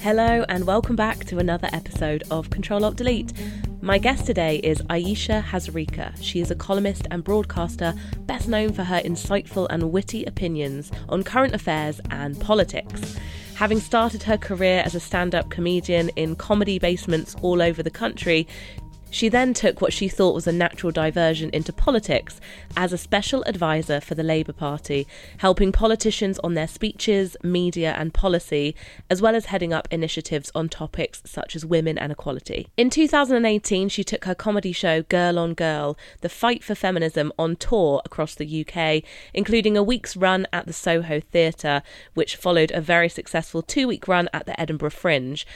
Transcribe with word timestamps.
Hello, 0.00 0.44
and 0.48 0.64
welcome 0.64 0.94
back 0.94 1.24
to 1.24 1.38
another 1.38 1.68
episode 1.72 2.22
of 2.30 2.50
Control 2.50 2.84
Alt 2.84 2.94
Delete. 2.94 3.32
My 3.80 3.98
guest 3.98 4.26
today 4.26 4.58
is 4.58 4.80
Ayesha 4.88 5.44
Hazarika. 5.44 6.16
She 6.22 6.40
is 6.40 6.52
a 6.52 6.54
columnist 6.54 7.08
and 7.10 7.24
broadcaster, 7.24 7.92
best 8.20 8.46
known 8.46 8.72
for 8.72 8.84
her 8.84 9.00
insightful 9.00 9.66
and 9.70 9.90
witty 9.90 10.24
opinions 10.24 10.92
on 11.08 11.24
current 11.24 11.52
affairs 11.52 12.00
and 12.12 12.40
politics. 12.40 13.16
Having 13.56 13.80
started 13.80 14.22
her 14.22 14.38
career 14.38 14.82
as 14.86 14.94
a 14.94 15.00
stand 15.00 15.34
up 15.34 15.50
comedian 15.50 16.10
in 16.10 16.36
comedy 16.36 16.78
basements 16.78 17.34
all 17.42 17.60
over 17.60 17.82
the 17.82 17.90
country, 17.90 18.46
she 19.10 19.28
then 19.28 19.54
took 19.54 19.80
what 19.80 19.92
she 19.92 20.08
thought 20.08 20.34
was 20.34 20.46
a 20.46 20.52
natural 20.52 20.92
diversion 20.92 21.50
into 21.52 21.72
politics 21.72 22.40
as 22.76 22.92
a 22.92 22.98
special 22.98 23.42
advisor 23.44 24.00
for 24.00 24.14
the 24.14 24.22
Labour 24.22 24.52
Party, 24.52 25.06
helping 25.38 25.72
politicians 25.72 26.38
on 26.40 26.54
their 26.54 26.68
speeches, 26.68 27.36
media, 27.42 27.94
and 27.98 28.12
policy, 28.12 28.74
as 29.08 29.22
well 29.22 29.34
as 29.34 29.46
heading 29.46 29.72
up 29.72 29.88
initiatives 29.90 30.50
on 30.54 30.68
topics 30.68 31.22
such 31.24 31.56
as 31.56 31.64
women 31.64 31.98
and 31.98 32.12
equality. 32.12 32.68
In 32.76 32.90
2018, 32.90 33.88
she 33.88 34.04
took 34.04 34.24
her 34.24 34.34
comedy 34.34 34.72
show 34.72 35.02
Girl 35.02 35.38
on 35.38 35.54
Girl, 35.54 35.96
the 36.20 36.28
fight 36.28 36.62
for 36.62 36.74
feminism, 36.74 37.32
on 37.38 37.56
tour 37.56 38.02
across 38.04 38.34
the 38.34 38.66
UK, 38.66 39.02
including 39.32 39.76
a 39.76 39.82
week's 39.82 40.16
run 40.16 40.46
at 40.52 40.66
the 40.66 40.72
Soho 40.72 41.20
Theatre, 41.20 41.82
which 42.14 42.36
followed 42.36 42.70
a 42.72 42.80
very 42.80 43.08
successful 43.08 43.62
two 43.62 43.88
week 43.88 44.06
run 44.06 44.28
at 44.32 44.46
the 44.46 44.58
Edinburgh 44.60 44.90
Fringe. 44.90 45.46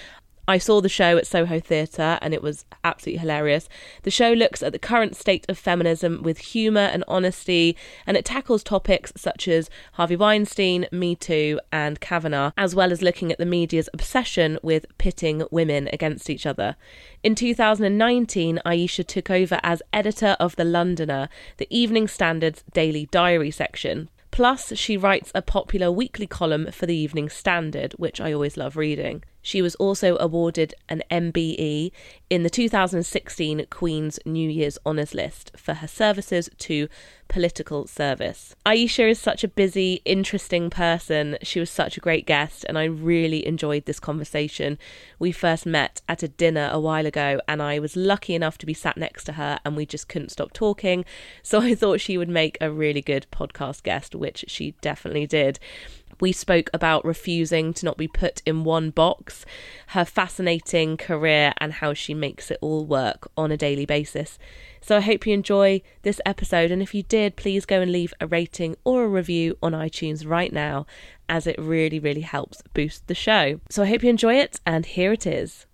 I 0.49 0.59
saw 0.59 0.81
the 0.81 0.89
show 0.89 1.17
at 1.17 1.27
Soho 1.27 1.61
Theatre 1.61 2.19
and 2.21 2.35
it 2.35 2.43
was 2.43 2.65
absolutely 2.83 3.21
hilarious. 3.21 3.69
The 4.03 4.11
show 4.11 4.33
looks 4.33 4.61
at 4.61 4.73
the 4.73 4.79
current 4.79 5.15
state 5.15 5.47
of 5.49 5.57
feminism 5.57 6.21
with 6.23 6.39
humour 6.39 6.81
and 6.81 7.05
honesty, 7.07 7.77
and 8.09 8.17
it 8.17 8.25
tackles 8.25 8.65
topics 8.65 9.13
such 9.17 9.47
as 9.47 9.71
Harvey 9.93 10.17
Weinstein, 10.17 10.87
Me 10.91 11.15
Too, 11.15 11.61
and 11.71 12.01
Kavanaugh, 12.01 12.51
as 12.57 12.75
well 12.75 12.91
as 12.91 13.03
looking 13.03 13.31
at 13.31 13.39
the 13.39 13.47
media's 13.47 13.89
obsession 13.95 14.59
with 14.65 14.87
pitting 14.99 15.45
women 15.53 15.89
against 15.93 16.29
each 16.29 16.45
other. 16.45 16.75
In 17.23 17.37
2019, 17.37 18.59
Ayesha 18.65 19.05
took 19.05 19.31
over 19.31 19.61
as 19.63 19.81
editor 19.93 20.37
of 20.41 20.57
The 20.57 20.65
Londoner, 20.65 21.29
the 21.59 21.69
Evening 21.71 22.09
Standard's 22.09 22.65
daily 22.73 23.07
diary 23.13 23.53
section. 23.53 24.11
Plus, 24.33 24.73
she 24.77 24.97
writes 24.97 25.31
a 25.37 25.43
popular 25.43 25.93
weekly 25.93 26.27
column 26.27 26.73
for 26.73 26.87
the 26.87 26.97
Evening 26.97 27.29
Standard, 27.29 27.93
which 27.93 28.21
I 28.21 28.33
always 28.33 28.57
love 28.57 28.77
reading. 28.77 29.23
She 29.43 29.61
was 29.61 29.75
also 29.75 30.17
awarded 30.19 30.75
an 30.89 31.03
MBE 31.11 31.91
in 32.31 32.45
the 32.45 32.51
2016 32.51 33.67
Queen's 33.69 34.19
New 34.25 34.49
Year's 34.49 34.79
Honours 34.87 35.13
List 35.13 35.51
for 35.57 35.75
her 35.75 35.89
services 35.89 36.49
to 36.59 36.89
political 37.33 37.87
service. 37.87 38.55
Ayesha 38.67 39.09
is 39.09 39.19
such 39.19 39.43
a 39.43 39.49
busy, 39.49 40.03
interesting 40.05 40.71
person. 40.71 41.39
She 41.43 41.59
was 41.59 41.71
such 41.71 41.97
a 41.97 42.01
great 42.01 42.27
guest, 42.27 42.65
and 42.69 42.79
I 42.79 42.85
really 42.85 43.47
enjoyed 43.47 43.87
this 43.87 43.99
conversation. 43.99 44.79
We 45.19 45.33
first 45.33 45.65
met 45.67 46.03
at 46.09 46.23
a 46.23 46.29
dinner 46.29 46.69
a 46.71 46.79
while 46.79 47.07
ago, 47.07 47.41
and 47.49 47.63
I 47.63 47.79
was 47.79 47.97
lucky 47.97 48.35
enough 48.35 48.59
to 48.59 48.67
be 48.67 48.75
sat 48.75 48.97
next 48.97 49.25
to 49.25 49.33
her, 49.33 49.59
and 49.65 49.77
we 49.77 49.87
just 49.87 50.09
couldn't 50.09 50.31
stop 50.31 50.53
talking. 50.53 51.05
So 51.45 51.61
I 51.61 51.75
thought 51.75 52.01
she 52.01 52.17
would 52.17 52.29
make 52.29 52.57
a 52.61 52.71
really 52.71 53.03
good 53.03 53.27
podcast 53.33 53.83
guest, 53.83 54.15
which 54.15 54.45
she 54.49 54.73
definitely 54.81 55.27
did. 55.27 55.59
We 56.23 56.31
spoke 56.31 56.71
about 56.73 57.05
refusing 57.05 57.75
to 57.75 57.85
not 57.85 57.97
be 57.97 58.07
put 58.07 58.43
in 58.47 58.63
one 58.63 58.91
box, 58.91 59.45
her 59.89 60.05
fascinating 60.05 60.97
career, 60.97 61.53
and 61.59 61.73
how 61.73 61.95
she 61.95 62.15
makes 62.15 62.49
it 62.49 62.59
all 62.61 62.87
work 62.87 63.29
on 63.37 63.51
a 63.51 63.57
daily 63.57 63.87
basis. 63.87 64.39
So 64.81 64.99
I 64.99 65.01
hope 65.01 65.27
you 65.27 65.35
enjoy 65.35 65.83
this 66.03 66.21
episode, 66.25 66.71
and 66.71 66.81
if 66.81 66.95
you 66.95 67.03
did, 67.03 67.35
please 67.35 67.67
go 67.67 67.81
and 67.81 67.91
leave 67.91 68.15
a 68.21 68.29
rating 68.29 68.77
or 68.85 69.03
a 69.03 69.09
review 69.09 69.59
on 69.65 69.73
iTunes 69.73 70.25
right 70.25 70.53
now, 70.53 70.87
as 71.29 71.49
it 71.49 71.59
really, 71.59 71.99
really 71.99 72.21
helps 72.21 72.63
boost 72.73 73.09
the 73.09 73.17
show. 73.17 73.59
So 73.69 73.83
I 73.83 73.87
hope 73.87 74.05
you 74.05 74.11
enjoy 74.11 74.37
it, 74.37 74.61
and 74.65 74.87
here 74.87 75.13
it 75.13 75.27
is. 75.27 75.67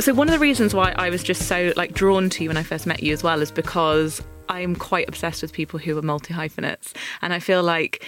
So 0.00 0.12
one 0.12 0.28
of 0.28 0.34
the 0.34 0.38
reasons 0.38 0.74
why 0.74 0.92
I 0.98 1.08
was 1.08 1.22
just 1.22 1.48
so 1.48 1.72
like 1.76 1.94
drawn 1.94 2.28
to 2.28 2.42
you 2.42 2.50
when 2.50 2.58
I 2.58 2.62
first 2.62 2.86
met 2.86 3.02
you 3.02 3.14
as 3.14 3.22
well 3.22 3.40
is 3.40 3.50
because 3.50 4.20
I'm 4.48 4.76
quite 4.76 5.08
obsessed 5.08 5.42
with 5.42 5.52
people 5.52 5.78
who 5.78 5.96
are 5.98 6.02
multi 6.02 6.34
hyphenates. 6.34 6.94
And 7.22 7.32
I 7.32 7.38
feel 7.38 7.62
like, 7.62 8.04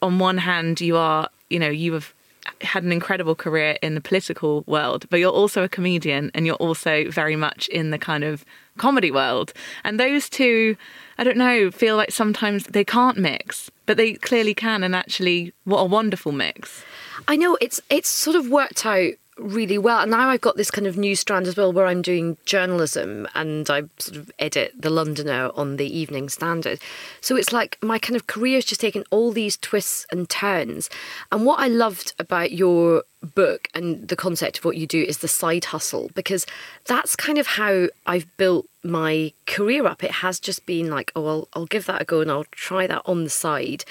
on 0.00 0.18
one 0.18 0.38
hand, 0.38 0.80
you 0.80 0.96
are, 0.96 1.28
you 1.50 1.58
know, 1.58 1.68
you 1.68 1.92
have 1.92 2.14
had 2.60 2.82
an 2.82 2.92
incredible 2.92 3.34
career 3.34 3.78
in 3.82 3.94
the 3.94 4.00
political 4.00 4.64
world, 4.66 5.06
but 5.10 5.20
you're 5.20 5.30
also 5.30 5.62
a 5.62 5.68
comedian 5.68 6.30
and 6.34 6.46
you're 6.46 6.56
also 6.56 7.08
very 7.10 7.36
much 7.36 7.68
in 7.68 7.90
the 7.90 7.98
kind 7.98 8.24
of 8.24 8.44
comedy 8.78 9.10
world. 9.10 9.52
And 9.84 9.98
those 9.98 10.28
two, 10.28 10.76
I 11.18 11.24
don't 11.24 11.36
know, 11.36 11.70
feel 11.70 11.96
like 11.96 12.10
sometimes 12.10 12.64
they 12.64 12.84
can't 12.84 13.16
mix, 13.16 13.70
but 13.86 13.96
they 13.96 14.14
clearly 14.14 14.54
can. 14.54 14.82
And 14.82 14.94
actually, 14.94 15.52
what 15.64 15.80
a 15.80 15.84
wonderful 15.86 16.32
mix. 16.32 16.84
I 17.28 17.36
know 17.36 17.56
it's 17.60 17.80
it's 17.90 18.08
sort 18.08 18.36
of 18.36 18.48
worked 18.48 18.84
out 18.84 19.12
really 19.42 19.78
well. 19.78 20.00
And 20.00 20.10
now 20.10 20.28
I've 20.28 20.40
got 20.40 20.56
this 20.56 20.70
kind 20.70 20.86
of 20.86 20.96
new 20.96 21.16
strand 21.16 21.46
as 21.46 21.56
well 21.56 21.72
where 21.72 21.86
I'm 21.86 22.02
doing 22.02 22.36
journalism 22.44 23.28
and 23.34 23.68
I 23.68 23.82
sort 23.98 24.16
of 24.16 24.30
edit 24.38 24.72
The 24.78 24.90
Londoner 24.90 25.50
on 25.54 25.76
the 25.76 25.86
Evening 25.86 26.28
Standard. 26.28 26.80
So 27.20 27.36
it's 27.36 27.52
like 27.52 27.78
my 27.82 27.98
kind 27.98 28.16
of 28.16 28.26
career's 28.26 28.64
just 28.64 28.80
taken 28.80 29.04
all 29.10 29.32
these 29.32 29.56
twists 29.56 30.06
and 30.10 30.28
turns. 30.28 30.88
And 31.30 31.44
what 31.44 31.60
I 31.60 31.68
loved 31.68 32.14
about 32.18 32.52
your 32.52 33.04
book 33.34 33.68
and 33.74 34.08
the 34.08 34.16
concept 34.16 34.58
of 34.58 34.64
what 34.64 34.76
you 34.76 34.86
do 34.86 35.02
is 35.02 35.18
the 35.18 35.28
side 35.28 35.66
hustle 35.66 36.10
because 36.14 36.46
that's 36.86 37.14
kind 37.14 37.38
of 37.38 37.46
how 37.46 37.88
I've 38.06 38.36
built 38.36 38.66
my 38.82 39.32
career 39.46 39.86
up. 39.86 40.02
It 40.02 40.10
has 40.10 40.40
just 40.40 40.66
been 40.66 40.90
like, 40.90 41.12
oh, 41.14 41.26
I'll, 41.26 41.48
I'll 41.54 41.66
give 41.66 41.86
that 41.86 42.02
a 42.02 42.04
go 42.04 42.20
and 42.20 42.30
I'll 42.30 42.46
try 42.50 42.86
that 42.86 43.02
on 43.04 43.24
the 43.24 43.30
side. 43.30 43.84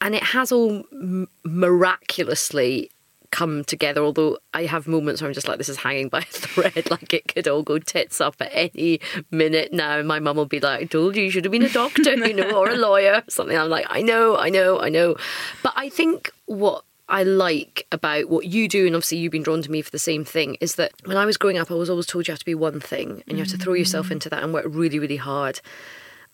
And 0.00 0.14
it 0.14 0.22
has 0.22 0.50
all 0.50 0.84
m- 0.92 1.28
miraculously 1.44 2.90
come 3.30 3.64
together. 3.64 4.02
Although 4.02 4.38
I 4.54 4.64
have 4.66 4.86
moments 4.86 5.20
where 5.20 5.28
I'm 5.28 5.34
just 5.34 5.48
like, 5.48 5.58
this 5.58 5.68
is 5.68 5.78
hanging 5.78 6.08
by 6.08 6.20
a 6.20 6.22
thread, 6.22 6.90
like 6.90 7.12
it 7.12 7.28
could 7.28 7.48
all 7.48 7.62
go 7.62 7.78
tits 7.78 8.20
up 8.20 8.36
at 8.40 8.50
any 8.52 9.00
minute 9.30 9.72
now. 9.72 10.02
My 10.02 10.18
mum 10.18 10.36
will 10.36 10.46
be 10.46 10.60
like, 10.60 10.80
I 10.80 10.84
told 10.84 11.16
you 11.16 11.24
you 11.24 11.30
should 11.30 11.44
have 11.44 11.52
been 11.52 11.62
a 11.62 11.68
doctor, 11.68 12.14
you 12.14 12.34
know, 12.34 12.50
or 12.50 12.70
a 12.70 12.76
lawyer, 12.76 13.22
something. 13.28 13.56
I'm 13.56 13.68
like, 13.70 13.86
I 13.88 14.02
know, 14.02 14.36
I 14.36 14.48
know, 14.48 14.80
I 14.80 14.88
know. 14.88 15.16
But 15.62 15.72
I 15.76 15.88
think 15.88 16.30
what 16.46 16.84
I 17.08 17.24
like 17.24 17.86
about 17.90 18.28
what 18.28 18.46
you 18.46 18.68
do, 18.68 18.86
and 18.86 18.94
obviously 18.94 19.18
you've 19.18 19.32
been 19.32 19.42
drawn 19.42 19.62
to 19.62 19.70
me 19.70 19.82
for 19.82 19.90
the 19.90 19.98
same 19.98 20.24
thing, 20.24 20.56
is 20.60 20.76
that 20.76 20.92
when 21.04 21.16
I 21.16 21.26
was 21.26 21.36
growing 21.36 21.58
up, 21.58 21.70
I 21.70 21.74
was 21.74 21.90
always 21.90 22.06
told 22.06 22.28
you 22.28 22.32
have 22.32 22.38
to 22.38 22.44
be 22.44 22.54
one 22.54 22.80
thing 22.80 23.22
and 23.26 23.36
you 23.36 23.44
have 23.44 23.52
to 23.52 23.58
throw 23.58 23.74
yourself 23.74 24.08
mm. 24.08 24.12
into 24.12 24.28
that 24.30 24.42
and 24.42 24.54
work 24.54 24.66
really, 24.68 24.98
really 24.98 25.16
hard 25.16 25.60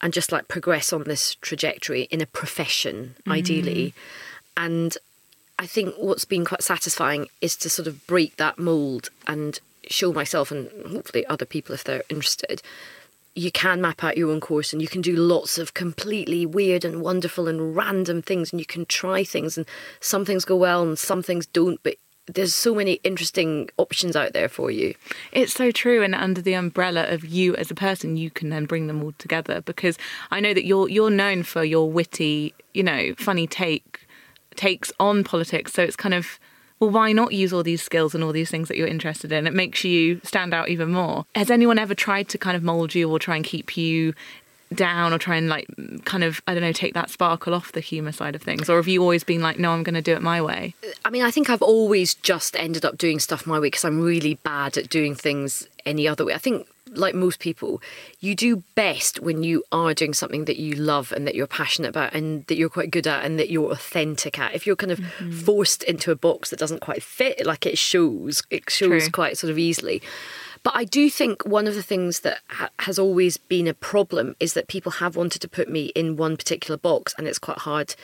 and 0.00 0.12
just 0.12 0.32
like 0.32 0.48
progress 0.48 0.92
on 0.92 1.04
this 1.04 1.34
trajectory 1.36 2.02
in 2.04 2.20
a 2.20 2.26
profession, 2.26 3.16
mm. 3.24 3.32
ideally. 3.32 3.94
And 4.56 4.96
I 5.58 5.66
think 5.66 5.94
what's 5.96 6.24
been 6.24 6.44
quite 6.44 6.62
satisfying 6.62 7.28
is 7.40 7.56
to 7.56 7.70
sort 7.70 7.88
of 7.88 8.06
break 8.06 8.36
that 8.36 8.58
mold 8.58 9.08
and 9.26 9.58
show 9.88 10.12
myself 10.12 10.50
and 10.50 10.68
hopefully 10.90 11.24
other 11.26 11.46
people 11.46 11.74
if 11.74 11.84
they're 11.84 12.02
interested. 12.08 12.60
You 13.34 13.50
can 13.50 13.80
map 13.80 14.02
out 14.02 14.16
your 14.16 14.30
own 14.30 14.40
course 14.40 14.72
and 14.72 14.82
you 14.82 14.88
can 14.88 15.02
do 15.02 15.14
lots 15.14 15.58
of 15.58 15.74
completely 15.74 16.46
weird 16.46 16.84
and 16.84 17.02
wonderful 17.02 17.48
and 17.48 17.76
random 17.76 18.22
things 18.22 18.52
and 18.52 18.60
you 18.60 18.66
can 18.66 18.86
try 18.86 19.24
things 19.24 19.56
and 19.56 19.66
some 20.00 20.24
things 20.24 20.44
go 20.44 20.56
well 20.56 20.82
and 20.82 20.98
some 20.98 21.22
things 21.22 21.46
don't, 21.46 21.82
but 21.82 21.96
there's 22.26 22.54
so 22.54 22.74
many 22.74 22.94
interesting 23.04 23.70
options 23.76 24.16
out 24.16 24.32
there 24.32 24.48
for 24.48 24.70
you. 24.70 24.94
It's 25.32 25.52
so 25.52 25.70
true, 25.70 26.02
and 26.02 26.14
under 26.14 26.42
the 26.42 26.54
umbrella 26.54 27.04
of 27.04 27.24
you 27.24 27.54
as 27.54 27.70
a 27.70 27.74
person, 27.74 28.16
you 28.16 28.30
can 28.30 28.50
then 28.50 28.66
bring 28.66 28.88
them 28.88 29.02
all 29.02 29.12
together. 29.12 29.60
Because 29.60 29.96
I 30.32 30.40
know 30.40 30.52
that 30.52 30.64
you're 30.64 30.88
you're 30.88 31.10
known 31.10 31.44
for 31.44 31.62
your 31.62 31.88
witty, 31.88 32.52
you 32.74 32.82
know, 32.82 33.14
funny 33.16 33.46
take 33.46 34.05
takes 34.56 34.92
on 34.98 35.24
politics. 35.24 35.72
So 35.72 35.82
it's 35.82 35.96
kind 35.96 36.14
of 36.14 36.38
well, 36.78 36.90
why 36.90 37.12
not 37.12 37.32
use 37.32 37.52
all 37.52 37.62
these 37.62 37.82
skills 37.82 38.14
and 38.14 38.22
all 38.22 38.32
these 38.32 38.50
things 38.50 38.68
that 38.68 38.76
you're 38.76 38.86
interested 38.86 39.32
in? 39.32 39.46
It 39.46 39.54
makes 39.54 39.82
you 39.82 40.20
stand 40.24 40.52
out 40.52 40.68
even 40.68 40.92
more. 40.92 41.24
Has 41.34 41.50
anyone 41.50 41.78
ever 41.78 41.94
tried 41.94 42.28
to 42.30 42.38
kind 42.38 42.56
of 42.56 42.62
mold 42.62 42.94
you 42.94 43.10
or 43.10 43.18
try 43.18 43.36
and 43.36 43.44
keep 43.44 43.76
you 43.78 44.12
down 44.76 45.12
or 45.12 45.18
try 45.18 45.36
and 45.36 45.48
like 45.48 45.66
kind 46.04 46.22
of 46.24 46.40
I 46.46 46.54
don't 46.54 46.62
know 46.62 46.72
take 46.72 46.94
that 46.94 47.10
sparkle 47.10 47.54
off 47.54 47.72
the 47.72 47.80
humor 47.80 48.12
side 48.12 48.34
of 48.34 48.42
things 48.42 48.68
or 48.68 48.76
have 48.76 48.88
you 48.88 49.02
always 49.02 49.24
been 49.24 49.40
like 49.40 49.58
no 49.58 49.72
I'm 49.72 49.82
going 49.82 49.94
to 49.94 50.02
do 50.02 50.14
it 50.14 50.22
my 50.22 50.40
way 50.40 50.74
I 51.04 51.10
mean 51.10 51.22
I 51.22 51.30
think 51.30 51.50
I've 51.50 51.62
always 51.62 52.14
just 52.14 52.56
ended 52.56 52.84
up 52.84 52.98
doing 52.98 53.18
stuff 53.18 53.46
my 53.46 53.58
way 53.58 53.66
because 53.68 53.84
I'm 53.84 54.00
really 54.00 54.34
bad 54.34 54.76
at 54.76 54.88
doing 54.88 55.14
things 55.14 55.68
any 55.84 56.06
other 56.06 56.24
way 56.24 56.34
I 56.34 56.38
think 56.38 56.66
like 56.96 57.14
most 57.14 57.40
people, 57.40 57.82
you 58.20 58.34
do 58.34 58.62
best 58.74 59.20
when 59.20 59.42
you 59.42 59.64
are 59.72 59.94
doing 59.94 60.14
something 60.14 60.44
that 60.46 60.56
you 60.56 60.74
love 60.74 61.12
and 61.12 61.26
that 61.26 61.34
you're 61.34 61.46
passionate 61.46 61.88
about 61.88 62.14
and 62.14 62.46
that 62.46 62.56
you're 62.56 62.68
quite 62.68 62.90
good 62.90 63.06
at 63.06 63.24
and 63.24 63.38
that 63.38 63.50
you're 63.50 63.70
authentic 63.72 64.38
at. 64.38 64.54
If 64.54 64.66
you're 64.66 64.76
kind 64.76 64.92
of 64.92 65.00
mm-hmm. 65.00 65.32
forced 65.32 65.82
into 65.82 66.10
a 66.10 66.16
box 66.16 66.50
that 66.50 66.58
doesn't 66.58 66.80
quite 66.80 67.02
fit, 67.02 67.44
like 67.44 67.66
it 67.66 67.78
shows, 67.78 68.42
it 68.50 68.70
shows 68.70 69.04
True. 69.04 69.10
quite 69.10 69.38
sort 69.38 69.50
of 69.50 69.58
easily. 69.58 70.02
But 70.66 70.74
I 70.74 70.82
do 70.82 71.08
think 71.08 71.46
one 71.46 71.68
of 71.68 71.76
the 71.76 71.82
things 71.82 72.20
that 72.20 72.40
ha- 72.48 72.70
has 72.80 72.98
always 72.98 73.36
been 73.36 73.68
a 73.68 73.72
problem 73.72 74.34
is 74.40 74.54
that 74.54 74.66
people 74.66 74.90
have 74.90 75.14
wanted 75.14 75.40
to 75.42 75.48
put 75.48 75.68
me 75.68 75.92
in 75.94 76.16
one 76.16 76.36
particular 76.36 76.76
box, 76.76 77.14
and 77.16 77.28
it's 77.28 77.38
quite 77.38 77.58
hard 77.58 77.94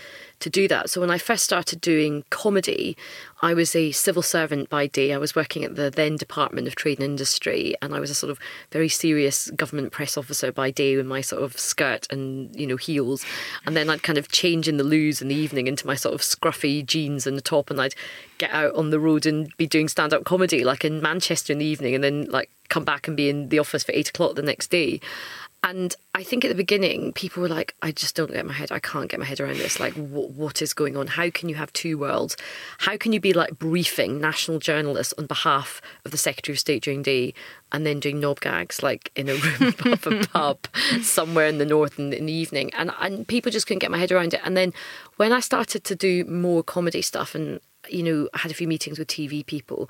to 0.42 0.50
do 0.50 0.68
that. 0.68 0.90
So 0.90 1.00
when 1.00 1.10
I 1.10 1.18
first 1.18 1.44
started 1.44 1.80
doing 1.80 2.24
comedy, 2.30 2.96
I 3.40 3.54
was 3.54 3.74
a 3.74 3.90
civil 3.92 4.22
servant 4.22 4.68
by 4.68 4.86
day. 4.86 5.12
I 5.12 5.18
was 5.18 5.34
working 5.34 5.64
at 5.64 5.74
the 5.74 5.90
then 5.90 6.16
Department 6.16 6.68
of 6.68 6.74
Trade 6.74 6.98
and 6.98 7.04
Industry, 7.04 7.74
and 7.82 7.94
I 7.94 8.00
was 8.00 8.10
a 8.10 8.14
sort 8.14 8.30
of 8.30 8.38
very 8.70 8.88
serious 8.88 9.50
government 9.50 9.92
press 9.92 10.16
officer 10.16 10.52
by 10.52 10.70
day 10.70 10.96
with 10.96 11.06
my 11.06 11.20
sort 11.20 11.42
of 11.42 11.58
skirt 11.58 12.06
and 12.12 12.54
you 12.54 12.66
know 12.66 12.76
heels, 12.76 13.24
and 13.66 13.76
then 13.76 13.90
I'd 13.90 14.02
kind 14.02 14.18
of 14.18 14.28
change 14.28 14.68
in 14.68 14.76
the 14.76 14.84
loos 14.84 15.22
in 15.22 15.28
the 15.28 15.34
evening 15.34 15.66
into 15.66 15.86
my 15.86 15.94
sort 15.94 16.14
of 16.14 16.20
scruffy 16.20 16.84
jeans 16.84 17.26
and 17.26 17.36
the 17.36 17.42
top, 17.42 17.70
and 17.70 17.80
I'd 17.80 17.94
get 18.38 18.52
out 18.52 18.74
on 18.74 18.90
the 18.90 19.00
road 19.00 19.26
and 19.26 19.54
be 19.56 19.66
doing 19.66 19.88
stand 19.88 20.12
up 20.12 20.24
comedy 20.24 20.62
like 20.64 20.84
in 20.84 21.02
Manchester 21.02 21.52
in 21.52 21.58
the 21.58 21.66
evening, 21.66 21.94
and 21.94 22.04
then 22.04 22.26
like 22.30 22.50
come 22.68 22.84
back 22.84 23.06
and 23.06 23.16
be 23.16 23.28
in 23.28 23.48
the 23.50 23.58
office 23.58 23.84
for 23.84 23.92
eight 23.92 24.08
o'clock 24.08 24.34
the 24.34 24.42
next 24.42 24.70
day. 24.70 25.00
And 25.64 25.94
I 26.12 26.24
think 26.24 26.44
at 26.44 26.48
the 26.48 26.56
beginning, 26.56 27.12
people 27.12 27.40
were 27.40 27.48
like, 27.48 27.76
I 27.82 27.92
just 27.92 28.16
don't 28.16 28.32
get 28.32 28.44
my 28.44 28.52
head, 28.52 28.72
I 28.72 28.80
can't 28.80 29.08
get 29.08 29.20
my 29.20 29.26
head 29.26 29.38
around 29.38 29.58
this. 29.58 29.78
Like, 29.78 29.92
what, 29.94 30.30
what 30.30 30.60
is 30.60 30.74
going 30.74 30.96
on? 30.96 31.06
How 31.06 31.30
can 31.30 31.48
you 31.48 31.54
have 31.54 31.72
two 31.72 31.96
worlds? 31.96 32.36
How 32.78 32.96
can 32.96 33.12
you 33.12 33.20
be 33.20 33.32
like 33.32 33.60
briefing 33.60 34.20
national 34.20 34.58
journalists 34.58 35.14
on 35.16 35.26
behalf 35.26 35.80
of 36.04 36.10
the 36.10 36.16
Secretary 36.16 36.54
of 36.54 36.58
State 36.58 36.82
during 36.82 37.02
day 37.02 37.32
and 37.70 37.86
then 37.86 38.00
doing 38.00 38.18
knob 38.18 38.40
gags 38.40 38.82
like 38.82 39.12
in 39.14 39.28
a 39.28 39.34
room 39.34 39.74
above 39.84 40.06
a 40.08 40.26
pub 40.26 40.58
somewhere 41.00 41.46
in 41.46 41.58
the 41.58 41.66
north 41.66 41.96
in, 41.96 42.12
in 42.12 42.26
the 42.26 42.32
evening? 42.32 42.74
And, 42.74 42.90
and 43.00 43.26
people 43.28 43.52
just 43.52 43.68
couldn't 43.68 43.80
get 43.80 43.90
my 43.92 43.98
head 43.98 44.10
around 44.10 44.34
it. 44.34 44.40
And 44.44 44.56
then 44.56 44.72
when 45.16 45.32
I 45.32 45.38
started 45.38 45.84
to 45.84 45.94
do 45.94 46.24
more 46.24 46.64
comedy 46.64 47.02
stuff 47.02 47.36
and, 47.36 47.60
you 47.88 48.02
know, 48.02 48.28
I 48.34 48.38
had 48.38 48.50
a 48.50 48.54
few 48.54 48.66
meetings 48.66 48.98
with 48.98 49.06
TV 49.06 49.46
people, 49.46 49.88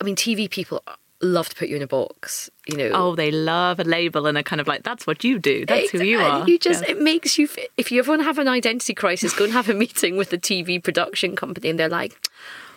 I 0.00 0.04
mean, 0.04 0.14
TV 0.14 0.48
people 0.48 0.84
love 1.22 1.48
to 1.48 1.56
put 1.56 1.68
you 1.68 1.76
in 1.76 1.82
a 1.82 1.86
box, 1.86 2.50
you 2.66 2.76
know. 2.76 2.90
Oh, 2.94 3.14
they 3.14 3.30
love 3.30 3.78
a 3.80 3.84
label 3.84 4.26
and 4.26 4.38
a 4.38 4.42
kind 4.42 4.60
of 4.60 4.66
like, 4.66 4.82
that's 4.82 5.06
what 5.06 5.24
you 5.24 5.38
do. 5.38 5.66
That's 5.66 5.90
who 5.90 6.02
you 6.02 6.18
are. 6.18 6.48
You 6.48 6.58
just, 6.58 6.84
yeah. 6.84 6.92
it 6.92 7.00
makes 7.00 7.38
you, 7.38 7.48
if 7.76 7.92
you 7.92 7.98
ever 8.00 8.12
want 8.12 8.20
to 8.20 8.24
have 8.24 8.38
an 8.38 8.48
identity 8.48 8.94
crisis, 8.94 9.34
go 9.34 9.44
and 9.44 9.52
have 9.52 9.68
a 9.68 9.74
meeting 9.84 10.16
with 10.16 10.32
a 10.32 10.38
TV 10.38 10.82
production 10.82 11.36
company 11.36 11.68
and 11.68 11.78
they're 11.78 11.88
like, 11.88 12.16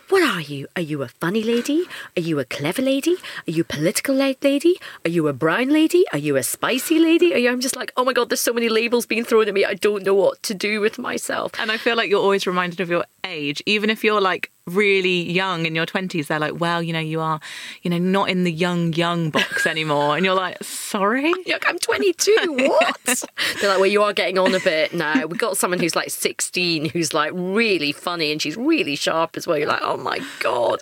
what 0.10 0.22
are 0.22 0.42
you? 0.42 0.68
Are 0.76 0.82
you 0.82 1.02
a 1.02 1.08
funny 1.08 1.42
lady? 1.42 1.86
Are 2.18 2.22
you 2.22 2.38
a 2.38 2.46
clever 2.46 2.82
lady? 2.82 3.16
Are 3.48 3.52
you 3.52 3.62
a 3.62 3.66
political 3.66 4.14
lady? 4.14 4.78
Are 5.06 5.10
you 5.10 5.28
a 5.28 5.34
brown 5.34 5.70
lady? 5.70 6.06
Are 6.12 6.20
you 6.20 6.36
a 6.36 6.44
spicy 6.44 7.00
lady? 7.00 7.34
Are 7.34 7.38
you? 7.38 7.50
I'm 7.50 7.62
just 7.62 7.76
like, 7.76 7.94
oh 7.96 8.04
my 8.04 8.14
god, 8.14 8.30
there's 8.30 8.42
so 8.42 8.54
many 8.54 8.70
labels 8.70 9.06
being 9.06 9.24
thrown 9.24 9.48
at 9.48 9.54
me. 9.54 9.66
I 9.66 9.74
don't 9.74 10.04
know 10.04 10.14
what 10.14 10.44
to 10.44 10.54
do 10.54 10.82
with 10.82 11.00
myself. 11.00 11.54
And 11.58 11.72
I 11.72 11.78
feel 11.78 11.96
like 11.96 12.10
you're 12.10 12.22
always 12.22 12.46
reminded 12.46 12.82
of 12.82 12.90
your 12.90 13.06
age, 13.24 13.64
even 13.66 13.90
if 13.90 14.04
you're 14.04 14.22
like 14.22 14.52
really 14.66 15.30
young 15.30 15.66
in 15.66 15.76
your 15.76 15.86
20s 15.86 16.28
they're 16.28 16.40
like 16.40 16.58
well 16.58 16.82
you 16.82 16.94
know 16.94 17.00
you 17.00 17.20
are 17.20 17.42
you 17.82 17.90
know 17.90 17.98
not 17.98 18.30
in 18.30 18.46
the 18.46 18.52
young 18.52 18.94
young 18.94 19.30
box 19.30 19.66
anymore. 19.74 20.16
And 20.16 20.26
you're 20.26 20.36
like 20.36 20.64
sorry? 20.64 21.34
Like, 21.54 21.66
i'm 21.68 21.78
22 21.78 22.56
what? 22.68 22.98
They're 23.62 23.70
like 23.70 23.80
well 23.80 23.86
you 23.86 24.02
are 24.02 24.14
getting 24.14 24.40
on 24.40 24.56
a 24.56 24.60
bit 24.60 24.94
now. 24.94 25.26
We've 25.28 25.40
got 25.40 25.58
someone 25.58 25.80
who's 25.80 25.96
like 25.96 26.10
16 26.10 26.90
who's 26.90 27.14
like 27.14 27.32
really 27.34 27.92
funny 27.92 28.32
and 28.32 28.42
she's 28.42 28.58
really 28.58 28.96
sharp 28.96 29.38
as 29.38 29.46
well. 29.46 29.58
You're 29.58 29.68
like 29.68 29.82
oh 29.84 29.98
my 29.98 30.20
god. 30.40 30.80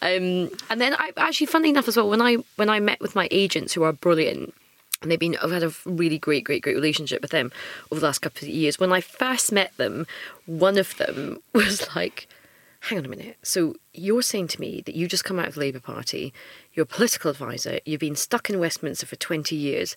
Um, 0.00 0.50
and 0.70 0.80
then 0.80 0.94
i 0.94 1.10
actually 1.16 1.46
funny 1.46 1.70
enough 1.70 1.88
as 1.88 1.96
well 1.96 2.08
when 2.08 2.22
i 2.22 2.36
when 2.56 2.68
i 2.68 2.78
met 2.78 3.00
with 3.00 3.14
my 3.14 3.28
agents 3.30 3.72
who 3.72 3.82
are 3.82 3.92
brilliant 3.92 4.54
and 5.02 5.10
they've 5.10 5.18
been 5.18 5.36
I've 5.42 5.50
had 5.50 5.62
a 5.62 5.72
really 5.84 6.18
great, 6.18 6.44
great, 6.44 6.62
great 6.62 6.76
relationship 6.76 7.22
with 7.22 7.30
them 7.30 7.50
over 7.90 8.00
the 8.00 8.06
last 8.06 8.20
couple 8.20 8.46
of 8.46 8.54
years. 8.54 8.78
When 8.78 8.92
I 8.92 9.00
first 9.00 9.52
met 9.52 9.76
them, 9.76 10.06
one 10.46 10.78
of 10.78 10.96
them 10.96 11.38
was 11.52 11.94
like, 11.94 12.28
hang 12.82 12.98
on 12.98 13.04
a 13.04 13.08
minute. 13.08 13.36
So 13.42 13.76
you're 13.94 14.22
saying 14.22 14.48
to 14.48 14.60
me 14.60 14.82
that 14.86 14.96
you 14.96 15.06
just 15.06 15.24
come 15.24 15.38
out 15.38 15.46
of 15.46 15.54
the 15.54 15.60
Labour 15.60 15.80
Party, 15.80 16.34
you're 16.74 16.82
a 16.82 16.86
political 16.86 17.30
advisor, 17.30 17.78
you've 17.84 18.00
been 18.00 18.16
stuck 18.16 18.50
in 18.50 18.58
Westminster 18.58 19.06
for 19.06 19.16
20 19.16 19.54
years, 19.54 19.96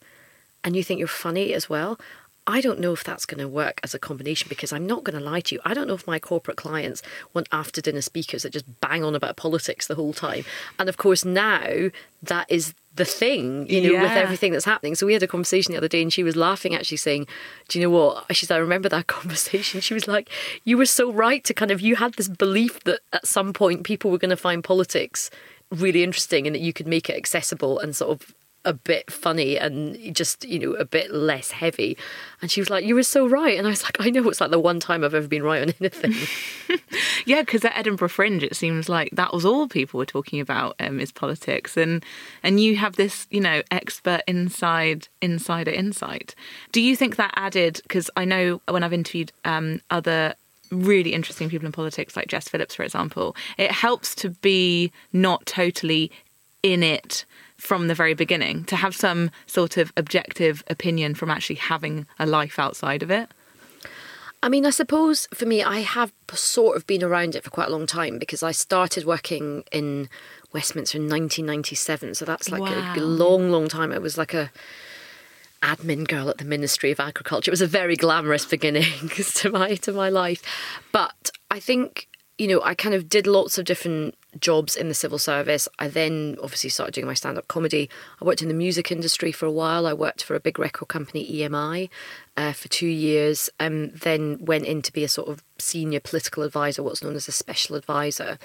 and 0.63 0.75
you 0.75 0.83
think 0.83 0.99
you're 0.99 1.07
funny 1.07 1.53
as 1.53 1.67
well? 1.67 1.99
I 2.47 2.61
don't 2.61 2.79
know 2.79 2.93
if 2.93 3.03
that's 3.03 3.25
going 3.25 3.39
to 3.39 3.47
work 3.47 3.79
as 3.83 3.95
a 3.95 3.99
combination 3.99 4.49
because 4.49 4.71
I'm 4.71 4.85
not 4.85 5.03
going 5.03 5.17
to 5.17 5.23
lie 5.23 5.39
to 5.41 5.55
you. 5.55 5.61
I 5.65 5.73
don't 5.73 5.87
know 5.87 5.95
if 5.95 6.05
my 6.05 6.19
corporate 6.19 6.57
clients 6.57 7.01
want 7.33 7.47
after 7.51 7.81
dinner 7.81 8.01
speakers 8.01 8.43
that 8.43 8.53
just 8.53 8.81
bang 8.81 9.03
on 9.03 9.15
about 9.15 9.35
politics 9.35 9.87
the 9.87 9.95
whole 9.95 10.13
time. 10.13 10.45
And 10.77 10.87
of 10.87 10.97
course, 10.97 11.25
now 11.25 11.89
that 12.21 12.45
is 12.47 12.75
the 12.95 13.05
thing, 13.05 13.67
you 13.69 13.81
know, 13.81 13.91
yeah. 13.91 14.01
with 14.03 14.11
everything 14.11 14.51
that's 14.51 14.65
happening. 14.65 14.95
So 14.95 15.05
we 15.05 15.13
had 15.13 15.23
a 15.23 15.27
conversation 15.27 15.73
the 15.73 15.77
other 15.77 15.87
day 15.87 16.01
and 16.01 16.11
she 16.11 16.23
was 16.23 16.35
laughing 16.35 16.73
actually 16.73 16.97
saying, 16.97 17.27
Do 17.67 17.79
you 17.79 17.85
know 17.85 17.91
what? 17.91 18.35
She 18.35 18.45
said, 18.45 18.55
I 18.55 18.59
remember 18.59 18.89
that 18.89 19.07
conversation. 19.19 19.81
She 19.81 19.93
was 19.93 20.07
like, 20.07 20.29
You 20.63 20.77
were 20.77 20.85
so 20.85 21.11
right 21.11 21.43
to 21.43 21.53
kind 21.53 21.71
of 21.71 21.81
you 21.81 21.97
had 21.97 22.13
this 22.13 22.27
belief 22.27 22.83
that 22.85 23.01
at 23.11 23.27
some 23.27 23.53
point 23.53 23.83
people 23.83 24.11
were 24.11 24.17
gonna 24.17 24.37
find 24.37 24.63
politics 24.63 25.29
really 25.71 26.03
interesting 26.03 26.47
and 26.47 26.55
that 26.55 26.61
you 26.61 26.73
could 26.73 26.87
make 26.87 27.09
it 27.09 27.17
accessible 27.17 27.79
and 27.79 27.95
sort 27.95 28.11
of 28.11 28.33
a 28.65 28.73
bit 28.73 29.11
funny 29.11 29.57
and 29.57 30.15
just 30.15 30.43
you 30.45 30.59
know 30.59 30.73
a 30.73 30.85
bit 30.85 31.11
less 31.11 31.51
heavy. 31.51 31.97
And 32.41 32.51
she 32.51 32.59
was 32.59 32.69
like 32.69 32.85
you 32.85 32.95
were 32.95 33.03
so 33.03 33.27
right. 33.27 33.57
And 33.57 33.67
i 33.67 33.69
was 33.69 33.83
like 33.83 33.97
i 33.99 34.09
know 34.09 34.27
it's 34.29 34.41
like 34.41 34.51
the 34.51 34.59
one 34.59 34.79
time 34.79 35.03
i've 35.03 35.13
ever 35.13 35.27
been 35.27 35.43
right 35.43 35.61
on 35.61 35.73
anything. 35.79 36.13
Yeah 37.25 37.41
because 37.41 37.65
at 37.65 37.75
edinburgh 37.75 38.09
fringe 38.09 38.43
it 38.43 38.55
seems 38.55 38.87
like 38.87 39.09
that 39.11 39.33
was 39.33 39.45
all 39.45 39.67
people 39.67 39.97
were 39.97 40.05
talking 40.05 40.39
about 40.39 40.75
um, 40.79 40.99
is 40.99 41.11
politics. 41.11 41.77
And 41.77 42.03
and 42.43 42.59
you 42.59 42.75
have 42.77 42.95
this 42.95 43.27
you 43.29 43.41
know 43.41 43.61
expert 43.71 44.21
inside 44.27 45.07
insider 45.21 45.71
insight. 45.71 46.35
Do 46.71 46.81
you 46.81 46.95
think 46.95 47.15
that 47.15 47.33
added 47.35 47.79
because 47.83 48.09
i 48.15 48.25
know 48.25 48.61
when 48.67 48.83
i've 48.83 48.93
interviewed 48.93 49.31
um, 49.43 49.81
other 49.89 50.35
really 50.71 51.13
interesting 51.13 51.49
people 51.49 51.65
in 51.65 51.71
politics 51.71 52.15
like 52.15 52.27
jess 52.27 52.49
phillips 52.49 52.75
for 52.75 52.83
example 52.83 53.35
it 53.57 53.71
helps 53.71 54.15
to 54.15 54.29
be 54.29 54.91
not 55.13 55.45
totally 55.45 56.11
in 56.63 56.81
it 56.81 57.25
from 57.57 57.87
the 57.87 57.95
very 57.95 58.13
beginning, 58.13 58.65
to 58.65 58.75
have 58.75 58.95
some 58.95 59.31
sort 59.47 59.77
of 59.77 59.93
objective 59.97 60.63
opinion 60.67 61.15
from 61.15 61.29
actually 61.29 61.55
having 61.55 62.05
a 62.19 62.25
life 62.25 62.59
outside 62.59 63.01
of 63.01 63.09
it? 63.11 63.29
I 64.43 64.49
mean, 64.49 64.65
I 64.65 64.69
suppose 64.69 65.27
for 65.33 65.45
me, 65.45 65.63
I 65.63 65.79
have 65.79 66.13
sort 66.31 66.77
of 66.77 66.85
been 66.85 67.03
around 67.03 67.35
it 67.35 67.43
for 67.43 67.49
quite 67.49 67.69
a 67.69 67.71
long 67.71 67.87
time 67.87 68.19
because 68.19 68.43
I 68.43 68.51
started 68.51 69.03
working 69.03 69.63
in 69.71 70.07
Westminster 70.53 70.97
in 70.97 71.05
1997. 71.05 72.13
So 72.13 72.25
that's 72.25 72.51
like 72.51 72.61
wow. 72.61 72.93
a 72.95 72.99
long, 72.99 73.49
long 73.49 73.67
time. 73.67 73.91
It 73.91 74.03
was 74.03 74.17
like 74.17 74.35
a 74.35 74.51
admin 75.63 76.07
girl 76.07 76.29
at 76.29 76.37
the 76.37 76.45
Ministry 76.45 76.91
of 76.91 76.99
Agriculture. 76.99 77.49
It 77.49 77.53
was 77.53 77.61
a 77.61 77.67
very 77.67 77.95
glamorous 77.95 78.45
beginning 78.55 79.09
to 79.09 79.49
my 79.49 79.75
to 79.75 79.91
my 79.91 80.09
life. 80.09 80.43
But 80.91 81.31
I 81.49 81.59
think 81.59 82.07
you 82.37 82.47
know, 82.47 82.61
I 82.63 82.75
kind 82.75 82.93
of 82.93 83.07
did 83.07 83.27
lots 83.27 83.57
of 83.57 83.65
different 83.65 84.15
jobs 84.39 84.75
in 84.75 84.89
the 84.89 84.93
civil 84.93 85.17
service. 85.17 85.67
I 85.79 85.87
then 85.87 86.37
obviously 86.43 86.69
started 86.69 86.93
doing 86.93 87.07
my 87.07 87.13
stand 87.13 87.37
up 87.37 87.47
comedy. 87.47 87.89
I 88.21 88.25
worked 88.25 88.41
in 88.41 88.49
the 88.49 88.53
music 88.53 88.91
industry 88.91 89.31
for 89.31 89.45
a 89.45 89.51
while. 89.51 89.87
I 89.87 89.93
worked 89.93 90.23
for 90.23 90.35
a 90.35 90.39
big 90.41 90.59
record 90.59 90.87
company, 90.87 91.25
EMI, 91.31 91.89
uh, 92.35 92.51
for 92.51 92.67
two 92.67 92.87
years, 92.87 93.49
and 93.57 93.91
then 93.93 94.43
went 94.43 94.65
in 94.65 94.81
to 94.81 94.91
be 94.91 95.03
a 95.03 95.09
sort 95.09 95.29
of 95.29 95.43
senior 95.57 96.01
political 96.01 96.43
advisor, 96.43 96.83
what's 96.83 97.03
known 97.03 97.15
as 97.15 97.29
a 97.29 97.31
special 97.31 97.77
advisor. 97.77 98.37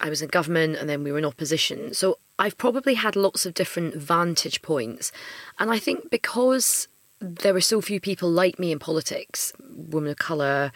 I 0.00 0.10
was 0.10 0.20
in 0.20 0.28
government 0.28 0.76
and 0.76 0.88
then 0.88 1.04
we 1.04 1.12
were 1.12 1.18
in 1.18 1.24
opposition. 1.24 1.94
So 1.94 2.18
I've 2.38 2.58
probably 2.58 2.94
had 2.94 3.16
lots 3.16 3.46
of 3.46 3.54
different 3.54 3.94
vantage 3.94 4.62
points. 4.62 5.12
And 5.58 5.70
I 5.70 5.78
think 5.78 6.10
because 6.10 6.88
there 7.20 7.54
were 7.54 7.60
so 7.60 7.80
few 7.80 8.00
people 8.00 8.28
like 8.28 8.58
me 8.58 8.72
in 8.72 8.78
politics, 8.78 9.52
women 9.70 10.10
of 10.10 10.18
colour, 10.18 10.72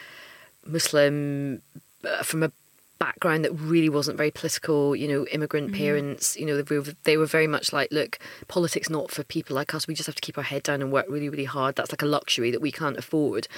Muslim, 0.65 1.61
from 2.23 2.43
a 2.43 2.53
background 3.01 3.45
that 3.45 3.53
really 3.53 3.89
wasn't 3.89 4.17
very 4.17 4.31
political, 4.31 4.95
you 4.95 5.09
know, 5.09 5.27
immigrant 5.33 5.73
mm. 5.73 5.77
parents, 5.77 6.37
you 6.37 6.45
know, 6.45 6.61
they 6.61 6.79
were, 6.79 6.85
they 7.05 7.17
were 7.17 7.27
very 7.27 7.47
much 7.47 7.73
like, 7.73 7.91
look, 7.91 8.19
politics 8.47 8.91
not 8.91 9.11
for 9.11 9.25
people 9.25 9.57
like 9.57 9.75
us. 9.75 9.89
We 9.89 9.95
just 9.95 10.07
have 10.07 10.15
to 10.15 10.21
keep 10.21 10.37
our 10.37 10.45
head 10.45 10.63
down 10.63 10.83
and 10.83 10.93
work 10.93 11.07
really, 11.09 11.29
really 11.29 11.45
hard. 11.45 11.77
That's 11.77 11.91
like 11.91 12.03
a 12.03 12.07
luxury 12.07 12.51
that 12.51 12.61
we 12.61 12.71
can't 12.71 12.99
afford. 12.99 13.49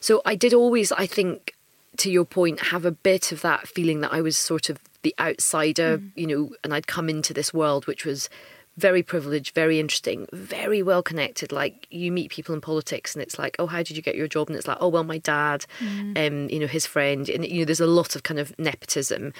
So 0.00 0.20
I 0.26 0.34
did 0.34 0.52
always, 0.52 0.90
I 0.90 1.06
think, 1.06 1.54
to 1.98 2.10
your 2.10 2.24
point, 2.24 2.60
have 2.66 2.84
a 2.84 2.90
bit 2.90 3.30
of 3.30 3.40
that 3.42 3.68
feeling 3.68 4.00
that 4.00 4.12
I 4.12 4.20
was 4.20 4.36
sort 4.36 4.68
of 4.68 4.78
the 5.02 5.14
outsider, 5.18 5.98
mm. 5.98 6.10
you 6.16 6.26
know, 6.26 6.50
and 6.64 6.74
I'd 6.74 6.88
come 6.88 7.08
into 7.08 7.32
this 7.32 7.54
world 7.54 7.86
which 7.86 8.04
was 8.04 8.28
very 8.76 9.02
privileged, 9.02 9.54
very 9.54 9.78
interesting, 9.78 10.26
very 10.32 10.82
well 10.82 11.02
connected. 11.02 11.52
Like 11.52 11.86
you 11.90 12.10
meet 12.10 12.30
people 12.30 12.54
in 12.54 12.60
politics, 12.60 13.14
and 13.14 13.22
it's 13.22 13.38
like, 13.38 13.56
oh, 13.58 13.66
how 13.66 13.78
did 13.78 13.96
you 13.96 14.02
get 14.02 14.16
your 14.16 14.28
job? 14.28 14.48
And 14.48 14.56
it's 14.56 14.66
like, 14.66 14.78
oh, 14.80 14.88
well, 14.88 15.04
my 15.04 15.18
dad, 15.18 15.66
mm. 15.78 16.26
um, 16.26 16.48
you 16.48 16.58
know, 16.58 16.66
his 16.66 16.86
friend, 16.86 17.28
and 17.28 17.46
you 17.46 17.60
know, 17.60 17.64
there's 17.64 17.80
a 17.80 17.86
lot 17.86 18.16
of 18.16 18.22
kind 18.22 18.40
of 18.40 18.58
nepotism. 18.58 19.32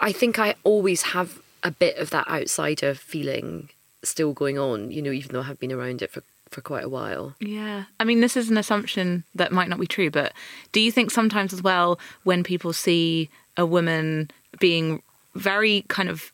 I 0.00 0.12
think 0.12 0.38
I 0.38 0.54
always 0.64 1.02
have 1.02 1.40
a 1.62 1.70
bit 1.70 1.96
of 1.96 2.10
that 2.10 2.28
outsider 2.28 2.94
feeling 2.94 3.70
still 4.02 4.34
going 4.34 4.58
on, 4.58 4.90
you 4.90 5.00
know, 5.00 5.12
even 5.12 5.32
though 5.32 5.40
I 5.40 5.44
have 5.44 5.58
been 5.58 5.72
around 5.72 6.02
it 6.02 6.10
for 6.10 6.22
for 6.50 6.60
quite 6.60 6.84
a 6.84 6.88
while. 6.88 7.34
Yeah. 7.40 7.84
I 7.98 8.04
mean, 8.04 8.20
this 8.20 8.36
is 8.36 8.48
an 8.48 8.56
assumption 8.56 9.24
that 9.34 9.50
might 9.50 9.68
not 9.68 9.80
be 9.80 9.88
true, 9.88 10.10
but 10.10 10.32
do 10.72 10.80
you 10.80 10.92
think 10.92 11.10
sometimes 11.10 11.52
as 11.52 11.62
well 11.62 11.98
when 12.22 12.44
people 12.44 12.72
see 12.72 13.28
a 13.56 13.66
woman 13.66 14.30
being 14.60 15.02
very 15.34 15.84
kind 15.88 16.08
of 16.08 16.32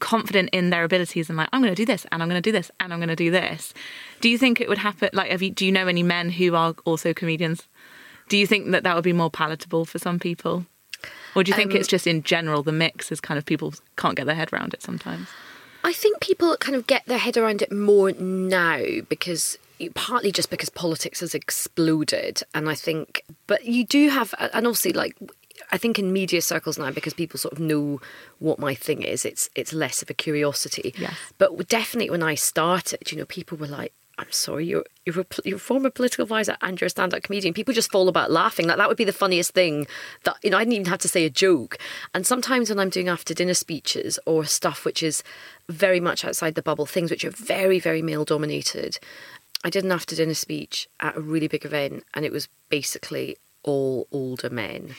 confident 0.00 0.50
in 0.52 0.70
their 0.70 0.84
abilities 0.84 1.28
and 1.28 1.36
like 1.36 1.48
I'm 1.52 1.60
going 1.60 1.74
to 1.74 1.80
do 1.80 1.86
this 1.86 2.06
and 2.10 2.22
I'm 2.22 2.28
going 2.28 2.42
to 2.42 2.48
do 2.48 2.52
this 2.52 2.70
and 2.80 2.92
I'm 2.92 2.98
going 2.98 3.08
to 3.08 3.16
do 3.16 3.30
this. 3.30 3.74
Do 4.20 4.28
you 4.28 4.38
think 4.38 4.60
it 4.60 4.68
would 4.68 4.78
happen? 4.78 5.10
Like, 5.12 5.30
have 5.30 5.42
you, 5.42 5.50
do 5.50 5.64
you 5.66 5.72
know 5.72 5.86
any 5.86 6.02
men 6.02 6.30
who 6.30 6.54
are 6.54 6.74
also 6.84 7.12
comedians? 7.14 7.66
Do 8.28 8.36
you 8.36 8.46
think 8.46 8.70
that 8.70 8.82
that 8.82 8.94
would 8.94 9.04
be 9.04 9.12
more 9.12 9.30
palatable 9.30 9.86
for 9.86 9.98
some 9.98 10.18
people, 10.18 10.66
or 11.34 11.44
do 11.44 11.50
you 11.50 11.56
think 11.56 11.72
um, 11.72 11.78
it's 11.78 11.88
just 11.88 12.06
in 12.06 12.22
general 12.22 12.62
the 12.62 12.72
mix 12.72 13.10
is 13.10 13.20
kind 13.20 13.38
of 13.38 13.46
people 13.46 13.72
can't 13.96 14.16
get 14.16 14.26
their 14.26 14.34
head 14.34 14.52
around 14.52 14.74
it 14.74 14.82
sometimes? 14.82 15.28
I 15.84 15.92
think 15.92 16.20
people 16.20 16.56
kind 16.56 16.76
of 16.76 16.86
get 16.86 17.06
their 17.06 17.18
head 17.18 17.36
around 17.36 17.62
it 17.62 17.72
more 17.72 18.12
now 18.12 18.82
because 19.08 19.56
partly 19.94 20.32
just 20.32 20.50
because 20.50 20.68
politics 20.68 21.20
has 21.20 21.34
exploded, 21.34 22.42
and 22.54 22.68
I 22.68 22.74
think 22.74 23.22
but 23.46 23.64
you 23.64 23.86
do 23.86 24.08
have, 24.10 24.34
and 24.38 24.66
obviously, 24.66 24.92
like 24.92 25.16
I 25.70 25.78
think 25.78 25.98
in 25.98 26.12
media 26.12 26.40
circles 26.40 26.78
now, 26.78 26.90
because 26.90 27.14
people 27.14 27.38
sort 27.38 27.52
of 27.52 27.60
know 27.60 28.00
what 28.38 28.58
my 28.58 28.74
thing 28.74 29.02
is, 29.02 29.24
it's 29.24 29.50
it's 29.54 29.72
less 29.72 30.02
of 30.02 30.10
a 30.10 30.14
curiosity. 30.14 30.94
Yes. 30.98 31.14
But 31.38 31.68
definitely 31.68 32.10
when 32.10 32.22
I 32.22 32.34
started, 32.34 33.10
you 33.10 33.18
know, 33.18 33.26
people 33.26 33.58
were 33.58 33.66
like, 33.66 33.92
"I'm 34.18 34.32
sorry, 34.32 34.66
you're 34.66 34.84
you're 35.04 35.20
a, 35.20 35.26
you're 35.44 35.56
a 35.56 35.60
former 35.60 35.90
political 35.90 36.22
advisor 36.22 36.56
and 36.62 36.80
you're 36.80 36.86
a 36.86 36.90
stand-up 36.90 37.22
comedian." 37.22 37.54
People 37.54 37.74
just 37.74 37.92
fall 37.92 38.08
about 38.08 38.30
laughing. 38.30 38.66
Like 38.66 38.78
that 38.78 38.88
would 38.88 38.96
be 38.96 39.04
the 39.04 39.12
funniest 39.12 39.52
thing. 39.52 39.86
That 40.24 40.36
you 40.42 40.50
know, 40.50 40.56
I 40.56 40.60
didn't 40.62 40.74
even 40.74 40.86
have 40.86 41.00
to 41.00 41.08
say 41.08 41.24
a 41.24 41.30
joke. 41.30 41.78
And 42.14 42.26
sometimes 42.26 42.70
when 42.70 42.78
I'm 42.78 42.90
doing 42.90 43.08
after 43.08 43.34
dinner 43.34 43.54
speeches 43.54 44.18
or 44.24 44.44
stuff 44.44 44.84
which 44.84 45.02
is 45.02 45.22
very 45.68 46.00
much 46.00 46.24
outside 46.24 46.54
the 46.54 46.62
bubble, 46.62 46.86
things 46.86 47.10
which 47.10 47.24
are 47.24 47.30
very 47.30 47.78
very 47.78 48.02
male 48.02 48.24
dominated. 48.24 48.98
I 49.64 49.70
did 49.70 49.84
an 49.84 49.90
after 49.90 50.14
dinner 50.14 50.34
speech 50.34 50.88
at 51.00 51.16
a 51.16 51.20
really 51.20 51.48
big 51.48 51.64
event, 51.64 52.04
and 52.14 52.24
it 52.24 52.30
was 52.30 52.48
basically 52.68 53.36
all 53.64 54.06
older 54.12 54.48
men 54.48 54.94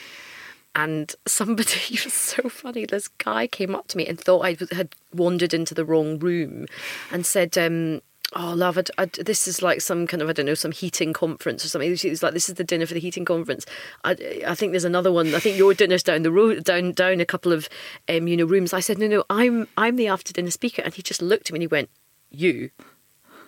and 0.84 1.14
somebody 1.28 1.92
was 2.04 2.14
so 2.14 2.48
funny. 2.50 2.86
This 2.86 3.08
guy 3.08 3.48
came 3.48 3.76
up 3.76 3.88
to 3.90 3.98
me 3.98 4.08
and 4.08 4.20
thought 4.20 4.46
I 4.46 4.58
had 4.72 4.96
wandered 5.14 5.54
into 5.54 5.74
the 5.74 5.86
wrong 5.86 6.20
room, 6.20 6.68
and 7.12 7.26
said, 7.26 7.58
um, 7.58 8.02
"Oh, 8.34 8.54
love, 8.54 8.78
I'd, 8.78 8.90
I'd, 8.98 9.14
this 9.14 9.48
is 9.48 9.62
like 9.62 9.82
some 9.82 10.08
kind 10.08 10.22
of 10.22 10.30
I 10.30 10.34
don't 10.34 10.46
know 10.46 10.54
some 10.54 10.72
heating 10.72 11.12
conference 11.12 11.66
or 11.66 11.68
something." 11.68 11.90
Was 11.90 12.24
like, 12.24 12.34
"This 12.34 12.50
is 12.50 12.56
the 12.56 12.64
dinner 12.64 12.86
for 12.86 12.94
the 12.94 13.00
heating 13.00 13.26
conference." 13.26 13.66
I, 14.04 14.42
I 14.48 14.56
think 14.56 14.72
there's 14.72 14.86
another 14.86 15.12
one. 15.12 15.36
I 15.36 15.40
think 15.40 15.58
your 15.58 15.74
dinner's 15.74 16.04
down 16.04 16.24
the 16.24 16.32
road, 16.32 16.64
down 16.64 16.94
down 16.94 17.20
a 17.20 17.26
couple 17.26 17.52
of 17.52 17.68
um, 18.08 18.28
you 18.28 18.38
know 18.38 18.46
rooms. 18.46 18.74
I 18.74 18.80
said, 18.80 18.98
"No, 18.98 19.08
no, 19.08 19.24
I'm 19.30 19.68
I'm 19.78 19.98
the 19.98 20.08
after 20.08 20.32
dinner 20.32 20.52
speaker," 20.52 20.82
and 20.82 20.94
he 20.94 21.02
just 21.02 21.22
looked 21.22 21.50
at 21.50 21.54
me 21.54 21.58
and 21.58 21.64
he 21.64 21.68
went, 21.68 21.90
"You, 22.30 22.72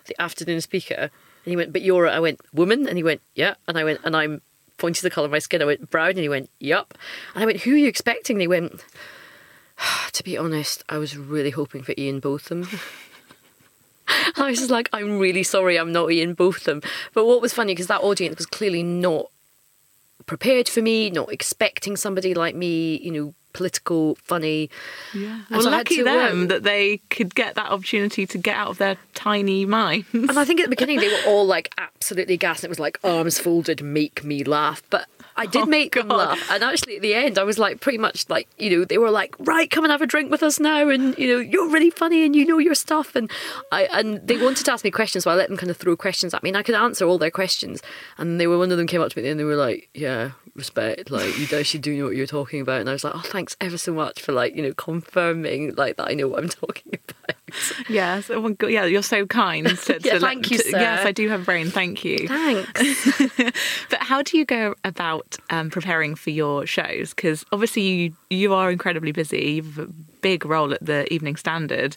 the 0.06 0.20
after 0.20 0.44
dinner 0.44 0.60
speaker." 0.60 1.10
And 1.44 1.50
he 1.50 1.56
went, 1.56 1.72
but 1.72 1.82
you're, 1.82 2.08
I 2.08 2.20
went, 2.20 2.40
woman? 2.52 2.86
And 2.86 2.96
he 2.96 3.02
went, 3.02 3.20
yeah. 3.34 3.54
And 3.66 3.76
I 3.76 3.82
went, 3.82 3.98
and 4.04 4.14
I'm 4.14 4.42
pointed 4.82 4.98
to 4.98 5.02
the 5.04 5.10
colour 5.10 5.26
of 5.26 5.30
my 5.30 5.38
skin. 5.38 5.62
I 5.62 5.64
went, 5.64 5.90
brown. 5.90 6.10
And 6.10 6.18
he 6.18 6.28
went, 6.28 6.50
yup. 6.58 6.98
And 7.34 7.44
I 7.44 7.46
went, 7.46 7.60
who 7.60 7.72
are 7.72 7.76
you 7.76 7.86
expecting? 7.86 8.34
And 8.34 8.40
he 8.40 8.48
went, 8.48 8.84
ah, 9.78 10.08
to 10.12 10.24
be 10.24 10.36
honest, 10.36 10.82
I 10.88 10.98
was 10.98 11.16
really 11.16 11.50
hoping 11.50 11.84
for 11.84 11.94
Ian 11.96 12.18
Botham. 12.18 12.66
I 14.36 14.50
was 14.50 14.70
like, 14.70 14.90
I'm 14.92 15.20
really 15.20 15.44
sorry, 15.44 15.78
I'm 15.78 15.92
not 15.92 16.10
Ian 16.10 16.34
Botham. 16.34 16.82
But 17.14 17.26
what 17.26 17.40
was 17.40 17.54
funny, 17.54 17.72
because 17.72 17.86
that 17.86 18.02
audience 18.02 18.36
was 18.38 18.46
clearly 18.46 18.82
not 18.82 19.26
prepared 20.26 20.68
for 20.68 20.82
me, 20.82 21.10
not 21.10 21.32
expecting 21.32 21.96
somebody 21.96 22.34
like 22.34 22.56
me, 22.56 22.98
you 22.98 23.12
know, 23.12 23.34
political, 23.52 24.16
funny. 24.16 24.70
Yeah. 25.14 25.42
Well, 25.50 25.62
so 25.62 25.70
lucky 25.70 26.00
uh, 26.00 26.04
them 26.04 26.48
that 26.48 26.62
they 26.62 26.98
could 27.10 27.34
get 27.34 27.54
that 27.54 27.70
opportunity 27.70 28.26
to 28.26 28.38
get 28.38 28.56
out 28.56 28.68
of 28.68 28.78
their 28.78 28.96
tiny 29.14 29.64
minds. 29.64 30.06
And 30.12 30.38
I 30.38 30.44
think 30.44 30.60
at 30.60 30.64
the 30.64 30.70
beginning 30.70 31.00
they 31.00 31.08
were 31.08 31.22
all 31.26 31.46
like 31.46 31.72
absolutely 31.78 32.36
gassed. 32.36 32.64
It 32.64 32.70
was 32.70 32.80
like 32.80 32.98
oh, 33.04 33.18
arms 33.18 33.38
folded, 33.38 33.82
make 33.82 34.24
me 34.24 34.44
laugh. 34.44 34.82
But 34.90 35.06
I 35.36 35.46
did 35.46 35.62
oh, 35.62 35.66
make 35.66 35.92
God. 35.92 36.02
them 36.02 36.16
laugh. 36.16 36.50
And 36.50 36.62
actually, 36.62 36.96
at 36.96 37.02
the 37.02 37.14
end, 37.14 37.38
I 37.38 37.44
was 37.44 37.58
like, 37.58 37.80
pretty 37.80 37.98
much 37.98 38.28
like, 38.28 38.48
you 38.58 38.70
know, 38.70 38.84
they 38.84 38.98
were 38.98 39.10
like, 39.10 39.34
right, 39.38 39.70
come 39.70 39.84
and 39.84 39.90
have 39.90 40.02
a 40.02 40.06
drink 40.06 40.30
with 40.30 40.42
us 40.42 40.60
now. 40.60 40.88
And, 40.88 41.16
you 41.18 41.28
know, 41.28 41.40
you're 41.40 41.68
really 41.68 41.90
funny 41.90 42.24
and 42.24 42.36
you 42.36 42.44
know 42.46 42.58
your 42.58 42.74
stuff. 42.74 43.16
And 43.16 43.30
I 43.70 43.84
and 43.92 44.26
they 44.26 44.36
wanted 44.36 44.64
to 44.64 44.72
ask 44.72 44.84
me 44.84 44.90
questions, 44.90 45.24
so 45.24 45.30
I 45.30 45.34
let 45.34 45.48
them 45.48 45.56
kind 45.56 45.70
of 45.70 45.76
throw 45.76 45.96
questions 45.96 46.34
at 46.34 46.42
me. 46.42 46.50
And 46.50 46.56
I 46.56 46.62
could 46.62 46.74
answer 46.74 47.06
all 47.06 47.18
their 47.18 47.30
questions. 47.30 47.82
And 48.18 48.40
they 48.40 48.46
were, 48.46 48.58
one 48.58 48.70
of 48.70 48.78
them 48.78 48.86
came 48.86 49.00
up 49.00 49.10
to 49.10 49.20
me 49.20 49.28
and 49.28 49.38
they 49.38 49.44
were 49.44 49.56
like, 49.56 49.88
yeah, 49.94 50.32
respect. 50.54 51.10
Like, 51.10 51.38
you 51.38 51.46
actually 51.56 51.80
do 51.80 51.96
know 51.96 52.04
what 52.04 52.16
you're 52.16 52.26
talking 52.26 52.60
about. 52.60 52.80
And 52.80 52.88
I 52.88 52.92
was 52.92 53.04
like, 53.04 53.14
oh, 53.14 53.22
thanks 53.24 53.56
ever 53.60 53.78
so 53.78 53.92
much 53.92 54.20
for, 54.20 54.32
like, 54.32 54.54
you 54.54 54.62
know, 54.62 54.72
confirming, 54.74 55.74
like, 55.74 55.96
that 55.96 56.08
I 56.08 56.14
know 56.14 56.28
what 56.28 56.42
I'm 56.42 56.48
talking 56.48 56.98
about. 57.08 57.36
Yes. 57.88 58.30
Oh 58.30 58.40
my 58.40 58.52
God. 58.52 58.68
Yeah, 58.68 58.84
you're 58.84 59.02
so 59.02 59.26
kind. 59.26 59.66
To, 59.66 59.92
yeah, 60.02 60.14
to, 60.14 60.20
thank 60.20 60.50
you, 60.50 60.58
sir. 60.58 60.78
Yes, 60.78 61.06
I 61.06 61.12
do 61.12 61.28
have 61.28 61.42
a 61.42 61.44
brain. 61.44 61.70
Thank 61.70 62.04
you. 62.04 62.28
Thanks. 62.28 63.36
but 63.90 64.00
how 64.00 64.22
do 64.22 64.38
you 64.38 64.44
go 64.44 64.74
about 64.84 65.36
um, 65.50 65.70
preparing 65.70 66.14
for 66.14 66.30
your 66.30 66.66
shows? 66.66 67.14
Because 67.14 67.44
obviously 67.52 67.82
you 67.82 68.16
you 68.30 68.54
are 68.54 68.70
incredibly 68.70 69.12
busy. 69.12 69.52
You 69.52 69.62
have 69.62 69.78
a 69.78 69.86
big 70.22 70.46
role 70.46 70.72
at 70.72 70.84
the 70.84 71.12
Evening 71.12 71.36
Standard. 71.36 71.96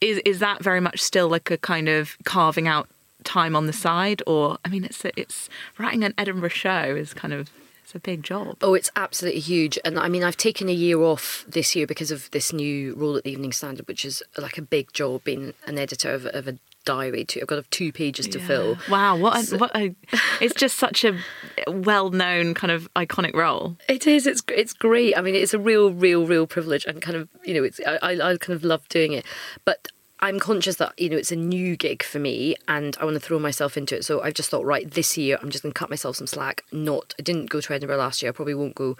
Is 0.00 0.18
is 0.24 0.38
that 0.38 0.62
very 0.62 0.80
much 0.80 1.00
still 1.00 1.28
like 1.28 1.50
a 1.50 1.58
kind 1.58 1.88
of 1.88 2.16
carving 2.24 2.66
out 2.66 2.88
time 3.24 3.56
on 3.56 3.66
the 3.66 3.72
side, 3.72 4.22
or 4.26 4.58
I 4.64 4.68
mean, 4.68 4.84
it's 4.84 5.04
it's 5.16 5.48
writing 5.76 6.04
an 6.04 6.14
Edinburgh 6.16 6.50
show 6.50 6.82
is 6.96 7.12
kind 7.12 7.34
of 7.34 7.50
it's 7.88 7.94
a 7.94 8.00
big 8.00 8.22
job. 8.22 8.58
Oh, 8.60 8.74
it's 8.74 8.90
absolutely 8.96 9.40
huge. 9.40 9.78
And 9.82 9.98
I 9.98 10.08
mean, 10.08 10.22
I've 10.22 10.36
taken 10.36 10.68
a 10.68 10.72
year 10.72 11.00
off 11.00 11.42
this 11.48 11.74
year 11.74 11.86
because 11.86 12.10
of 12.10 12.30
this 12.32 12.52
new 12.52 12.94
role 12.94 13.16
at 13.16 13.24
the 13.24 13.30
Evening 13.30 13.50
Standard, 13.50 13.88
which 13.88 14.04
is 14.04 14.22
like 14.36 14.58
a 14.58 14.62
big 14.62 14.92
job 14.92 15.24
being 15.24 15.54
an 15.66 15.78
editor 15.78 16.12
of, 16.12 16.26
of 16.26 16.46
a 16.46 16.58
diary 16.84 17.24
too. 17.24 17.40
I've 17.40 17.46
got 17.46 17.70
two 17.70 17.90
pages 17.90 18.28
to 18.28 18.40
yeah. 18.40 18.46
fill. 18.46 18.78
Wow, 18.90 19.16
what 19.16 19.38
a, 19.38 19.42
so, 19.42 19.56
what 19.56 19.74
a, 19.74 19.94
it's 20.42 20.52
just 20.54 20.76
such 20.76 21.02
a 21.02 21.18
well-known 21.66 22.52
kind 22.52 22.70
of 22.70 22.92
iconic 22.92 23.34
role. 23.34 23.78
It 23.88 24.06
is. 24.06 24.26
It's 24.26 24.42
it's 24.54 24.74
great. 24.74 25.16
I 25.16 25.22
mean, 25.22 25.34
it's 25.34 25.54
a 25.54 25.58
real, 25.58 25.90
real, 25.90 26.26
real 26.26 26.46
privilege, 26.46 26.84
and 26.84 27.00
kind 27.00 27.16
of 27.16 27.30
you 27.42 27.54
know, 27.54 27.64
it's 27.64 27.80
I 27.86 27.98
I 28.02 28.36
kind 28.36 28.54
of 28.54 28.64
love 28.64 28.86
doing 28.90 29.14
it, 29.14 29.24
but 29.64 29.88
I'm 30.20 30.40
conscious 30.40 30.76
that 30.76 30.98
you 30.98 31.08
know 31.08 31.16
it's 31.16 31.32
a 31.32 31.36
new 31.36 31.76
gig 31.76 32.02
for 32.02 32.18
me 32.18 32.56
and 32.66 32.96
I 33.00 33.04
want 33.04 33.14
to 33.14 33.20
throw 33.20 33.38
myself 33.38 33.76
into 33.76 33.96
it. 33.96 34.04
So 34.04 34.20
I've 34.20 34.34
just 34.34 34.50
thought, 34.50 34.64
right, 34.64 34.90
this 34.90 35.16
year 35.16 35.38
I'm 35.40 35.50
just 35.50 35.62
going 35.62 35.72
to 35.72 35.78
cut 35.78 35.90
myself 35.90 36.16
some 36.16 36.26
slack. 36.26 36.64
Not, 36.72 37.14
I 37.18 37.22
didn't 37.22 37.50
go 37.50 37.60
to 37.60 37.72
Edinburgh 37.72 37.98
last 37.98 38.22
year. 38.22 38.30
I 38.30 38.32
probably 38.32 38.54
won't 38.54 38.74
go 38.74 38.96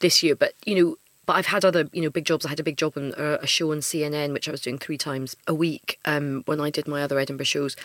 this 0.00 0.22
year. 0.22 0.34
But 0.34 0.54
you 0.64 0.82
know, 0.82 0.96
but 1.24 1.34
I've 1.34 1.46
had 1.46 1.64
other 1.64 1.88
you 1.92 2.02
know 2.02 2.10
big 2.10 2.24
jobs. 2.24 2.46
I 2.46 2.50
had 2.50 2.60
a 2.60 2.64
big 2.64 2.76
job 2.76 2.94
on 2.96 3.14
uh, 3.14 3.38
a 3.40 3.46
show 3.46 3.70
on 3.72 3.78
CNN, 3.78 4.32
which 4.32 4.48
I 4.48 4.52
was 4.52 4.60
doing 4.60 4.78
three 4.78 4.98
times 4.98 5.36
a 5.46 5.54
week 5.54 5.98
um, 6.04 6.42
when 6.46 6.60
I 6.60 6.70
did 6.70 6.88
my 6.88 7.02
other 7.02 7.18
Edinburgh 7.18 7.44
shows. 7.44 7.76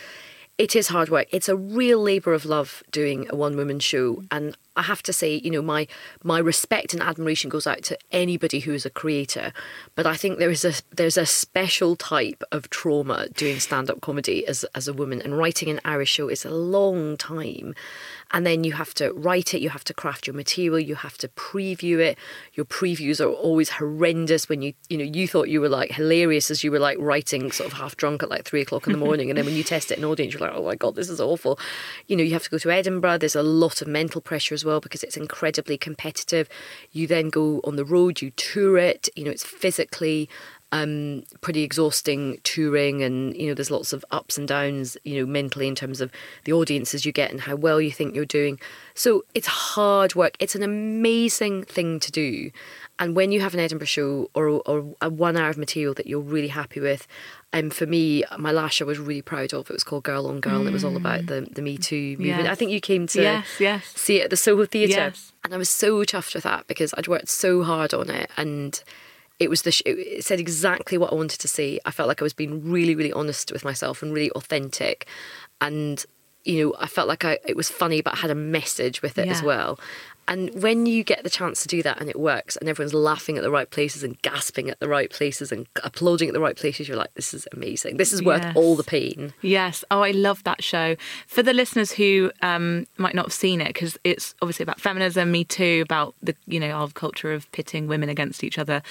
It 0.57 0.75
is 0.75 0.89
hard 0.89 1.09
work. 1.09 1.27
It's 1.31 1.49
a 1.49 1.55
real 1.55 1.99
labour 1.99 2.33
of 2.33 2.45
love 2.45 2.83
doing 2.91 3.27
a 3.29 3.35
one 3.35 3.55
woman 3.57 3.79
show, 3.79 4.15
mm. 4.15 4.27
and 4.31 4.55
I 4.75 4.83
have 4.83 5.03
to 5.03 5.13
say, 5.13 5.41
you 5.43 5.51
know, 5.51 5.61
my 5.61 5.87
my 6.23 6.39
respect 6.39 6.93
and 6.93 7.01
admiration 7.01 7.49
goes 7.49 7.67
out 7.67 7.81
to 7.83 7.97
anybody 8.11 8.59
who 8.59 8.73
is 8.73 8.85
a 8.85 8.89
creator, 8.89 9.53
but 9.95 10.05
I 10.05 10.15
think 10.15 10.39
there 10.39 10.51
is 10.51 10.63
a 10.63 10.73
there's 10.95 11.17
a 11.17 11.25
special 11.25 11.95
type 11.95 12.43
of 12.51 12.69
trauma 12.69 13.27
doing 13.29 13.59
stand 13.59 13.89
up 13.89 14.01
comedy 14.01 14.45
as 14.47 14.63
as 14.75 14.87
a 14.87 14.93
woman. 14.93 15.21
And 15.21 15.37
writing 15.37 15.69
an 15.69 15.81
Irish 15.83 16.11
show 16.11 16.29
is 16.29 16.45
a 16.45 16.51
long 16.51 17.17
time, 17.17 17.75
and 18.33 18.45
then 18.45 18.63
you 18.63 18.73
have 18.73 18.93
to 18.95 19.11
write 19.13 19.53
it, 19.53 19.61
you 19.61 19.69
have 19.69 19.83
to 19.85 19.93
craft 19.93 20.27
your 20.27 20.35
material, 20.35 20.79
you 20.79 20.95
have 20.95 21.17
to 21.19 21.27
preview 21.29 21.99
it. 21.99 22.17
Your 22.53 22.65
previews 22.65 23.19
are 23.19 23.29
always 23.29 23.69
horrendous 23.69 24.47
when 24.47 24.61
you 24.61 24.73
you 24.89 24.97
know 24.97 25.03
you 25.03 25.27
thought 25.27 25.49
you 25.49 25.61
were 25.61 25.69
like 25.69 25.91
hilarious 25.91 26.49
as 26.49 26.63
you 26.63 26.71
were 26.71 26.79
like 26.79 26.97
writing 26.99 27.51
sort 27.51 27.71
of 27.71 27.77
half 27.77 27.97
drunk 27.97 28.23
at 28.23 28.29
like 28.29 28.45
three 28.45 28.61
o'clock 28.61 28.87
in 28.87 28.93
the 28.93 28.99
morning, 28.99 29.29
and 29.29 29.37
then 29.37 29.45
when 29.45 29.55
you 29.55 29.63
test 29.63 29.91
it 29.91 29.97
in 29.97 30.05
audience, 30.05 30.33
you're 30.33 30.41
like, 30.41 30.55
oh 30.55 30.65
my 30.65 30.75
god, 30.75 30.95
this 30.95 31.09
is 31.09 31.21
awful. 31.21 31.59
You 32.07 32.15
know, 32.15 32.23
you 32.23 32.33
have 32.33 32.43
to 32.43 32.49
go 32.49 32.57
to 32.57 32.71
Edinburgh. 32.71 33.19
There's 33.19 33.35
a 33.35 33.43
lot 33.43 33.81
of 33.81 33.87
mental 33.87 34.21
pressure 34.21 34.55
as 34.55 34.65
well 34.65 34.79
because 34.79 35.03
it's 35.03 35.17
incredibly 35.17 35.77
competitive. 35.77 36.47
You 36.91 37.07
then 37.07 37.29
go 37.29 37.61
on 37.63 37.75
the 37.75 37.85
road, 37.85 38.21
you 38.21 38.31
tour 38.31 38.77
it. 38.77 39.09
You 39.15 39.25
know, 39.25 39.31
it's 39.31 39.45
physically 39.45 40.29
um, 40.71 41.23
pretty 41.41 41.63
exhausting 41.63 42.39
touring, 42.43 43.03
and 43.03 43.35
you 43.35 43.47
know, 43.47 43.53
there's 43.53 43.71
lots 43.71 43.93
of 43.93 44.05
ups 44.11 44.37
and 44.37 44.47
downs. 44.47 44.97
You 45.03 45.19
know, 45.19 45.25
mentally 45.25 45.67
in 45.67 45.75
terms 45.75 46.01
of 46.01 46.11
the 46.45 46.53
audiences 46.53 47.05
you 47.05 47.11
get 47.11 47.31
and 47.31 47.41
how 47.41 47.55
well 47.55 47.81
you 47.81 47.91
think 47.91 48.15
you're 48.15 48.25
doing. 48.25 48.59
So 48.93 49.23
it's 49.33 49.47
hard 49.47 50.15
work. 50.15 50.35
It's 50.39 50.55
an 50.55 50.63
amazing 50.63 51.63
thing 51.63 51.99
to 51.99 52.11
do. 52.11 52.51
And 52.99 53.15
when 53.15 53.31
you 53.31 53.41
have 53.41 53.55
an 53.55 53.59
Edinburgh 53.59 53.87
show 53.87 54.29
or, 54.35 54.47
or 54.47 54.95
a 55.01 55.09
one 55.09 55.35
hour 55.35 55.49
of 55.49 55.57
material 55.57 55.95
that 55.95 56.05
you're 56.05 56.19
really 56.19 56.49
happy 56.49 56.79
with, 56.79 57.07
um, 57.51 57.71
for 57.71 57.87
me, 57.87 58.23
my 58.37 58.51
last 58.51 58.75
show 58.75 58.85
I 58.85 58.89
was 58.89 58.99
really 58.99 59.23
proud 59.23 59.53
of. 59.53 59.69
It 59.69 59.73
was 59.73 59.83
called 59.83 60.03
Girl 60.03 60.27
on 60.27 60.39
Girl. 60.39 60.57
Mm. 60.57 60.59
And 60.59 60.69
it 60.69 60.73
was 60.73 60.83
all 60.83 60.95
about 60.95 61.25
the, 61.25 61.47
the 61.51 61.63
Me 61.63 61.77
Too 61.77 62.11
movement. 62.17 62.43
Yes. 62.43 62.47
I 62.47 62.55
think 62.55 62.69
you 62.69 62.79
came 62.79 63.07
to 63.07 63.21
yes, 63.21 63.47
yes. 63.59 63.85
see 63.95 64.19
it 64.19 64.25
at 64.25 64.29
the 64.29 64.37
Soho 64.37 64.65
Theatre. 64.65 64.93
Yes. 64.93 65.33
And 65.43 65.51
I 65.51 65.57
was 65.57 65.69
so 65.69 66.03
chuffed 66.03 66.35
with 66.35 66.43
that 66.43 66.67
because 66.67 66.93
I'd 66.95 67.07
worked 67.07 67.29
so 67.29 67.63
hard 67.63 67.93
on 67.93 68.11
it. 68.11 68.29
And 68.37 68.81
it 69.41 69.49
was 69.49 69.63
the 69.63 69.71
sh- 69.71 69.81
it 69.87 70.23
said 70.23 70.39
exactly 70.39 70.99
what 70.99 71.11
I 71.11 71.15
wanted 71.15 71.39
to 71.39 71.47
see. 71.47 71.79
I 71.83 71.89
felt 71.89 72.07
like 72.07 72.21
I 72.21 72.23
was 72.23 72.33
being 72.33 72.71
really, 72.71 72.93
really 72.93 73.11
honest 73.11 73.51
with 73.51 73.65
myself 73.65 74.03
and 74.03 74.13
really 74.13 74.29
authentic. 74.31 75.07
And 75.59 76.05
you 76.43 76.63
know, 76.63 76.75
I 76.79 76.85
felt 76.85 77.07
like 77.07 77.25
I, 77.25 77.39
it 77.47 77.55
was 77.55 77.67
funny, 77.69 78.01
but 78.01 78.13
I 78.13 78.17
had 78.17 78.29
a 78.29 78.35
message 78.35 79.01
with 79.01 79.17
it 79.17 79.25
yeah. 79.25 79.31
as 79.31 79.41
well. 79.41 79.79
And 80.31 80.49
when 80.63 80.85
you 80.85 81.03
get 81.03 81.25
the 81.25 81.29
chance 81.29 81.61
to 81.63 81.67
do 81.67 81.83
that 81.83 81.99
and 81.99 82.09
it 82.09 82.17
works 82.17 82.55
and 82.55 82.69
everyone's 82.69 82.93
laughing 82.93 83.35
at 83.35 83.43
the 83.43 83.51
right 83.51 83.69
places 83.69 84.01
and 84.01 84.19
gasping 84.21 84.69
at 84.69 84.79
the 84.79 84.87
right 84.87 85.09
places 85.09 85.51
and 85.51 85.67
applauding 85.83 86.29
at 86.29 86.33
the 86.33 86.39
right 86.39 86.55
places, 86.55 86.87
you're 86.87 86.95
like, 86.95 87.13
this 87.15 87.33
is 87.33 87.49
amazing. 87.51 87.97
This 87.97 88.13
is 88.13 88.23
worth 88.23 88.41
yes. 88.41 88.55
all 88.55 88.77
the 88.77 88.83
pain. 88.83 89.33
Yes. 89.41 89.83
Oh, 89.91 90.03
I 90.03 90.11
love 90.11 90.41
that 90.45 90.63
show. 90.63 90.95
For 91.27 91.43
the 91.43 91.51
listeners 91.51 91.91
who 91.91 92.31
um, 92.41 92.87
might 92.95 93.13
not 93.13 93.25
have 93.25 93.33
seen 93.33 93.59
it, 93.59 93.67
because 93.67 93.97
it's 94.05 94.33
obviously 94.41 94.63
about 94.63 94.79
feminism, 94.79 95.33
Me 95.33 95.43
Too, 95.43 95.81
about 95.83 96.15
the, 96.23 96.33
you 96.47 96.61
know, 96.61 96.71
our 96.71 96.87
culture 96.87 97.33
of 97.33 97.51
pitting 97.51 97.87
women 97.87 98.07
against 98.07 98.41
each 98.41 98.57
other. 98.57 98.81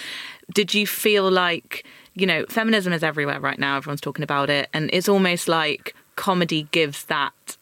Did 0.52 0.74
you 0.74 0.86
feel 0.86 1.30
like, 1.30 1.86
you 2.12 2.26
know, 2.26 2.44
feminism 2.50 2.92
is 2.92 3.02
everywhere 3.02 3.40
right 3.40 3.58
now, 3.58 3.78
everyone's 3.78 4.02
talking 4.02 4.24
about 4.24 4.50
it, 4.50 4.68
and 4.74 4.90
it's 4.92 5.08
almost 5.08 5.48
like 5.48 5.94
comedy 6.16 6.68
gives 6.70 7.06
that 7.06 7.56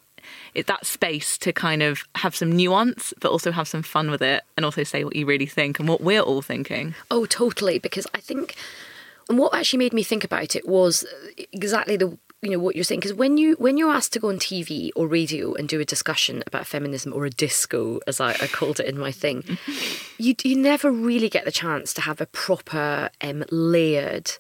it's 0.55 0.69
that 0.69 0.87
space 0.87 1.39
to 1.39 1.53
kind 1.53 1.83
of 1.83 2.05
have 2.17 2.35
some 2.35 2.53
nuance, 2.53 3.13
but 3.21 3.31
also 3.31 3.53
have 3.53 3.69
some 3.69 3.83
fun 3.83 4.11
with 4.11 4.23
it, 4.23 4.43
and 4.57 4.65
also 4.65 4.83
say 4.83 5.05
what 5.05 5.17
you 5.17 5.27
really 5.27 5.47
think 5.47 5.79
and 5.79 5.89
what 5.89 6.01
we're 6.01 6.21
all 6.21 6.43
thinking. 6.43 6.95
Oh, 7.11 7.27
totally. 7.27 7.79
Because 7.79 8.07
I 8.15 8.21
think, 8.21 8.55
and 9.29 9.39
what 9.39 9.55
actually 9.55 9.79
made 9.79 9.93
me 9.93 10.03
think 10.03 10.25
about 10.25 10.57
it 10.57 10.67
was 10.69 11.07
exactly 11.53 11.97
the 11.97 12.19
you 12.41 12.51
know 12.51 12.59
what 12.59 12.77
you're 12.77 12.85
saying 12.85 13.01
because 13.01 13.15
when 13.15 13.37
you 13.37 13.57
when 13.59 13.77
you're 13.77 13.91
asked 13.91 14.13
to 14.13 14.21
go 14.21 14.29
on 14.29 14.39
TV 14.39 14.91
or 14.95 15.09
radio 15.09 15.55
and 15.55 15.69
do 15.69 15.81
a 15.81 15.85
discussion 15.85 16.45
about 16.47 16.67
feminism 16.67 17.13
or 17.13 17.25
a 17.25 17.31
disco 17.31 17.99
as 18.07 18.21
I, 18.21 18.31
I 18.31 18.47
called 18.47 18.79
it 18.79 18.87
in 18.87 18.97
my 18.99 19.11
thing, 19.11 19.59
you 20.19 20.35
you 20.45 20.57
never 20.57 20.91
really 20.91 21.29
get 21.29 21.45
the 21.45 21.53
chance 21.53 21.93
to 21.95 22.03
have 22.03 22.21
a 22.21 22.27
proper 22.27 23.11
um, 23.21 23.45
layered, 23.51 24.33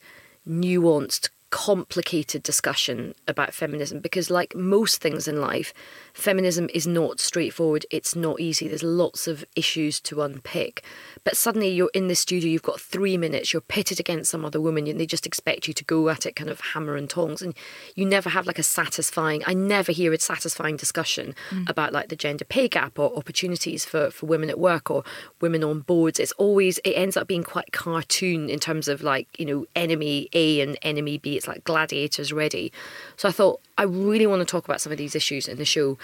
nuanced 0.48 1.30
complicated 1.50 2.42
discussion 2.42 3.14
about 3.26 3.54
feminism 3.54 4.00
because, 4.00 4.30
like 4.30 4.54
most 4.54 5.00
things 5.00 5.26
in 5.26 5.40
life, 5.40 5.72
feminism 6.18 6.68
is 6.74 6.86
not 6.86 7.20
straightforward. 7.20 7.86
It's 7.90 8.16
not 8.16 8.40
easy. 8.40 8.66
There's 8.66 8.82
lots 8.82 9.28
of 9.28 9.44
issues 9.54 10.00
to 10.00 10.22
unpick. 10.22 10.82
But 11.24 11.36
suddenly 11.36 11.68
you're 11.68 11.90
in 11.94 12.08
the 12.08 12.14
studio, 12.16 12.50
you've 12.50 12.62
got 12.62 12.80
three 12.80 13.16
minutes, 13.16 13.52
you're 13.52 13.60
pitted 13.60 14.00
against 14.00 14.30
some 14.30 14.44
other 14.44 14.60
woman, 14.60 14.86
and 14.86 14.98
they 14.98 15.06
just 15.06 15.26
expect 15.26 15.68
you 15.68 15.74
to 15.74 15.84
go 15.84 16.08
at 16.08 16.26
it 16.26 16.34
kind 16.34 16.50
of 16.50 16.60
hammer 16.60 16.96
and 16.96 17.08
tongs. 17.08 17.40
And 17.40 17.54
you 17.94 18.04
never 18.04 18.30
have 18.30 18.46
like 18.46 18.58
a 18.58 18.62
satisfying, 18.62 19.42
I 19.46 19.54
never 19.54 19.92
hear 19.92 20.12
a 20.12 20.18
satisfying 20.18 20.76
discussion 20.76 21.34
mm. 21.50 21.68
about 21.68 21.92
like 21.92 22.08
the 22.08 22.16
gender 22.16 22.44
pay 22.44 22.68
gap 22.68 22.98
or 22.98 23.16
opportunities 23.16 23.84
for, 23.84 24.10
for 24.10 24.26
women 24.26 24.50
at 24.50 24.58
work 24.58 24.90
or 24.90 25.04
women 25.40 25.62
on 25.62 25.80
boards. 25.80 26.18
It's 26.18 26.32
always, 26.32 26.78
it 26.78 26.92
ends 26.92 27.16
up 27.16 27.28
being 27.28 27.44
quite 27.44 27.72
cartoon 27.72 28.50
in 28.50 28.58
terms 28.58 28.88
of 28.88 29.02
like, 29.02 29.28
you 29.38 29.46
know, 29.46 29.66
enemy 29.76 30.28
A 30.32 30.60
and 30.60 30.76
enemy 30.82 31.18
B. 31.18 31.36
It's 31.36 31.46
like 31.46 31.64
gladiators 31.64 32.32
ready. 32.32 32.72
So 33.16 33.28
I 33.28 33.32
thought, 33.32 33.60
I 33.78 33.84
really 33.84 34.26
want 34.26 34.40
to 34.40 34.44
talk 34.44 34.64
about 34.64 34.80
some 34.80 34.90
of 34.90 34.98
these 34.98 35.14
issues 35.14 35.46
in 35.46 35.56
the 35.56 35.64
show. 35.64 35.98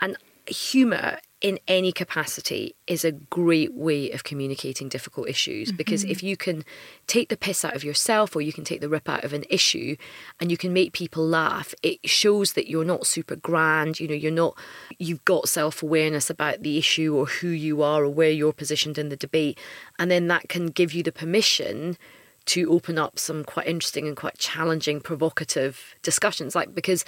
And 0.00 0.16
humour 0.46 1.18
in 1.40 1.58
any 1.66 1.90
capacity 1.90 2.74
is 2.86 3.02
a 3.02 3.12
great 3.12 3.72
way 3.72 4.10
of 4.10 4.24
communicating 4.24 4.88
difficult 4.88 5.28
issues 5.28 5.68
mm-hmm. 5.68 5.76
because 5.76 6.04
if 6.04 6.22
you 6.22 6.36
can 6.36 6.64
take 7.06 7.30
the 7.30 7.36
piss 7.36 7.64
out 7.64 7.74
of 7.74 7.82
yourself 7.82 8.36
or 8.36 8.42
you 8.42 8.52
can 8.52 8.64
take 8.64 8.82
the 8.82 8.88
rip 8.88 9.08
out 9.08 9.24
of 9.24 9.32
an 9.32 9.44
issue 9.48 9.96
and 10.38 10.50
you 10.50 10.58
can 10.58 10.72
make 10.72 10.92
people 10.92 11.26
laugh 11.26 11.74
it 11.82 11.98
shows 12.04 12.52
that 12.52 12.68
you're 12.68 12.84
not 12.84 13.06
super 13.06 13.36
grand 13.36 13.98
you 13.98 14.06
know 14.06 14.14
you're 14.14 14.30
not 14.30 14.56
you've 14.98 15.24
got 15.24 15.48
self-awareness 15.48 16.28
about 16.28 16.62
the 16.62 16.76
issue 16.76 17.16
or 17.16 17.24
who 17.26 17.48
you 17.48 17.82
are 17.82 18.04
or 18.04 18.10
where 18.10 18.30
you're 18.30 18.52
positioned 18.52 18.98
in 18.98 19.08
the 19.08 19.16
debate 19.16 19.58
and 19.98 20.10
then 20.10 20.28
that 20.28 20.48
can 20.48 20.66
give 20.66 20.92
you 20.92 21.02
the 21.02 21.12
permission 21.12 21.96
to 22.44 22.70
open 22.70 22.98
up 22.98 23.18
some 23.18 23.44
quite 23.44 23.66
interesting 23.66 24.06
and 24.06 24.16
quite 24.16 24.36
challenging 24.36 25.00
provocative 25.00 25.94
discussions 26.02 26.54
like 26.54 26.74
because 26.74 27.04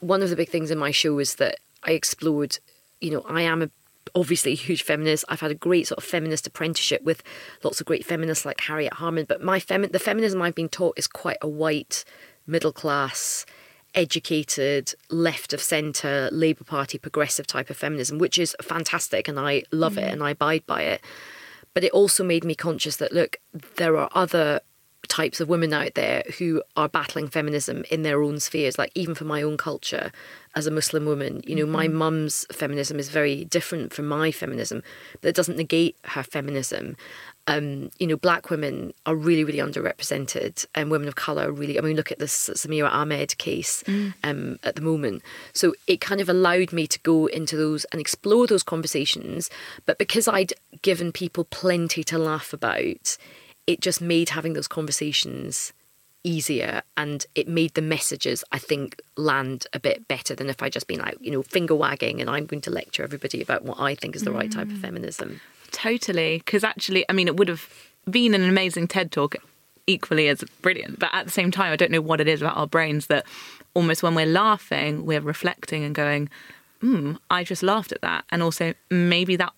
one 0.00 0.22
of 0.22 0.30
the 0.30 0.36
big 0.36 0.48
things 0.48 0.72
in 0.72 0.78
my 0.78 0.90
show 0.90 1.18
is 1.20 1.36
that 1.36 1.58
I 1.82 1.92
explored 1.92 2.58
you 3.00 3.10
know, 3.10 3.24
I 3.28 3.42
am 3.42 3.62
a, 3.62 3.70
obviously 4.14 4.52
a 4.52 4.56
huge 4.56 4.82
feminist. 4.82 5.24
I've 5.28 5.40
had 5.40 5.50
a 5.50 5.56
great 5.56 5.86
sort 5.86 5.98
of 5.98 6.04
feminist 6.04 6.46
apprenticeship 6.46 7.02
with 7.02 7.22
lots 7.62 7.80
of 7.80 7.86
great 7.86 8.04
feminists 8.04 8.44
like 8.44 8.60
Harriet 8.60 8.94
Harman. 8.94 9.26
But 9.28 9.42
my 9.42 9.60
femi- 9.60 9.92
the 9.92 9.98
feminism 9.98 10.42
I've 10.42 10.54
been 10.54 10.68
taught 10.68 10.98
is 10.98 11.06
quite 11.06 11.38
a 11.42 11.48
white, 11.48 12.04
middle 12.46 12.72
class, 12.72 13.44
educated, 13.94 14.94
left 15.10 15.52
of 15.52 15.60
centre, 15.60 16.28
Labour 16.32 16.64
Party, 16.64 16.98
progressive 16.98 17.46
type 17.46 17.70
of 17.70 17.76
feminism, 17.76 18.18
which 18.18 18.38
is 18.38 18.56
fantastic, 18.62 19.28
and 19.28 19.38
I 19.38 19.62
love 19.70 19.94
mm. 19.94 20.02
it 20.02 20.12
and 20.12 20.22
I 20.22 20.30
abide 20.30 20.66
by 20.66 20.82
it. 20.82 21.02
But 21.74 21.84
it 21.84 21.92
also 21.92 22.24
made 22.24 22.44
me 22.44 22.54
conscious 22.54 22.96
that 22.96 23.12
look, 23.12 23.36
there 23.76 23.98
are 23.98 24.08
other 24.14 24.60
types 25.08 25.40
of 25.40 25.48
women 25.48 25.72
out 25.72 25.94
there 25.94 26.22
who 26.38 26.62
are 26.76 26.88
battling 26.88 27.28
feminism 27.28 27.84
in 27.90 28.02
their 28.02 28.22
own 28.22 28.40
spheres, 28.40 28.78
like 28.78 28.92
even 28.94 29.14
for 29.14 29.24
my 29.24 29.42
own 29.42 29.56
culture 29.56 30.10
as 30.54 30.66
a 30.66 30.70
Muslim 30.70 31.04
woman. 31.04 31.42
You 31.46 31.54
know, 31.54 31.64
mm-hmm. 31.64 31.72
my 31.72 31.88
mum's 31.88 32.46
feminism 32.50 32.98
is 32.98 33.10
very 33.10 33.44
different 33.44 33.92
from 33.92 34.06
my 34.06 34.32
feminism, 34.32 34.82
but 35.20 35.28
it 35.28 35.36
doesn't 35.36 35.56
negate 35.56 35.96
her 36.04 36.22
feminism. 36.22 36.96
Um, 37.46 37.90
you 37.98 38.06
know, 38.06 38.16
black 38.16 38.50
women 38.50 38.92
are 39.04 39.14
really, 39.14 39.44
really 39.44 39.58
underrepresented, 39.58 40.66
and 40.74 40.90
women 40.90 41.06
of 41.06 41.14
colour 41.14 41.52
really. 41.52 41.78
I 41.78 41.82
mean, 41.82 41.96
look 41.96 42.10
at 42.10 42.18
this 42.18 42.50
Samira 42.54 42.90
Ahmed 42.90 43.38
case 43.38 43.84
mm. 43.84 44.14
um, 44.24 44.58
at 44.64 44.74
the 44.74 44.82
moment. 44.82 45.22
So 45.52 45.74
it 45.86 46.00
kind 46.00 46.20
of 46.20 46.28
allowed 46.28 46.72
me 46.72 46.86
to 46.88 46.98
go 47.00 47.26
into 47.26 47.56
those 47.56 47.84
and 47.86 48.00
explore 48.00 48.46
those 48.46 48.62
conversations. 48.62 49.48
But 49.84 49.98
because 49.98 50.26
I'd 50.26 50.54
given 50.82 51.12
people 51.12 51.44
plenty 51.44 52.02
to 52.04 52.18
laugh 52.18 52.52
about, 52.52 53.16
it 53.66 53.80
just 53.80 54.00
made 54.00 54.30
having 54.30 54.52
those 54.52 54.68
conversations 54.68 55.72
easier 56.24 56.82
and 56.96 57.24
it 57.36 57.46
made 57.46 57.74
the 57.74 57.82
messages 57.82 58.42
I 58.50 58.58
think 58.58 59.00
land 59.16 59.66
a 59.72 59.78
bit 59.78 60.08
better 60.08 60.34
than 60.34 60.50
if 60.50 60.60
I 60.60 60.68
just 60.68 60.88
been 60.88 60.98
like 60.98 61.18
you 61.20 61.30
know 61.30 61.42
finger 61.42 61.74
wagging 61.74 62.20
and 62.20 62.28
I'm 62.28 62.46
going 62.46 62.62
to 62.62 62.70
lecture 62.70 63.04
everybody 63.04 63.40
about 63.40 63.64
what 63.64 63.78
I 63.78 63.94
think 63.94 64.16
is 64.16 64.22
the 64.22 64.30
mm. 64.30 64.34
right 64.34 64.50
type 64.50 64.68
of 64.68 64.74
mm. 64.74 64.80
feminism. 64.80 65.40
Totally, 65.70 66.38
because 66.38 66.64
actually, 66.64 67.04
I 67.08 67.12
mean, 67.12 67.28
it 67.28 67.36
would 67.36 67.48
have 67.48 67.68
been 68.08 68.34
an 68.34 68.48
amazing 68.48 68.88
TED 68.88 69.12
talk, 69.12 69.36
equally 69.86 70.28
as 70.28 70.42
brilliant. 70.62 70.98
But 70.98 71.10
at 71.12 71.26
the 71.26 71.32
same 71.32 71.50
time, 71.50 71.72
I 71.72 71.76
don't 71.76 71.90
know 71.90 72.00
what 72.00 72.20
it 72.20 72.28
is 72.28 72.40
about 72.40 72.56
our 72.56 72.66
brains 72.66 73.08
that 73.08 73.26
almost 73.74 74.02
when 74.02 74.14
we're 74.14 74.26
laughing, 74.26 75.04
we're 75.04 75.20
reflecting 75.20 75.84
and 75.84 75.94
going, 75.94 76.28
"Hmm, 76.80 77.14
I 77.30 77.44
just 77.44 77.62
laughed 77.62 77.92
at 77.92 78.00
that," 78.00 78.24
and 78.30 78.42
also 78.42 78.74
maybe 78.90 79.36
that 79.36 79.52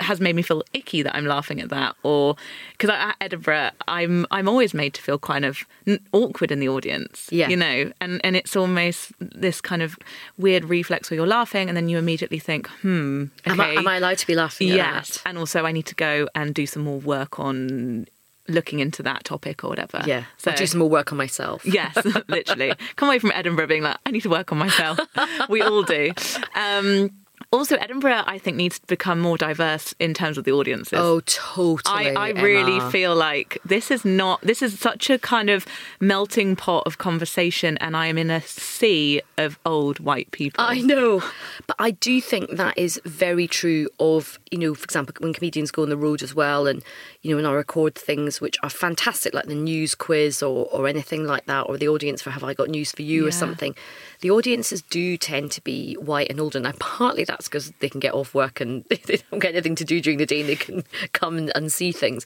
has 0.00 0.20
made 0.20 0.34
me 0.34 0.42
feel 0.42 0.62
icky 0.72 1.02
that 1.02 1.14
I'm 1.14 1.26
laughing 1.26 1.60
at 1.60 1.68
that, 1.70 1.96
or 2.02 2.36
because 2.72 2.90
at 2.90 3.16
Edinburgh, 3.20 3.70
I'm 3.88 4.26
I'm 4.30 4.48
always 4.48 4.74
made 4.74 4.94
to 4.94 5.02
feel 5.02 5.18
kind 5.18 5.44
of 5.44 5.64
awkward 6.12 6.50
in 6.50 6.60
the 6.60 6.68
audience, 6.68 7.28
yeah, 7.30 7.48
you 7.48 7.56
know, 7.56 7.92
and 8.00 8.20
and 8.24 8.36
it's 8.36 8.56
almost 8.56 9.12
this 9.20 9.60
kind 9.60 9.82
of 9.82 9.98
weird 10.38 10.64
reflex 10.64 11.10
where 11.10 11.16
you're 11.16 11.26
laughing 11.26 11.68
and 11.68 11.76
then 11.76 11.88
you 11.88 11.98
immediately 11.98 12.38
think, 12.38 12.68
hmm, 12.82 13.24
okay, 13.46 13.50
am, 13.50 13.60
I, 13.60 13.68
am 13.74 13.88
I 13.88 13.96
allowed 13.96 14.18
to 14.18 14.26
be 14.26 14.34
laughing? 14.34 14.68
Yes, 14.68 15.20
and 15.24 15.38
also 15.38 15.64
I 15.64 15.72
need 15.72 15.86
to 15.86 15.94
go 15.94 16.28
and 16.34 16.54
do 16.54 16.66
some 16.66 16.82
more 16.82 16.98
work 16.98 17.38
on 17.38 18.06
looking 18.48 18.80
into 18.80 19.02
that 19.02 19.24
topic 19.24 19.64
or 19.64 19.68
whatever. 19.68 20.02
Yeah. 20.06 20.24
So 20.38 20.52
i 20.52 20.54
do 20.54 20.66
some 20.66 20.78
more 20.78 20.88
work 20.88 21.12
on 21.12 21.18
myself. 21.18 21.64
yes, 21.66 21.96
literally. 22.28 22.72
Come 22.96 23.08
away 23.08 23.18
from 23.18 23.32
Edinburgh 23.34 23.66
being 23.66 23.82
like, 23.82 23.98
I 24.06 24.10
need 24.10 24.22
to 24.22 24.28
work 24.28 24.52
on 24.52 24.58
myself. 24.58 25.00
we 25.48 25.62
all 25.62 25.82
do. 25.82 26.12
Um, 26.54 27.10
also, 27.52 27.76
Edinburgh, 27.76 28.24
I 28.26 28.38
think, 28.38 28.56
needs 28.56 28.78
to 28.78 28.86
become 28.86 29.20
more 29.20 29.36
diverse 29.38 29.94
in 29.98 30.14
terms 30.14 30.38
of 30.38 30.44
the 30.44 30.52
audiences. 30.52 30.98
Oh, 30.98 31.20
totally. 31.20 32.14
I, 32.16 32.28
I 32.28 32.30
really 32.30 32.80
feel 32.90 33.14
like 33.14 33.58
this 33.64 33.90
is 33.90 34.04
not, 34.04 34.40
this 34.42 34.62
is 34.62 34.78
such 34.78 35.10
a 35.10 35.18
kind 35.18 35.48
of 35.50 35.66
melting 36.00 36.56
pot 36.56 36.82
of 36.86 36.98
conversation, 36.98 37.76
and 37.78 37.96
I 37.96 38.06
am 38.06 38.18
in 38.18 38.30
a 38.30 38.40
sea 38.42 39.22
of 39.38 39.58
old 39.64 40.00
white 40.00 40.30
people. 40.30 40.64
I 40.64 40.80
know. 40.80 41.22
But 41.66 41.76
I 41.78 41.92
do 41.92 42.20
think 42.20 42.50
that 42.50 42.76
is 42.76 43.00
very 43.04 43.46
true 43.46 43.88
of, 44.00 44.38
you 44.50 44.58
know, 44.58 44.74
for 44.74 44.84
example, 44.84 45.14
when 45.18 45.32
comedians 45.32 45.70
go 45.70 45.82
on 45.82 45.88
the 45.88 45.96
road 45.96 46.22
as 46.22 46.34
well, 46.34 46.66
and, 46.66 46.82
you 47.26 47.32
know, 47.32 47.42
when 47.42 47.46
I 47.46 47.54
record 47.54 47.96
things 47.96 48.40
which 48.40 48.56
are 48.62 48.70
fantastic, 48.70 49.34
like 49.34 49.46
the 49.46 49.54
news 49.56 49.96
quiz 49.96 50.44
or, 50.44 50.66
or 50.66 50.86
anything 50.86 51.24
like 51.24 51.46
that, 51.46 51.62
or 51.62 51.76
the 51.76 51.88
audience 51.88 52.22
for 52.22 52.30
Have 52.30 52.44
I 52.44 52.54
Got 52.54 52.68
News 52.68 52.92
for 52.92 53.02
You 53.02 53.22
yeah. 53.22 53.28
or 53.28 53.30
something, 53.32 53.74
the 54.20 54.30
audiences 54.30 54.80
do 54.80 55.16
tend 55.16 55.50
to 55.50 55.60
be 55.60 55.94
white 55.94 56.30
and 56.30 56.38
older. 56.38 56.60
Now, 56.60 56.70
partly 56.78 57.24
that's 57.24 57.48
because 57.48 57.72
they 57.80 57.88
can 57.88 57.98
get 57.98 58.14
off 58.14 58.32
work 58.32 58.60
and 58.60 58.84
they 58.90 59.16
don't 59.28 59.40
get 59.40 59.54
anything 59.54 59.74
to 59.74 59.84
do 59.84 60.00
during 60.00 60.18
the 60.18 60.26
day 60.26 60.40
and 60.42 60.48
they 60.48 60.54
can 60.54 60.84
come 61.14 61.36
and, 61.36 61.50
and 61.56 61.72
see 61.72 61.90
things. 61.90 62.24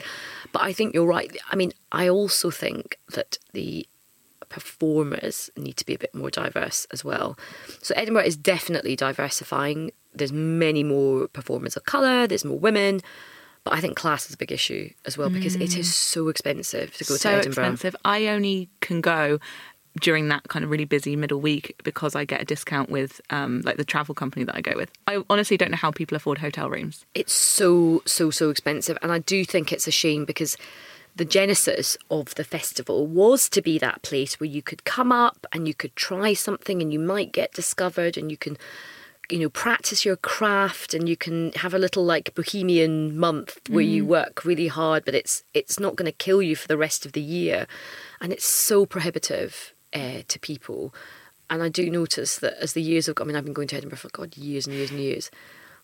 But 0.52 0.60
I 0.60 0.74
think 0.74 0.92
you're 0.92 1.06
right. 1.06 1.34
I 1.50 1.56
mean, 1.56 1.72
I 1.90 2.06
also 2.06 2.50
think 2.50 2.98
that 3.14 3.38
the 3.54 3.88
performers 4.50 5.48
need 5.56 5.78
to 5.78 5.86
be 5.86 5.94
a 5.94 5.98
bit 5.98 6.14
more 6.14 6.28
diverse 6.28 6.86
as 6.92 7.02
well. 7.02 7.38
So 7.80 7.94
Edinburgh 7.96 8.24
is 8.24 8.36
definitely 8.36 8.96
diversifying. 8.96 9.92
There's 10.12 10.32
many 10.32 10.84
more 10.84 11.28
performers 11.28 11.74
of 11.74 11.84
colour, 11.84 12.26
there's 12.26 12.44
more 12.44 12.58
women. 12.58 13.00
But 13.64 13.74
I 13.74 13.80
think 13.80 13.96
class 13.96 14.26
is 14.26 14.34
a 14.34 14.38
big 14.38 14.52
issue 14.52 14.90
as 15.04 15.18
well 15.18 15.28
because 15.28 15.56
mm. 15.56 15.60
it 15.60 15.76
is 15.76 15.88
mm. 15.88 15.92
so 15.92 16.28
expensive 16.28 16.96
to 16.96 17.04
go 17.04 17.16
so 17.16 17.30
to 17.30 17.36
Edinburgh. 17.36 17.64
expensive. 17.64 17.96
I 18.04 18.28
only 18.28 18.70
can 18.80 19.00
go 19.00 19.38
during 19.98 20.28
that 20.28 20.44
kind 20.48 20.64
of 20.64 20.70
really 20.70 20.84
busy 20.84 21.16
middle 21.16 21.40
week 21.40 21.78
because 21.82 22.14
I 22.14 22.24
get 22.24 22.40
a 22.40 22.44
discount 22.44 22.90
with 22.90 23.20
um, 23.30 23.62
like 23.62 23.76
the 23.76 23.84
travel 23.84 24.14
company 24.14 24.44
that 24.44 24.54
I 24.54 24.60
go 24.60 24.72
with. 24.76 24.90
I 25.06 25.22
honestly 25.28 25.56
don't 25.56 25.70
know 25.70 25.76
how 25.76 25.90
people 25.90 26.16
afford 26.16 26.38
hotel 26.38 26.70
rooms. 26.70 27.04
It's 27.14 27.32
so 27.32 28.02
so 28.06 28.30
so 28.30 28.50
expensive, 28.50 28.96
and 29.02 29.12
I 29.12 29.18
do 29.18 29.44
think 29.44 29.72
it's 29.72 29.88
a 29.88 29.92
shame 29.92 30.24
because 30.24 30.56
the 31.16 31.24
genesis 31.24 31.96
of 32.10 32.34
the 32.36 32.44
festival 32.44 33.06
was 33.06 33.48
to 33.50 33.60
be 33.60 33.78
that 33.78 34.02
place 34.02 34.38
where 34.38 34.48
you 34.48 34.62
could 34.62 34.84
come 34.84 35.10
up 35.10 35.46
and 35.52 35.66
you 35.66 35.74
could 35.74 35.94
try 35.96 36.34
something 36.34 36.80
and 36.80 36.92
you 36.92 37.00
might 37.00 37.32
get 37.32 37.52
discovered 37.52 38.16
and 38.16 38.30
you 38.30 38.36
can 38.36 38.56
you 39.32 39.38
know 39.38 39.48
practice 39.48 40.04
your 40.04 40.16
craft 40.16 40.94
and 40.94 41.08
you 41.08 41.16
can 41.16 41.52
have 41.52 41.74
a 41.74 41.78
little 41.78 42.04
like 42.04 42.34
bohemian 42.34 43.16
month 43.16 43.58
where 43.68 43.84
mm. 43.84 43.90
you 43.90 44.04
work 44.04 44.44
really 44.44 44.68
hard 44.68 45.04
but 45.04 45.14
it's 45.14 45.44
it's 45.54 45.78
not 45.78 45.96
going 45.96 46.06
to 46.06 46.12
kill 46.12 46.42
you 46.42 46.56
for 46.56 46.68
the 46.68 46.76
rest 46.76 47.06
of 47.06 47.12
the 47.12 47.20
year 47.20 47.66
and 48.20 48.32
it's 48.32 48.44
so 48.44 48.84
prohibitive 48.84 49.72
uh, 49.92 50.22
to 50.28 50.38
people. 50.38 50.94
And 51.48 51.62
I 51.62 51.68
do 51.68 51.90
notice 51.90 52.38
that 52.38 52.54
as 52.60 52.74
the 52.74 52.82
years 52.82 53.06
have 53.06 53.16
gone, 53.16 53.26
I 53.26 53.28
mean, 53.28 53.36
I've 53.36 53.44
been 53.44 53.52
going 53.52 53.68
to 53.68 53.76
Edinburgh 53.76 53.98
for 53.98 54.08
God 54.10 54.36
years 54.36 54.66
and 54.66 54.76
years 54.76 54.90
and 54.90 55.00
years. 55.00 55.30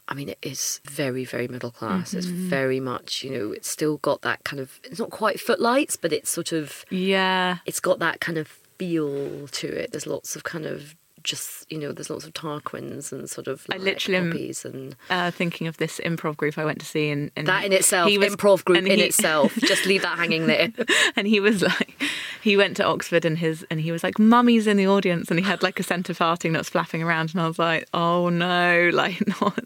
I 0.09 0.15
mean, 0.15 0.29
it 0.29 0.39
is 0.43 0.81
very, 0.85 1.25
very 1.25 1.49
middle 1.49 1.73
class. 1.73 2.11
Mm-hmm. 2.11 2.19
It's 2.19 2.27
very 2.29 2.79
much, 2.79 3.25
you 3.25 3.31
know, 3.31 3.53
it's 3.53 3.69
still 3.69 3.97
got 3.99 4.23
that 4.23 4.45
kind 4.45 4.61
of, 4.61 4.79
it's 4.85 5.01
not 5.01 5.11
quite 5.11 5.41
footlights, 5.41 5.97
but 5.97 6.13
it's 6.13 6.31
sort 6.31 6.53
of, 6.53 6.85
yeah, 6.91 7.59
it's 7.67 7.81
got 7.81 7.99
that 7.99 8.21
kind 8.21 8.39
of 8.39 8.47
feel 8.79 9.49
to 9.49 9.67
it. 9.67 9.91
There's 9.91 10.07
lots 10.07 10.37
of 10.37 10.45
kind 10.45 10.67
of 10.67 10.95
just 11.27 11.71
you 11.71 11.77
know 11.79 11.93
there's 11.93 12.09
lots 12.09 12.25
of 12.25 12.33
Tarquins 12.33 13.13
and 13.13 13.29
sort 13.29 13.49
of 13.49 13.67
I 13.71 13.77
like 13.77 13.85
literally 13.85 14.17
am- 14.17 14.71
and 14.73 14.97
Uh, 15.11 15.31
thinking 15.31 15.67
of 15.67 15.77
this 15.77 16.01
improv 16.05 16.37
group 16.37 16.57
I 16.57 16.65
went 16.65 16.79
to 16.81 16.87
see, 16.87 17.11
and, 17.11 17.31
and 17.37 17.47
that 17.49 17.65
in 17.65 17.73
itself, 17.73 18.11
was- 18.17 18.35
improv 18.35 18.65
group 18.65 18.79
in 18.79 18.87
he- 18.87 19.03
itself. 19.11 19.55
Just 19.57 19.85
leave 19.87 20.03
that 20.03 20.17
hanging 20.17 20.47
there. 20.47 20.73
and 21.17 21.27
he 21.27 21.41
was 21.41 21.63
like 21.63 22.03
he 22.43 22.57
went 22.57 22.77
to 22.77 22.85
oxford 22.85 23.25
and 23.25 23.39
his 23.39 23.67
and 23.71 23.81
he 23.81 23.91
was 23.91 24.05
like 24.05 24.19
mummy's 24.21 24.69
in 24.69 24.77
the 24.77 24.87
audience 24.87 25.29
and 25.31 25.41
he 25.41 25.45
had 25.45 25.63
like 25.65 25.81
a 25.81 25.83
centre 25.83 26.15
farting 26.15 26.53
that 26.53 26.59
was 26.59 26.69
flapping 26.69 27.03
around 27.03 27.31
and 27.33 27.41
i 27.41 27.47
was 27.49 27.59
like 27.59 27.89
oh 27.93 28.29
no 28.29 28.89
like 28.95 29.19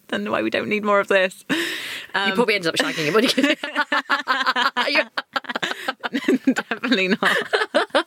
then 0.08 0.30
why 0.30 0.40
we 0.40 0.48
don't 0.48 0.68
need 0.68 0.82
more 0.82 0.98
of 0.98 1.08
this 1.08 1.44
Um, 2.14 2.28
you 2.30 2.34
probably 2.34 2.54
ended 2.54 2.68
up 2.68 2.76
shagging 2.76 3.04
him. 3.06 3.12
What 3.14 3.28
do 3.28 3.42
you 4.90 5.04
definitely 6.54 7.08
not 7.08 7.36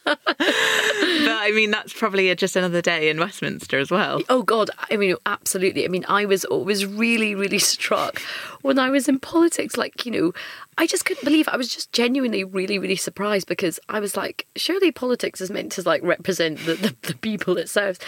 but 0.04 0.20
i 0.48 1.52
mean 1.54 1.72
that's 1.72 1.94
probably 1.94 2.34
just 2.36 2.56
another 2.56 2.82
day 2.82 3.10
in 3.10 3.20
westminster 3.44 3.80
as 3.80 3.92
well 3.92 4.22
Oh 4.30 4.44
God! 4.44 4.70
I 4.90 4.98
mean, 4.98 5.16
absolutely. 5.26 5.86
I 5.86 5.88
mean, 5.88 6.06
I 6.08 6.26
was 6.26 6.46
always 6.46 6.86
really, 6.86 7.36
really 7.36 7.60
struck 7.60 8.22
when 8.62 8.80
I 8.80 8.90
was 8.90 9.08
in 9.08 9.20
politics. 9.20 9.78
Like, 9.78 10.06
you 10.06 10.12
know, 10.12 10.34
I 10.78 10.88
just 10.88 11.06
couldn't 11.06 11.26
believe. 11.26 11.48
It. 11.48 11.54
I 11.54 11.58
was 11.58 11.74
just 11.74 11.92
genuinely 11.92 12.44
really, 12.44 12.80
really 12.80 12.96
surprised 12.96 13.48
because 13.48 13.80
I 13.90 14.00
was 14.00 14.16
like, 14.16 14.48
surely 14.56 14.92
politics 14.92 15.42
is 15.42 15.52
meant 15.52 15.72
to 15.74 15.82
like 15.82 16.02
represent 16.04 16.60
the, 16.66 16.76
the, 16.76 16.96
the 17.02 17.16
people 17.16 17.58
it 17.58 17.70
serves. 17.70 18.00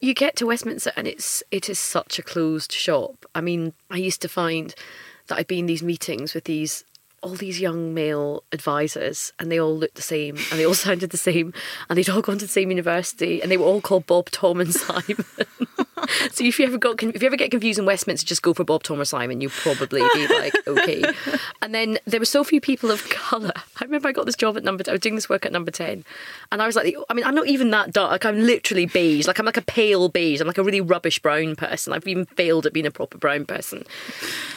You 0.00 0.14
get 0.14 0.36
to 0.36 0.46
Westminster 0.46 0.92
and 0.96 1.06
it's 1.06 1.42
it 1.50 1.68
is 1.68 1.78
such 1.78 2.18
a 2.18 2.22
closed 2.22 2.72
shop. 2.72 3.26
I 3.34 3.40
mean, 3.40 3.72
I 3.90 3.96
used 3.96 4.22
to 4.22 4.28
find 4.28 4.74
that 5.26 5.38
I'd 5.38 5.46
be 5.46 5.58
in 5.58 5.66
these 5.66 5.82
meetings 5.82 6.34
with 6.34 6.44
these 6.44 6.84
all 7.24 7.34
these 7.34 7.60
young 7.60 7.94
male 7.94 8.44
advisors 8.52 9.32
and 9.38 9.50
they 9.50 9.58
all 9.58 9.76
looked 9.76 9.94
the 9.94 10.02
same 10.02 10.36
and 10.50 10.60
they 10.60 10.66
all 10.66 10.74
sounded 10.86 11.10
the 11.10 11.16
same 11.16 11.52
and 11.88 11.98
they'd 11.98 12.10
all 12.10 12.20
gone 12.22 12.38
to 12.38 12.44
the 12.44 12.52
same 12.52 12.70
university 12.70 13.42
and 13.42 13.50
they 13.50 13.56
were 13.56 13.64
all 13.64 13.80
called 13.80 14.06
Bob, 14.06 14.30
Tom 14.30 14.60
and 14.60 14.72
Simon. 14.74 15.24
So 16.30 16.44
if 16.44 16.58
you 16.58 16.66
ever 16.66 16.78
got 16.78 17.02
if 17.02 17.22
you 17.22 17.26
ever 17.26 17.36
get 17.36 17.50
confused 17.50 17.78
in 17.78 17.86
Westminster, 17.86 18.26
just 18.26 18.42
go 18.42 18.54
for 18.54 18.64
Bob, 18.64 18.82
Thomas 18.82 19.10
Simon. 19.10 19.40
You'll 19.40 19.50
probably 19.50 20.02
be 20.14 20.26
like, 20.28 20.54
okay. 20.66 21.04
And 21.62 21.74
then 21.74 21.98
there 22.06 22.20
were 22.20 22.26
so 22.26 22.44
few 22.44 22.60
people 22.60 22.90
of 22.90 23.08
colour. 23.08 23.52
I 23.56 23.84
remember 23.84 24.08
I 24.08 24.12
got 24.12 24.26
this 24.26 24.36
job 24.36 24.56
at 24.56 24.64
number 24.64 24.84
I 24.86 24.92
was 24.92 25.00
doing 25.00 25.14
this 25.14 25.28
work 25.28 25.46
at 25.46 25.52
number 25.52 25.70
10 25.70 26.04
and 26.52 26.62
I 26.62 26.66
was 26.66 26.76
like, 26.76 26.94
I 27.08 27.14
mean, 27.14 27.24
I'm 27.24 27.34
not 27.34 27.46
even 27.46 27.70
that 27.70 27.92
dark. 27.92 28.10
Like, 28.10 28.26
I'm 28.26 28.40
literally 28.40 28.84
beige. 28.86 29.26
Like 29.26 29.38
I'm 29.38 29.46
like 29.46 29.56
a 29.56 29.62
pale 29.62 30.08
beige. 30.08 30.40
I'm 30.40 30.46
like 30.46 30.58
a 30.58 30.62
really 30.62 30.82
rubbish 30.82 31.18
brown 31.20 31.56
person. 31.56 31.92
I've 31.92 32.06
even 32.06 32.26
failed 32.26 32.66
at 32.66 32.72
being 32.72 32.86
a 32.86 32.90
proper 32.90 33.16
brown 33.16 33.46
person. 33.46 33.84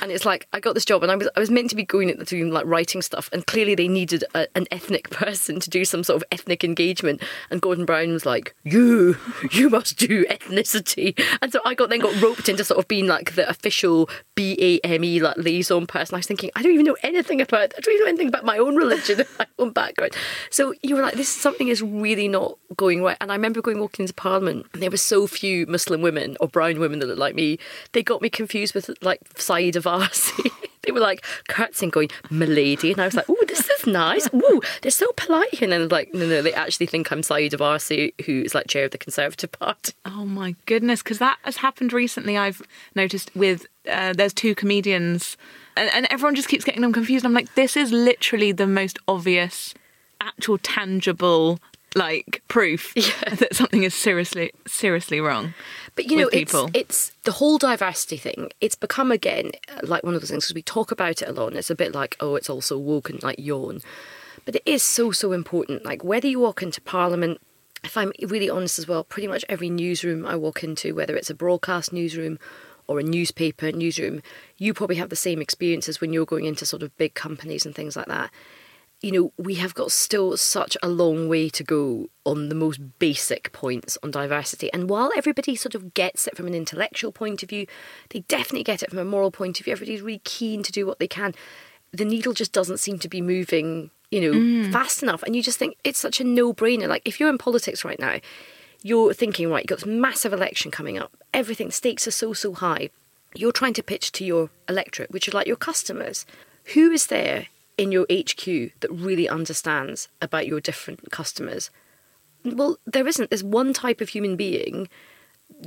And 0.02 0.12
it's 0.12 0.26
like 0.26 0.48
I 0.52 0.60
got 0.60 0.74
this 0.74 0.86
job 0.86 1.02
and 1.04 1.12
I 1.12 1.16
was 1.16 1.30
I 1.36 1.40
was 1.40 1.50
meant 1.50 1.70
to 1.70 1.76
be 1.76 1.86
going 1.86 2.10
at 2.10 2.20
the 2.20 2.26
doing 2.26 2.52
like 2.52 2.66
writing 2.66 3.02
stuff 3.02 3.30
and 3.32 3.46
clearly 3.48 3.76
they 3.76 3.88
needed 3.88 4.24
a, 4.36 4.48
an 4.56 4.68
ethnic 4.72 5.10
person 5.10 5.60
to 5.60 5.70
do 5.70 5.86
some 5.86 6.04
sort 6.04 6.22
of 6.22 6.28
ethnic 6.32 6.64
engagement 6.64 7.22
and 7.50 7.62
Gordon 7.62 7.86
Brown 7.86 8.12
was 8.12 8.26
like 8.26 8.56
you 8.64 9.18
you 9.52 9.70
must 9.70 9.98
do 9.98 10.26
ethnicity 10.26 11.18
and 11.42 11.52
so 11.52 11.60
I 11.66 11.74
got 11.74 11.90
then 11.90 12.00
got 12.00 12.20
roped 12.22 12.50
into 12.50 12.64
sort 12.64 12.80
of 12.80 12.88
being 12.88 13.08
like 13.08 13.36
the 13.36 13.48
official 13.50 14.10
BAME 14.36 15.22
like 15.22 15.38
liaison 15.38 15.88
person. 15.88 16.16
I 16.16 16.20
was 16.20 16.28
thinking 16.28 16.52
I 16.56 16.62
don't 16.62 16.74
even 16.74 16.86
know 16.86 16.98
anything 17.04 17.42
about 17.42 17.74
I 17.78 17.80
don't 17.82 17.94
even 17.94 18.06
know 18.06 18.10
anything 18.10 18.28
about 18.28 18.46
my 18.46 18.58
own 18.58 18.76
religion 18.76 19.26
my 19.40 19.48
own 19.60 19.72
background. 19.72 20.14
So 20.50 20.74
you 20.82 20.96
were 20.96 21.02
like 21.02 21.16
this 21.16 21.30
something 21.30 21.68
is 21.68 21.82
really 21.82 22.28
not 22.28 22.58
going 22.76 23.02
right. 23.02 23.18
And 23.22 23.32
I 23.32 23.36
remember 23.36 23.62
going 23.62 23.80
walking 23.80 24.04
into 24.04 24.14
parliament 24.14 24.66
and 24.74 24.82
there 24.82 24.92
were 24.92 24.98
so 24.98 25.28
few 25.28 25.66
Muslim 25.68 26.02
women 26.02 26.38
or 26.40 26.48
brown 26.48 26.80
women 26.80 27.00
that 27.00 27.08
looked 27.08 27.20
like 27.20 27.36
me. 27.36 27.60
They 27.94 28.04
got 28.04 28.22
me 28.22 28.30
confused 28.30 28.74
with 28.74 28.90
like 29.02 29.22
Saeed 29.36 29.76
Avasi 29.76 30.52
they 30.88 30.92
were 30.92 31.00
like 31.00 31.24
curtsying, 31.48 31.92
going, 31.92 32.10
"Milady," 32.32 32.92
and 32.94 33.02
I 33.02 33.06
was 33.06 33.14
like, 33.14 33.30
"Oh, 33.30 33.44
this 33.48 33.70
is 33.70 33.86
nice. 33.86 34.28
Ooh, 34.34 34.62
they're 34.82 34.90
so 34.90 35.12
polite." 35.16 35.54
here." 35.54 35.66
And 35.66 35.74
then 35.74 35.90
like, 35.90 36.14
no, 36.14 36.26
no, 36.26 36.42
they 36.42 36.54
actually 36.54 36.86
think 36.88 37.12
I'm 37.12 37.22
Sayeeda 37.22 37.56
Warsi, 37.56 38.14
who 38.26 38.42
is 38.42 38.56
like 38.56 38.68
chair 38.68 38.86
of 38.86 38.92
the 38.92 38.98
Conservative 38.98 39.52
Party. 39.52 39.94
Oh 40.06 40.26
my 40.26 40.56
goodness, 40.66 41.04
because 41.04 41.20
that 41.20 41.38
has 41.44 41.58
happened 41.58 41.94
recently. 41.94 42.38
I've 42.38 42.62
noticed 42.96 43.36
with 43.36 43.68
uh, 43.92 44.14
there's 44.14 44.34
two 44.34 44.56
comedians, 44.56 45.38
and, 45.76 45.90
and 45.94 46.08
everyone 46.10 46.36
just 46.36 46.48
keeps 46.48 46.64
getting 46.64 46.82
them 46.82 46.94
confused. 46.94 47.26
I'm 47.26 47.34
like, 47.34 47.54
this 47.56 47.76
is 47.76 47.92
literally 47.92 48.54
the 48.54 48.68
most 48.68 48.98
obvious, 49.08 49.74
actual, 50.22 50.58
tangible 50.58 51.60
like 51.96 52.44
proof 52.48 52.94
that 53.40 53.56
something 53.56 53.84
is 53.84 53.94
seriously 53.94 54.52
seriously 54.66 55.20
wrong. 55.20 55.54
But 55.96 56.06
you 56.06 56.18
know, 56.18 56.30
it's 56.32 56.56
it's 56.74 57.12
the 57.24 57.34
whole 57.34 57.58
diversity 57.58 58.18
thing. 58.18 58.52
It's 58.62 58.76
become 58.76 59.12
again 59.12 59.52
like 59.84 60.04
one 60.04 60.14
of 60.14 60.22
those 60.22 60.30
things 60.30 60.46
because 60.46 60.56
we 60.56 60.62
talk 60.62 60.92
about 60.92 61.22
it 61.22 61.30
a 61.30 61.32
lot, 61.32 61.48
and 61.48 61.58
it's 61.58 61.70
a 61.70 61.76
bit 61.76 61.94
like, 61.94 62.16
oh, 62.20 62.36
it's 62.36 62.50
also 62.50 62.78
woke 62.78 63.10
and 63.10 63.22
like 63.24 63.40
yawn. 63.40 63.82
But 64.46 64.56
it 64.56 64.64
is 64.66 64.84
so 64.84 65.12
so 65.12 65.32
important. 65.32 65.86
Like 65.86 66.04
whether 66.04 66.28
you 66.28 66.40
walk 66.40 66.62
into 66.62 66.82
Parliament, 66.82 67.40
if 67.84 67.98
I'm 67.98 68.12
really 68.22 68.50
honest 68.50 68.80
as 68.80 68.88
well, 68.88 69.04
pretty 69.04 69.28
much 69.28 69.44
every 69.50 69.70
newsroom 69.70 70.26
I 70.26 70.36
walk 70.36 70.64
into, 70.64 70.94
whether 70.94 71.16
it's 71.16 71.30
a 71.30 71.36
broadcast 71.36 71.92
newsroom 71.92 72.38
or 72.88 73.00
a 73.00 73.04
newspaper 73.04 73.72
newsroom, 73.72 74.22
you 74.58 74.74
probably 74.74 74.96
have 74.96 75.10
the 75.10 75.16
same 75.16 75.42
experiences 75.42 76.00
when 76.00 76.14
you're 76.14 76.26
going 76.26 76.46
into 76.46 76.66
sort 76.66 76.84
of 76.84 76.96
big 76.98 77.14
companies 77.16 77.66
and 77.66 77.76
things 77.76 77.98
like 77.98 78.06
that 78.06 78.32
you 79.02 79.12
know, 79.12 79.32
we 79.38 79.56
have 79.56 79.76
got 79.76 79.92
still 79.92 80.36
such 80.38 80.76
a 80.82 80.88
long 80.88 81.30
way 81.30 81.50
to 81.50 81.64
go 81.64 82.10
on 82.26 82.50
the 82.50 82.56
most 82.56 82.80
basic 82.98 83.52
points 83.52 83.98
on 84.02 84.10
diversity. 84.10 84.74
And 84.74 84.90
while 84.90 85.12
everybody 85.16 85.56
sort 85.56 85.76
of 85.76 85.94
gets 85.94 86.26
it 86.28 86.36
from 86.36 86.48
an 86.48 86.56
intellectual 86.56 87.12
point 87.12 87.44
of 87.44 87.50
view, 87.50 87.68
they 88.10 88.22
definitely 88.22 88.64
get 88.64 88.82
it 88.82 88.90
from 88.90 89.00
a 89.00 89.06
moral 89.06 89.30
point 89.30 89.60
of 89.60 89.66
view. 89.66 89.74
Everybody's 89.74 90.02
really 90.02 90.22
keen 90.24 90.64
to 90.64 90.72
do 90.72 90.88
what 90.88 90.98
they 90.98 91.08
can. 91.08 91.36
The 91.92 92.06
needle 92.06 92.34
just 92.34 92.52
doesn't 92.52 92.80
seem 92.80 92.98
to 93.00 93.08
be 93.08 93.22
moving, 93.22 93.92
you 94.10 94.20
know, 94.20 94.38
mm. 94.38 94.72
fast 94.72 95.04
enough. 95.04 95.22
And 95.24 95.36
you 95.36 95.44
just 95.44 95.60
think 95.60 95.78
it's 95.84 96.00
such 96.00 96.20
a 96.20 96.24
no 96.24 96.52
brainer. 96.52 96.88
Like, 96.88 97.04
if 97.06 97.20
you're 97.20 97.30
in 97.30 97.38
politics 97.38 97.86
right 97.86 98.00
now, 98.00 98.20
you're 98.82 99.14
thinking, 99.14 99.50
right, 99.50 99.64
you've 99.64 99.70
got 99.80 99.80
this 99.80 99.86
massive 99.86 100.34
election 100.34 100.72
coming 100.72 100.98
up, 100.98 101.16
everything, 101.34 101.70
stakes 101.70 102.08
are 102.08 102.12
so, 102.12 102.34
so 102.34 102.54
high. 102.54 102.90
You're 103.36 103.52
trying 103.52 103.74
to 103.74 103.84
pitch 103.84 104.12
to 104.14 104.26
your 104.26 104.50
electorate, 104.68 105.12
which 105.12 105.28
are 105.28 105.32
like 105.32 105.48
your 105.48 105.56
customers. 105.56 106.26
Who 106.74 106.92
is 106.92 107.08
there 107.08 107.48
in 107.78 107.92
your 107.92 108.06
HQ 108.12 108.46
that 108.80 108.92
really 108.92 109.30
understands 109.30 110.10
about 110.22 110.48
your 110.48 110.60
different 110.60 111.12
customers? 111.12 111.70
Well, 112.44 112.78
there 112.86 113.08
isn't. 113.08 113.30
There's 113.30 113.44
one 113.44 113.74
type 113.74 114.02
of 114.02 114.10
human 114.10 114.36
being, 114.36 114.88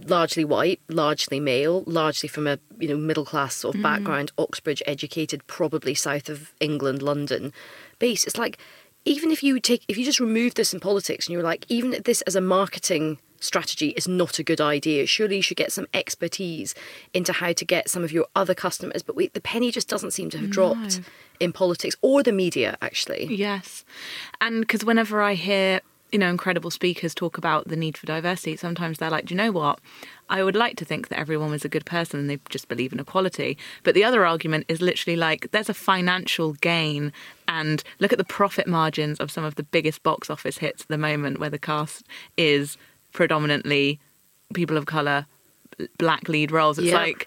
largely 0.06 0.44
white, 0.44 0.80
largely 0.88 1.40
male, 1.40 1.84
largely 1.86 2.28
from 2.28 2.46
a 2.46 2.58
you 2.78 2.88
know 2.88 2.96
middle 2.96 3.24
class 3.24 3.54
sort 3.54 3.74
of 3.74 3.80
mm-hmm. 3.80 3.94
background, 3.94 4.32
Oxbridge 4.38 4.82
educated, 4.86 5.46
probably 5.46 5.94
south 5.94 6.28
of 6.28 6.52
England, 6.60 7.02
London, 7.02 7.52
base. 7.98 8.24
It's 8.24 8.38
like 8.38 8.58
even 9.04 9.30
if 9.30 9.42
you 9.42 9.60
take 9.60 9.84
if 9.88 9.96
you 9.96 10.04
just 10.04 10.20
remove 10.20 10.54
this 10.54 10.72
in 10.72 10.80
politics 10.80 11.26
and 11.26 11.32
you're 11.32 11.42
like 11.42 11.66
even 11.68 11.96
this 12.04 12.22
as 12.22 12.36
a 12.36 12.40
marketing 12.40 13.18
strategy 13.40 13.88
is 13.90 14.06
not 14.06 14.38
a 14.38 14.42
good 14.42 14.60
idea. 14.60 15.06
Surely 15.06 15.36
you 15.36 15.42
should 15.42 15.56
get 15.56 15.72
some 15.72 15.86
expertise 15.92 16.74
into 17.12 17.32
how 17.32 17.52
to 17.52 17.64
get 17.64 17.88
some 17.88 18.04
of 18.04 18.12
your 18.12 18.26
other 18.36 18.54
customers. 18.54 19.02
But 19.02 19.16
we, 19.16 19.28
the 19.28 19.40
penny 19.40 19.70
just 19.70 19.88
doesn't 19.88 20.12
seem 20.12 20.30
to 20.30 20.38
have 20.38 20.50
dropped 20.50 21.00
in 21.40 21.52
politics 21.52 21.96
or 22.02 22.22
the 22.22 22.32
media, 22.32 22.76
actually. 22.80 23.34
Yes. 23.34 23.84
And 24.40 24.60
because 24.60 24.84
whenever 24.84 25.22
I 25.22 25.34
hear, 25.34 25.80
you 26.12 26.18
know, 26.18 26.28
incredible 26.28 26.70
speakers 26.70 27.14
talk 27.14 27.38
about 27.38 27.68
the 27.68 27.76
need 27.76 27.96
for 27.96 28.06
diversity, 28.06 28.56
sometimes 28.56 28.98
they're 28.98 29.10
like, 29.10 29.26
do 29.26 29.34
you 29.34 29.38
know 29.38 29.52
what? 29.52 29.80
I 30.28 30.42
would 30.44 30.54
like 30.54 30.76
to 30.76 30.84
think 30.84 31.08
that 31.08 31.18
everyone 31.18 31.50
was 31.50 31.64
a 31.64 31.68
good 31.68 31.86
person 31.86 32.20
and 32.20 32.30
they 32.30 32.38
just 32.48 32.68
believe 32.68 32.92
in 32.92 33.00
equality. 33.00 33.58
But 33.82 33.94
the 33.94 34.04
other 34.04 34.24
argument 34.24 34.66
is 34.68 34.80
literally 34.80 35.16
like, 35.16 35.50
there's 35.50 35.68
a 35.68 35.74
financial 35.74 36.52
gain. 36.54 37.12
And 37.48 37.82
look 37.98 38.12
at 38.12 38.18
the 38.18 38.24
profit 38.24 38.68
margins 38.68 39.18
of 39.18 39.30
some 39.30 39.44
of 39.44 39.56
the 39.56 39.64
biggest 39.64 40.02
box 40.02 40.30
office 40.30 40.58
hits 40.58 40.82
at 40.82 40.88
the 40.88 40.98
moment, 40.98 41.40
where 41.40 41.50
the 41.50 41.58
cast 41.58 42.06
is 42.36 42.76
predominantly 43.12 43.98
people 44.54 44.76
of 44.76 44.86
colour, 44.86 45.26
black 45.98 46.28
lead 46.28 46.50
roles. 46.50 46.78
It's 46.78 46.88
Yeah. 46.88 46.96
like, 46.98 47.26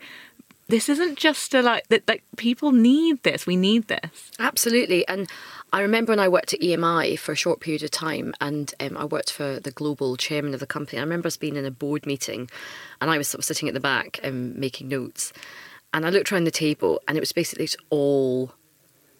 this 0.69 0.87
isn't 0.89 1.17
just 1.17 1.53
a 1.53 1.61
like 1.61 1.87
that 1.89 2.07
like 2.07 2.23
people 2.37 2.71
need 2.71 3.21
this 3.23 3.45
we 3.45 3.55
need 3.57 3.87
this 3.89 4.31
Absolutely. 4.39 5.05
And 5.09 5.29
I 5.73 5.81
remember 5.81 6.13
when 6.13 6.19
I 6.19 6.29
worked 6.29 6.53
at 6.53 6.61
EMI 6.61 7.19
for 7.19 7.33
a 7.33 7.35
short 7.35 7.59
period 7.59 7.83
of 7.83 7.91
time 7.91 8.33
and 8.39 8.73
um, 8.79 8.95
I 8.97 9.03
worked 9.05 9.31
for 9.31 9.59
the 9.59 9.71
global 9.71 10.15
chairman 10.15 10.53
of 10.53 10.61
the 10.61 10.65
company. 10.65 10.99
I 10.99 11.01
remember 11.01 11.27
us 11.27 11.35
being 11.37 11.57
in 11.57 11.65
a 11.65 11.71
board 11.71 12.05
meeting 12.05 12.49
and 13.01 13.11
I 13.11 13.17
was 13.17 13.27
sort 13.27 13.39
of 13.39 13.45
sitting 13.45 13.67
at 13.67 13.73
the 13.73 13.79
back 13.81 14.19
and 14.23 14.55
making 14.55 14.87
notes. 14.87 15.33
And 15.93 16.05
I 16.05 16.09
looked 16.09 16.31
around 16.31 16.45
the 16.45 16.51
table 16.51 17.01
and 17.07 17.17
it 17.17 17.21
was 17.21 17.33
basically 17.33 17.65
just 17.65 17.77
all 17.89 18.53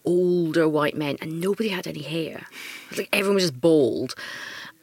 older 0.04 0.68
white 0.68 0.96
men 0.96 1.16
and 1.20 1.40
nobody 1.40 1.68
had 1.68 1.86
any 1.86 2.02
hair. 2.02 2.46
It 2.84 2.90
was 2.90 2.98
like 2.98 3.08
everyone 3.12 3.36
was 3.36 3.44
just 3.44 3.60
bald. 3.60 4.14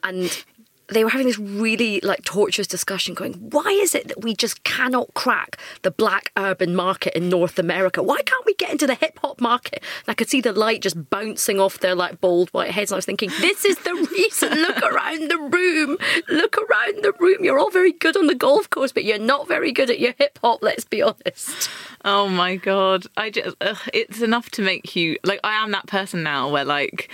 And 0.03 0.43
they 0.91 1.03
were 1.03 1.09
having 1.09 1.27
this 1.27 1.39
really 1.39 1.99
like 2.01 2.23
torturous 2.23 2.67
discussion 2.67 3.13
going, 3.13 3.33
why 3.33 3.69
is 3.69 3.95
it 3.95 4.07
that 4.09 4.21
we 4.21 4.35
just 4.35 4.63
cannot 4.63 5.13
crack 5.13 5.57
the 5.81 5.91
black 5.91 6.31
urban 6.37 6.75
market 6.75 7.13
in 7.15 7.29
North 7.29 7.57
America? 7.57 8.03
Why 8.03 8.21
can't 8.21 8.45
we 8.45 8.53
get 8.55 8.71
into 8.71 8.87
the 8.87 8.95
hip 8.95 9.17
hop 9.21 9.39
market? 9.41 9.79
And 9.81 10.09
I 10.09 10.13
could 10.13 10.29
see 10.29 10.41
the 10.41 10.53
light 10.53 10.81
just 10.81 11.09
bouncing 11.09 11.59
off 11.59 11.79
their 11.79 11.95
like 11.95 12.21
bald 12.21 12.49
white 12.49 12.71
heads. 12.71 12.91
And 12.91 12.95
I 12.95 12.99
was 12.99 13.05
thinking, 13.05 13.29
this 13.39 13.65
is 13.65 13.77
the 13.79 13.93
reason. 14.11 14.49
Look 14.49 14.83
around 14.83 15.31
the 15.31 15.37
room. 15.37 15.97
Look 16.29 16.57
around 16.57 17.03
the 17.03 17.13
room. 17.19 17.43
You're 17.43 17.59
all 17.59 17.71
very 17.71 17.93
good 17.93 18.17
on 18.17 18.27
the 18.27 18.35
golf 18.35 18.69
course, 18.69 18.91
but 18.91 19.03
you're 19.03 19.19
not 19.19 19.47
very 19.47 19.71
good 19.71 19.89
at 19.89 19.99
your 19.99 20.13
hip 20.17 20.39
hop, 20.41 20.59
let's 20.61 20.85
be 20.85 21.01
honest. 21.01 21.69
oh 22.03 22.27
my 22.27 22.55
god 22.55 23.05
i 23.15 23.29
just 23.29 23.55
ugh, 23.61 23.77
it's 23.93 24.21
enough 24.21 24.49
to 24.49 24.61
make 24.61 24.95
you 24.95 25.17
like 25.23 25.39
i 25.43 25.53
am 25.53 25.71
that 25.71 25.85
person 25.85 26.23
now 26.23 26.49
where 26.49 26.65
like 26.65 27.09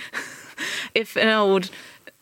if 0.94 1.16
an 1.16 1.28
old 1.28 1.70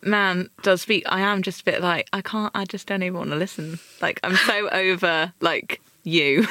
man 0.06 0.48
does 0.62 0.82
speak, 0.82 1.04
I 1.06 1.20
am 1.20 1.42
just 1.42 1.62
a 1.62 1.64
bit 1.64 1.82
like 1.82 2.08
I 2.12 2.22
can't. 2.22 2.52
I 2.54 2.64
just 2.64 2.86
don't 2.86 3.02
even 3.02 3.18
want 3.18 3.30
to 3.30 3.36
listen. 3.36 3.78
Like 4.00 4.20
I'm 4.22 4.36
so 4.36 4.68
over 4.72 5.32
like 5.40 5.80
you. 6.04 6.46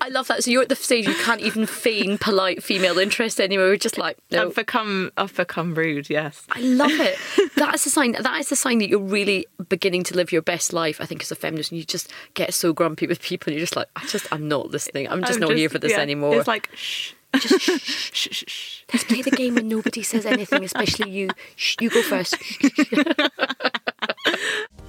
I 0.00 0.08
love 0.10 0.26
that. 0.28 0.42
So 0.42 0.50
you're 0.50 0.62
at 0.62 0.68
the 0.68 0.76
stage 0.76 1.06
you 1.06 1.14
can't 1.14 1.40
even 1.40 1.66
feign 1.66 2.18
polite 2.18 2.62
female 2.62 2.98
interest 2.98 3.40
anymore. 3.40 3.66
We're 3.66 3.76
just 3.76 3.98
like, 3.98 4.18
no. 4.30 4.46
I've 4.46 4.54
become 4.54 5.12
I've 5.16 5.34
become 5.34 5.74
rude. 5.74 6.10
Yes. 6.10 6.44
I 6.50 6.60
love 6.60 6.90
it. 6.92 7.16
That's 7.56 7.86
a 7.86 7.90
sign. 7.90 8.12
That 8.12 8.40
is 8.40 8.50
a 8.50 8.56
sign 8.56 8.78
that 8.78 8.88
you're 8.88 8.98
really 8.98 9.46
beginning 9.68 10.02
to 10.04 10.16
live 10.16 10.32
your 10.32 10.42
best 10.42 10.72
life. 10.72 11.00
I 11.00 11.06
think 11.06 11.22
as 11.22 11.30
a 11.30 11.36
feminist, 11.36 11.70
and 11.70 11.78
you 11.78 11.84
just 11.84 12.10
get 12.34 12.52
so 12.54 12.72
grumpy 12.72 13.06
with 13.06 13.20
people. 13.20 13.50
And 13.50 13.58
you're 13.58 13.64
just 13.64 13.76
like, 13.76 13.88
I 13.96 14.06
just, 14.06 14.26
I'm 14.32 14.48
not 14.48 14.70
listening. 14.70 15.08
I'm 15.08 15.20
just 15.20 15.34
I'm 15.34 15.40
not 15.40 15.56
here 15.56 15.68
for 15.68 15.78
this 15.78 15.92
yeah, 15.92 16.00
anymore. 16.00 16.36
It's 16.36 16.48
like 16.48 16.70
shh. 16.74 17.12
Just 17.38 17.60
shh, 17.60 17.80
shh, 17.80 18.10
shh, 18.12 18.44
shh. 18.46 18.82
Let's 18.92 19.04
play 19.04 19.22
the 19.22 19.30
game 19.30 19.54
when 19.54 19.68
nobody 19.68 20.02
says 20.02 20.26
anything, 20.26 20.64
especially 20.64 21.10
you. 21.10 21.30
Shh, 21.56 21.76
you 21.80 21.90
go 21.90 22.02
first. 22.02 22.36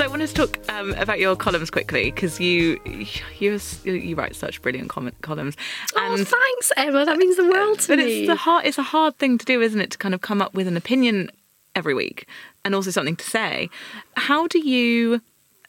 So 0.00 0.06
I 0.06 0.08
want 0.08 0.26
to 0.26 0.32
talk 0.32 0.58
um, 0.70 0.94
about 0.94 1.18
your 1.18 1.36
columns 1.36 1.70
quickly 1.70 2.10
because 2.10 2.40
you, 2.40 2.80
you 3.38 3.60
you 3.84 4.16
write 4.16 4.34
such 4.34 4.62
brilliant 4.62 4.88
com- 4.88 5.12
columns. 5.20 5.58
oh, 5.94 6.16
thanks, 6.16 6.72
Emma. 6.74 7.04
That 7.04 7.18
means 7.18 7.36
the 7.36 7.44
world 7.44 7.80
to 7.80 7.88
but 7.88 7.98
me. 7.98 8.26
But 8.26 8.32
it's 8.32 8.40
hard 8.40 8.64
it's 8.64 8.78
a 8.78 8.82
hard 8.82 9.18
thing 9.18 9.36
to 9.36 9.44
do, 9.44 9.60
isn't 9.60 9.78
it? 9.78 9.90
To 9.90 9.98
kind 9.98 10.14
of 10.14 10.22
come 10.22 10.40
up 10.40 10.54
with 10.54 10.66
an 10.66 10.78
opinion 10.78 11.30
every 11.74 11.92
week 11.92 12.26
and 12.64 12.74
also 12.74 12.90
something 12.90 13.16
to 13.16 13.24
say. 13.24 13.68
How 14.16 14.46
do 14.46 14.58
you 14.58 15.20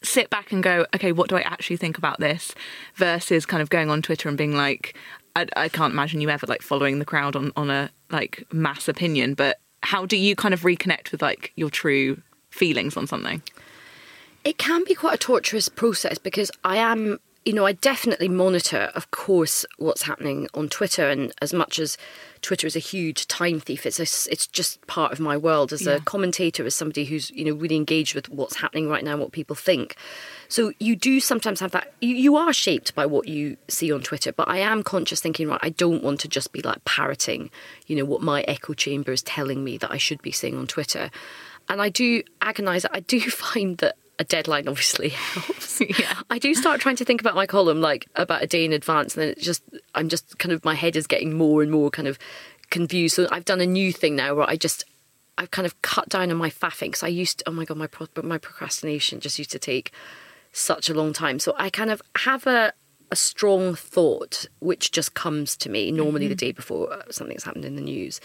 sit 0.02 0.30
back 0.30 0.52
and 0.52 0.62
go, 0.62 0.86
okay, 0.94 1.12
what 1.12 1.28
do 1.28 1.36
I 1.36 1.42
actually 1.42 1.76
think 1.76 1.98
about 1.98 2.20
this? 2.20 2.54
Versus 2.96 3.46
kind 3.46 3.62
of 3.62 3.70
going 3.70 3.90
on 3.90 4.02
Twitter 4.02 4.28
and 4.28 4.38
being 4.38 4.56
like, 4.56 4.96
I, 5.36 5.46
I 5.56 5.68
can't 5.68 5.92
imagine 5.92 6.20
you 6.20 6.30
ever 6.30 6.46
like 6.46 6.62
following 6.62 6.98
the 6.98 7.04
crowd 7.04 7.36
on 7.36 7.52
on 7.56 7.70
a 7.70 7.90
like 8.10 8.44
mass 8.52 8.88
opinion, 8.88 9.34
but 9.34 9.58
how 9.82 10.06
do 10.06 10.16
you 10.16 10.36
kind 10.36 10.54
of 10.54 10.60
reconnect 10.60 11.10
with 11.12 11.22
like 11.22 11.52
your 11.56 11.70
true 11.70 12.20
feelings 12.50 12.96
on 12.96 13.06
something? 13.06 13.42
It 14.44 14.58
can 14.58 14.84
be 14.84 14.94
quite 14.94 15.14
a 15.14 15.18
torturous 15.18 15.68
process 15.68 16.18
because 16.18 16.50
I 16.64 16.76
am, 16.76 17.20
you 17.44 17.52
know, 17.52 17.66
I 17.66 17.72
definitely 17.72 18.28
monitor, 18.28 18.92
of 18.94 19.10
course, 19.10 19.66
what's 19.78 20.02
happening 20.02 20.46
on 20.54 20.68
Twitter. 20.68 21.08
And 21.08 21.32
as 21.42 21.52
much 21.52 21.80
as 21.80 21.98
Twitter 22.40 22.66
is 22.68 22.76
a 22.76 22.80
huge 22.80 23.26
time 23.26 23.58
thief, 23.58 23.84
it's 23.84 23.98
a, 23.98 24.02
it's 24.30 24.46
just 24.46 24.84
part 24.86 25.12
of 25.12 25.18
my 25.18 25.36
world 25.36 25.72
as 25.72 25.82
Yeah. 25.82 25.94
a 25.94 26.00
commentator, 26.00 26.64
as 26.64 26.74
somebody 26.76 27.04
who's 27.04 27.30
you 27.32 27.44
know 27.44 27.52
really 27.54 27.74
engaged 27.76 28.14
with 28.14 28.28
what's 28.28 28.56
happening 28.56 28.88
right 28.88 29.02
now, 29.02 29.12
and 29.12 29.20
what 29.20 29.32
people 29.32 29.56
think. 29.56 29.96
So 30.48 30.72
you 30.78 30.94
do 30.94 31.18
sometimes 31.18 31.58
have 31.60 31.72
that. 31.72 31.92
You, 32.00 32.14
you 32.14 32.36
are 32.36 32.52
shaped 32.52 32.94
by 32.94 33.06
what 33.06 33.26
you 33.26 33.56
see 33.68 33.90
on 33.92 34.02
Twitter, 34.02 34.32
but 34.32 34.48
I 34.48 34.58
am 34.58 34.82
conscious 34.84 35.20
thinking, 35.20 35.48
right, 35.48 35.60
I 35.62 35.70
don't 35.70 36.02
want 36.02 36.20
to 36.20 36.28
just 36.28 36.52
be 36.52 36.62
like 36.62 36.84
parroting, 36.84 37.50
you 37.86 37.96
know, 37.96 38.04
what 38.04 38.22
my 38.22 38.42
echo 38.42 38.72
chamber 38.72 39.10
is 39.12 39.22
telling 39.22 39.64
me 39.64 39.78
that 39.78 39.90
I 39.90 39.96
should 39.98 40.22
be 40.22 40.30
saying 40.32 40.56
on 40.56 40.66
Twitter. 40.68 41.10
And 41.68 41.80
I 41.80 41.88
do 41.88 42.22
agonise. 42.40 42.84
I 42.92 43.00
do 43.00 43.18
find 43.30 43.78
that 43.78 43.96
a 44.18 44.24
deadline 44.24 44.68
obviously 44.68 45.10
helps. 45.10 45.80
Yeah. 45.98 46.20
I 46.30 46.38
do 46.38 46.54
start 46.54 46.80
trying 46.80 46.94
to 46.96 47.04
think 47.04 47.20
about 47.20 47.34
my 47.34 47.44
column 47.44 47.80
like 47.80 48.06
about 48.14 48.42
a 48.42 48.46
day 48.46 48.64
in 48.64 48.72
advance, 48.72 49.16
and 49.16 49.22
then 49.22 49.30
it's 49.30 49.44
just 49.44 49.64
I'm 49.96 50.08
just 50.08 50.38
kind 50.38 50.52
of 50.52 50.64
my 50.64 50.74
head 50.74 50.94
is 50.94 51.08
getting 51.08 51.32
more 51.32 51.60
and 51.60 51.72
more 51.72 51.90
kind 51.90 52.06
of 52.06 52.18
confused. 52.70 53.16
So 53.16 53.26
I've 53.32 53.44
done 53.44 53.60
a 53.60 53.66
new 53.66 53.92
thing 53.92 54.14
now 54.14 54.34
where 54.34 54.48
I 54.48 54.56
just 54.56 54.84
I've 55.38 55.50
kind 55.50 55.66
of 55.66 55.80
cut 55.82 56.08
down 56.08 56.30
on 56.30 56.36
my 56.36 56.50
faffing 56.50 56.88
because 56.88 57.02
I 57.02 57.08
used 57.08 57.38
to, 57.40 57.48
oh 57.48 57.52
my 57.52 57.64
god 57.64 57.78
my 57.78 57.88
pro, 57.88 58.06
my 58.22 58.38
procrastination 58.38 59.18
just 59.18 59.38
used 59.38 59.50
to 59.52 59.58
take 59.58 59.92
such 60.52 60.88
a 60.88 60.94
long 60.94 61.12
time. 61.12 61.40
So 61.40 61.54
I 61.58 61.68
kind 61.68 61.90
of 61.90 62.00
have 62.18 62.46
a 62.46 62.72
a 63.10 63.16
strong 63.16 63.74
thought 63.74 64.46
which 64.60 64.92
just 64.92 65.14
comes 65.14 65.56
to 65.56 65.68
me 65.68 65.90
normally 65.90 66.28
the 66.28 66.34
mm-hmm. 66.34 66.46
day 66.46 66.52
before 66.52 67.02
something's 67.10 67.44
happened 67.44 67.64
in 67.64 67.74
the 67.74 67.82
news, 67.82 68.20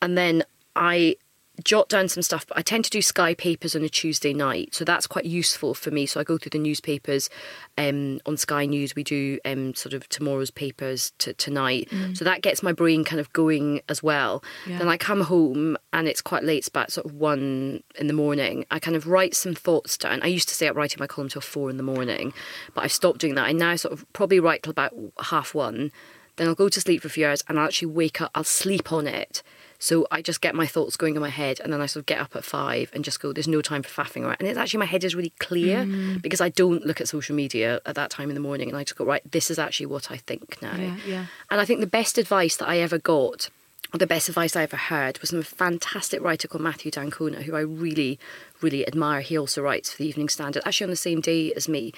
and 0.00 0.16
then 0.16 0.44
I 0.76 1.16
jot 1.64 1.88
down 1.88 2.08
some 2.08 2.22
stuff, 2.22 2.46
but 2.46 2.56
I 2.56 2.62
tend 2.62 2.84
to 2.84 2.90
do 2.90 3.02
Sky 3.02 3.34
papers 3.34 3.74
on 3.74 3.82
a 3.82 3.88
Tuesday 3.88 4.32
night, 4.32 4.74
so 4.74 4.84
that's 4.84 5.06
quite 5.06 5.24
useful 5.24 5.74
for 5.74 5.90
me. 5.90 6.06
So 6.06 6.20
I 6.20 6.24
go 6.24 6.38
through 6.38 6.50
the 6.50 6.58
newspapers. 6.58 7.28
Um, 7.76 8.20
on 8.26 8.36
Sky 8.36 8.66
News, 8.66 8.94
we 8.94 9.04
do 9.04 9.38
um, 9.44 9.74
sort 9.74 9.92
of 9.92 10.08
tomorrow's 10.08 10.50
papers 10.50 11.12
to 11.18 11.32
tonight, 11.34 11.88
so 12.14 12.24
that 12.24 12.42
gets 12.42 12.62
my 12.62 12.72
brain 12.72 13.04
kind 13.04 13.20
of 13.20 13.32
going 13.32 13.80
as 13.88 14.02
well. 14.02 14.42
Yeah. 14.66 14.78
Then 14.78 14.88
I 14.88 14.96
come 14.96 15.22
home 15.22 15.76
and 15.92 16.08
it's 16.08 16.20
quite 16.20 16.44
late, 16.44 16.58
it's 16.58 16.68
about 16.68 16.92
sort 16.92 17.06
of 17.06 17.14
one 17.14 17.82
in 17.96 18.06
the 18.06 18.12
morning. 18.12 18.64
I 18.70 18.78
kind 18.78 18.96
of 18.96 19.06
write 19.06 19.34
some 19.34 19.54
thoughts 19.54 19.96
down. 19.96 20.22
I 20.22 20.26
used 20.26 20.48
to 20.48 20.54
stay 20.54 20.68
up 20.68 20.76
writing 20.76 20.98
my 21.00 21.06
column 21.06 21.28
till 21.28 21.42
four 21.42 21.70
in 21.70 21.76
the 21.76 21.82
morning, 21.82 22.32
but 22.74 22.84
I've 22.84 22.92
stopped 22.92 23.18
doing 23.18 23.34
that. 23.34 23.46
I 23.46 23.52
now 23.52 23.76
sort 23.76 23.92
of 23.92 24.10
probably 24.12 24.40
write 24.40 24.62
till 24.62 24.70
about 24.70 24.92
half 25.20 25.54
one. 25.54 25.90
Then 26.38 26.48
I'll 26.48 26.54
go 26.54 26.70
to 26.70 26.80
sleep 26.80 27.02
for 27.02 27.08
a 27.08 27.10
few 27.10 27.26
hours 27.26 27.44
and 27.46 27.58
I'll 27.58 27.66
actually 27.66 27.88
wake 27.88 28.20
up, 28.22 28.30
I'll 28.34 28.44
sleep 28.44 28.90
on 28.92 29.06
it. 29.06 29.42
So 29.80 30.08
I 30.10 30.22
just 30.22 30.40
get 30.40 30.56
my 30.56 30.66
thoughts 30.66 30.96
going 30.96 31.14
in 31.14 31.20
my 31.20 31.28
head 31.28 31.60
and 31.60 31.72
then 31.72 31.80
I 31.80 31.86
sort 31.86 32.02
of 32.02 32.06
get 32.06 32.20
up 32.20 32.34
at 32.34 32.42
five 32.44 32.90
and 32.92 33.04
just 33.04 33.20
go, 33.20 33.32
there's 33.32 33.46
no 33.46 33.62
time 33.62 33.82
for 33.84 33.90
faffing 34.02 34.22
around. 34.24 34.38
And 34.40 34.48
it's 34.48 34.58
actually, 34.58 34.78
my 34.80 34.86
head 34.86 35.04
is 35.04 35.14
really 35.14 35.34
clear 35.38 35.84
Mm. 35.84 36.20
because 36.22 36.40
I 36.40 36.48
don't 36.48 36.84
look 36.84 37.00
at 37.00 37.06
social 37.08 37.36
media 37.36 37.80
at 37.86 37.94
that 37.94 38.10
time 38.10 38.28
in 38.30 38.34
the 38.34 38.40
morning 38.40 38.68
and 38.68 38.76
I 38.76 38.82
just 38.82 38.96
go, 38.96 39.04
right, 39.04 39.22
this 39.30 39.50
is 39.52 39.58
actually 39.58 39.86
what 39.86 40.10
I 40.10 40.16
think 40.16 40.60
now. 40.62 40.74
Yeah, 40.76 40.96
yeah. 41.06 41.26
And 41.50 41.60
I 41.60 41.64
think 41.64 41.78
the 41.78 41.86
best 41.86 42.18
advice 42.18 42.56
that 42.56 42.68
I 42.68 42.78
ever 42.78 42.98
got, 42.98 43.50
or 43.94 43.98
the 43.98 44.06
best 44.06 44.28
advice 44.28 44.56
I 44.56 44.62
ever 44.64 44.76
heard, 44.76 45.18
was 45.20 45.30
from 45.30 45.38
a 45.38 45.44
fantastic 45.44 46.20
writer 46.22 46.48
called 46.48 46.62
Matthew 46.62 46.90
d'Ancona, 46.90 47.42
who 47.42 47.54
I 47.54 47.60
really, 47.60 48.18
really 48.60 48.86
admire. 48.86 49.20
He 49.20 49.38
also 49.38 49.62
writes 49.62 49.92
for 49.92 49.98
the 49.98 50.08
Evening 50.08 50.28
Standard, 50.28 50.62
actually 50.66 50.86
on 50.86 50.90
the 50.90 50.96
same 50.96 51.20
day 51.20 51.52
as 51.54 51.68
me. 51.68 51.92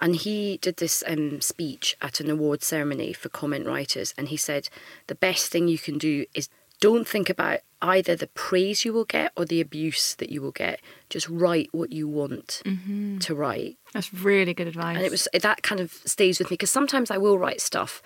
And 0.00 0.16
he 0.16 0.58
did 0.58 0.76
this 0.76 1.02
um, 1.06 1.40
speech 1.40 1.96
at 2.00 2.20
an 2.20 2.30
award 2.30 2.62
ceremony 2.62 3.12
for 3.12 3.28
comment 3.28 3.66
writers. 3.66 4.14
And 4.16 4.28
he 4.28 4.36
said, 4.36 4.68
the 5.08 5.14
best 5.14 5.50
thing 5.50 5.68
you 5.68 5.78
can 5.78 5.98
do 5.98 6.24
is 6.34 6.48
don't 6.80 7.08
think 7.08 7.28
about 7.28 7.60
either 7.82 8.14
the 8.14 8.28
praise 8.28 8.84
you 8.84 8.92
will 8.92 9.04
get 9.04 9.32
or 9.36 9.44
the 9.44 9.60
abuse 9.60 10.14
that 10.16 10.30
you 10.30 10.40
will 10.40 10.52
get. 10.52 10.80
Just 11.10 11.28
write 11.28 11.68
what 11.72 11.92
you 11.92 12.06
want 12.08 12.62
to 13.20 13.34
write. 13.34 13.76
That's 13.92 14.12
really 14.14 14.54
good 14.54 14.68
advice. 14.68 14.96
And 14.96 15.04
it 15.04 15.10
was 15.10 15.28
that 15.32 15.62
kind 15.62 15.80
of 15.80 15.92
stays 15.92 16.38
with 16.38 16.50
me 16.50 16.54
because 16.54 16.70
sometimes 16.70 17.10
I 17.10 17.18
will 17.18 17.38
write 17.38 17.60
stuff 17.60 18.02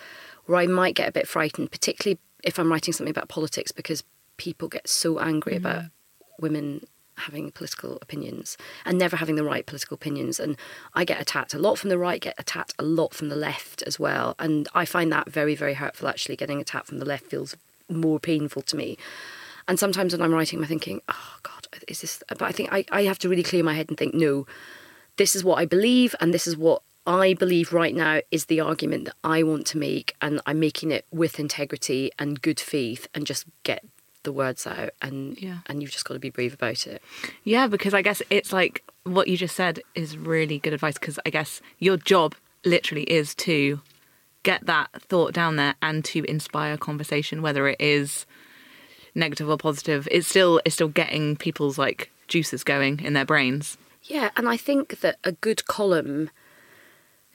where 0.47 0.59
I 0.59 0.67
might 0.67 0.95
get 0.95 1.09
a 1.09 1.13
bit 1.13 1.29
frightened, 1.29 1.71
particularly 1.71 2.19
if 2.43 2.59
I'm 2.59 2.71
writing 2.71 2.93
something 2.93 3.11
about 3.11 3.29
politics, 3.29 3.73
because 3.73 4.03
people 4.37 4.69
get 4.69 4.89
so 4.89 5.19
angry 5.19 5.57
about 5.57 5.85
women 6.39 6.85
having 7.17 7.51
political 7.51 7.99
opinions 8.03 8.57
and 8.85 8.99
never 8.99 9.17
having 9.17 9.37
the 9.37 9.45
right 9.45 9.67
political 9.67 9.95
opinions. 9.95 10.41
And 10.41 10.57
I 10.95 11.05
get 11.05 11.21
attacked 11.21 11.55
a 11.55 11.59
lot 11.59 11.79
from 11.79 11.91
the 11.91 11.99
right, 11.99 12.21
get 12.21 12.35
attacked 12.39 12.75
a 12.79 12.83
lot 12.85 13.15
from 13.15 13.29
the 13.29 13.37
left 13.37 13.83
as 13.83 13.99
well. 13.99 14.35
And 14.39 14.69
I 14.75 14.85
find 14.85 15.13
that 15.13 15.31
very, 15.31 15.55
very 15.55 15.75
hurtful 15.75 16.09
actually. 16.09 16.37
Getting 16.37 16.61
attacked 16.61 16.87
from 16.87 16.99
the 16.99 17.05
left 17.05 17.27
feels 17.27 17.57
more 17.89 18.19
painful 18.19 18.63
to 18.63 18.77
me. 18.77 18.97
And 19.69 19.79
sometimes 19.79 20.13
when 20.13 20.23
I'm 20.23 20.35
writing, 20.35 20.59
I'm 20.59 20.67
thinking, 20.67 21.01
oh 21.09 21.37
God, 21.43 21.69
is 21.87 22.01
this? 22.01 22.23
But 22.29 22.43
I 22.43 22.53
think 22.53 22.73
I, 22.73 22.85
I 22.91 23.05
have 23.05 23.19
to 23.21 23.29
really 23.29 23.43
clear 23.43 23.63
my 23.63 23.75
head 23.75 23.89
and 23.89 23.97
think, 23.97 24.15
no, 24.15 24.47
this 25.17 25.37
is 25.37 25.45
what 25.45 25.59
I 25.59 25.67
believe, 25.67 26.15
and 26.21 26.33
this 26.33 26.47
is 26.47 26.57
what 26.57 26.83
I 27.07 27.35
believe 27.35 27.73
right 27.73 27.95
now 27.95 28.21
is 28.31 28.47
the 28.47 28.61
argument 28.61 29.05
that 29.07 29.17
I 29.23 29.43
want 29.43 29.67
to 29.69 29.79
make, 29.79 30.15
and 30.21 30.41
I'm 30.47 30.59
making 30.59 30.91
it 30.91 31.05
with 31.11 31.39
integrity 31.39 32.11
and 32.19 32.41
good 32.41 32.59
faith, 32.59 33.07
and 33.15 33.27
just 33.27 33.45
get 33.63 33.85
the 34.25 34.33
words 34.33 34.67
out, 34.67 34.91
and 35.01 35.37
Yeah. 35.41 35.59
and 35.67 35.83
you've 35.83 35.91
just 35.91 36.05
got 36.05 36.15
to 36.15 36.21
be 36.21 36.31
brave 36.31 36.55
about 36.55 36.87
it. 36.87 37.03
Yeah, 37.45 37.67
because 37.67 37.95
I 37.95 38.03
guess 38.03 38.23
it's 38.31 38.53
like 38.53 38.83
what 39.05 39.29
you 39.29 39.37
just 39.37 39.57
said 39.57 39.81
is 39.95 40.17
really 40.17 40.59
good 40.59 40.73
advice 40.73 40.95
because 40.99 41.19
I 41.27 41.31
guess 41.31 41.61
your 41.79 41.97
job 41.97 42.35
literally 42.65 43.03
is 43.05 43.35
to 43.35 43.81
get 44.45 44.67
that 44.67 44.89
thought 45.03 45.33
down 45.33 45.57
there 45.57 45.75
and 45.83 46.05
to 46.05 46.25
inspire 46.25 46.77
conversation, 46.77 47.43
whether 47.43 47.67
it 47.69 47.81
is 47.81 48.27
negative 49.15 49.49
or 49.49 49.57
positive. 49.57 50.07
It's 50.11 50.29
still 50.29 50.61
it's 50.65 50.75
still 50.75 50.89
getting 50.89 51.37
people's 51.37 51.79
like 51.79 52.11
juices 52.29 52.65
going 52.65 53.01
in 53.01 53.13
their 53.13 53.25
brains. 53.25 53.77
Yeah, 54.05 54.31
and 54.37 54.49
I 54.49 54.57
think 54.57 55.01
that 55.01 55.19
a 55.23 55.33
good 55.33 55.67
column, 55.67 56.31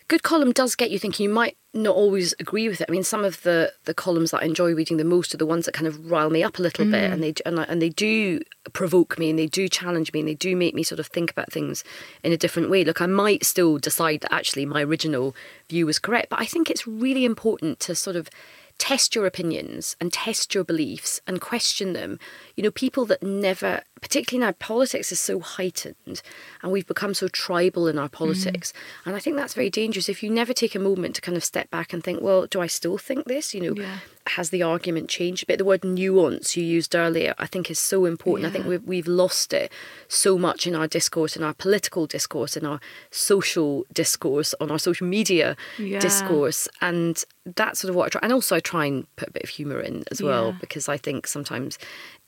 good 0.08 0.24
column 0.24 0.52
does 0.52 0.76
get 0.76 0.92
you 0.92 1.00
thinking. 1.00 1.26
You 1.26 1.34
might 1.34 1.58
not 1.74 1.96
always 1.96 2.34
agree 2.40 2.68
with 2.68 2.82
it. 2.82 2.88
I 2.90 2.92
mean, 2.92 3.04
some 3.04 3.26
of 3.26 3.42
the 3.44 3.74
the 3.86 3.94
columns 3.94 4.32
that 4.32 4.42
I 4.42 4.46
enjoy 4.46 4.74
reading 4.74 4.98
the 4.98 5.04
most 5.04 5.34
are 5.34 5.38
the 5.38 5.46
ones 5.46 5.66
that 5.66 5.74
kind 5.74 5.88
of 5.88 6.10
rile 6.10 6.30
me 6.30 6.44
up 6.44 6.60
a 6.60 6.62
little 6.62 6.86
bit, 6.86 7.12
and 7.12 7.22
mm. 7.22 7.22
they 7.22 7.34
and, 7.46 7.60
I, 7.60 7.64
and 7.64 7.82
they 7.82 7.90
do 7.90 8.42
provoke 8.74 9.20
me, 9.20 9.30
and 9.30 9.38
they 9.38 9.48
do 9.48 9.68
challenge 9.68 10.14
me, 10.14 10.20
and 10.20 10.30
they 10.30 10.36
do 10.36 10.56
make 10.56 10.76
me 10.76 10.84
sort 10.84 11.00
of 11.00 11.08
think 11.08 11.32
about 11.32 11.52
things 11.52 11.84
in 12.24 12.32
a 12.32 12.38
different 12.38 12.70
way. 12.70 12.84
Look, 12.84 13.02
I 13.02 13.06
might 13.06 13.46
still 13.46 13.78
decide 13.78 14.22
that 14.22 14.34
actually 14.34 14.66
my 14.66 14.84
original 14.84 15.36
view 15.70 15.86
was 15.86 16.00
correct, 16.00 16.30
but 16.30 16.40
I 16.40 16.46
think 16.46 16.70
it's 16.70 16.88
really 16.88 17.26
important 17.26 17.80
to 17.82 17.96
sort 17.96 18.16
of 18.16 18.30
test 18.78 19.16
your 19.16 19.26
opinions 19.26 19.96
and 20.00 20.14
test 20.14 20.54
your 20.54 20.64
beliefs 20.64 21.20
and 21.26 21.42
question 21.42 21.94
them. 21.94 22.20
You 22.56 22.64
know, 22.64 22.72
people 22.72 23.06
that 23.06 23.24
never 23.24 23.82
particularly 24.02 24.46
now 24.46 24.52
politics 24.54 25.12
is 25.12 25.20
so 25.20 25.40
heightened 25.40 26.22
and 26.62 26.72
we've 26.72 26.88
become 26.88 27.14
so 27.14 27.28
tribal 27.28 27.88
in 27.88 27.98
our 27.98 28.10
mm. 28.10 28.12
politics. 28.12 28.74
And 29.06 29.16
i 29.16 29.20
think 29.20 29.36
that's 29.36 29.54
very 29.54 29.70
dangerous. 29.70 30.10
If 30.10 30.24
you 30.24 30.30
never 30.30 30.54
take 30.54 30.76
a 30.76 30.80
moment 30.80 31.16
to 31.16 31.22
kind 31.22 31.38
of 31.38 31.44
step 31.44 31.70
back 31.70 31.94
and 31.94 32.04
think 32.04 32.22
well 32.22 32.46
do 32.48 32.62
i 32.62 32.68
still 32.68 32.98
think 32.98 33.26
this? 33.26 33.54
You 33.54 33.62
know 33.62 33.82
Yeah. 33.82 33.98
has 34.38 34.50
the 34.50 34.64
argument 34.64 35.10
changed? 35.10 35.44
A 35.44 35.46
bit 35.46 35.58
the 35.58 35.66
word 35.66 35.84
nuance 35.84 36.56
you 36.58 36.64
used 36.64 36.96
earlier 36.96 37.34
i 37.38 37.46
think 37.46 37.70
is 37.72 37.80
so 37.80 38.06
important. 38.06 38.48
I 38.48 38.52
think 38.52 38.66
we've, 38.66 38.84
we've 38.84 39.08
lost 39.08 39.54
it 39.54 39.72
so 40.08 40.38
much 40.38 40.68
in 40.68 40.76
our 40.76 40.88
discourse 40.88 41.36
in 41.36 41.44
our 41.44 41.54
political 41.54 42.06
discourse 42.08 42.56
in 42.58 42.66
our 42.66 42.80
social 43.12 43.86
discourse 43.94 44.54
on 44.62 44.72
our 44.72 44.80
social 44.80 45.08
media 45.08 45.56
Yeah. 45.78 46.00
discourse. 46.00 46.68
And 46.82 47.24
that's 47.56 47.80
sort 47.80 47.90
of 47.90 47.96
what 47.96 48.06
i 48.08 48.10
try 48.10 48.22
and 48.24 48.34
also 48.34 48.56
i 48.56 48.60
try 48.60 48.86
and 48.86 48.98
put 49.16 49.30
a 49.30 49.32
bit 49.32 49.44
of 49.44 49.50
humor 49.50 49.80
in 49.80 50.04
as 50.12 50.22
well 50.22 50.48
Yeah. 50.52 50.58
because 50.60 50.90
I 50.90 50.98
think 50.98 51.28
sometimes 51.28 51.78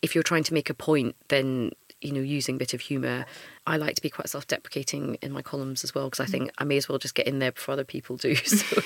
if 0.01 0.15
you're 0.15 0.23
trying 0.23 0.43
to 0.43 0.53
make 0.53 0.69
a 0.69 0.73
point, 0.73 1.15
then 1.27 1.71
you 2.01 2.11
know 2.13 2.21
using 2.21 2.55
a 2.55 2.57
bit 2.59 2.73
of 2.73 2.81
humour. 2.81 3.25
I 3.67 3.77
like 3.77 3.95
to 3.95 4.01
be 4.01 4.09
quite 4.09 4.29
self-deprecating 4.29 5.17
in 5.21 5.31
my 5.31 5.41
columns 5.43 5.83
as 5.83 5.93
well 5.93 6.05
because 6.09 6.21
I 6.21 6.25
Mm. 6.25 6.31
think 6.31 6.51
I 6.57 6.63
may 6.63 6.77
as 6.77 6.89
well 6.89 6.97
just 6.97 7.13
get 7.13 7.27
in 7.27 7.37
there 7.39 7.51
before 7.51 7.73
other 7.73 7.83
people 7.83 8.17
do. 8.17 8.35
So, 8.45 8.81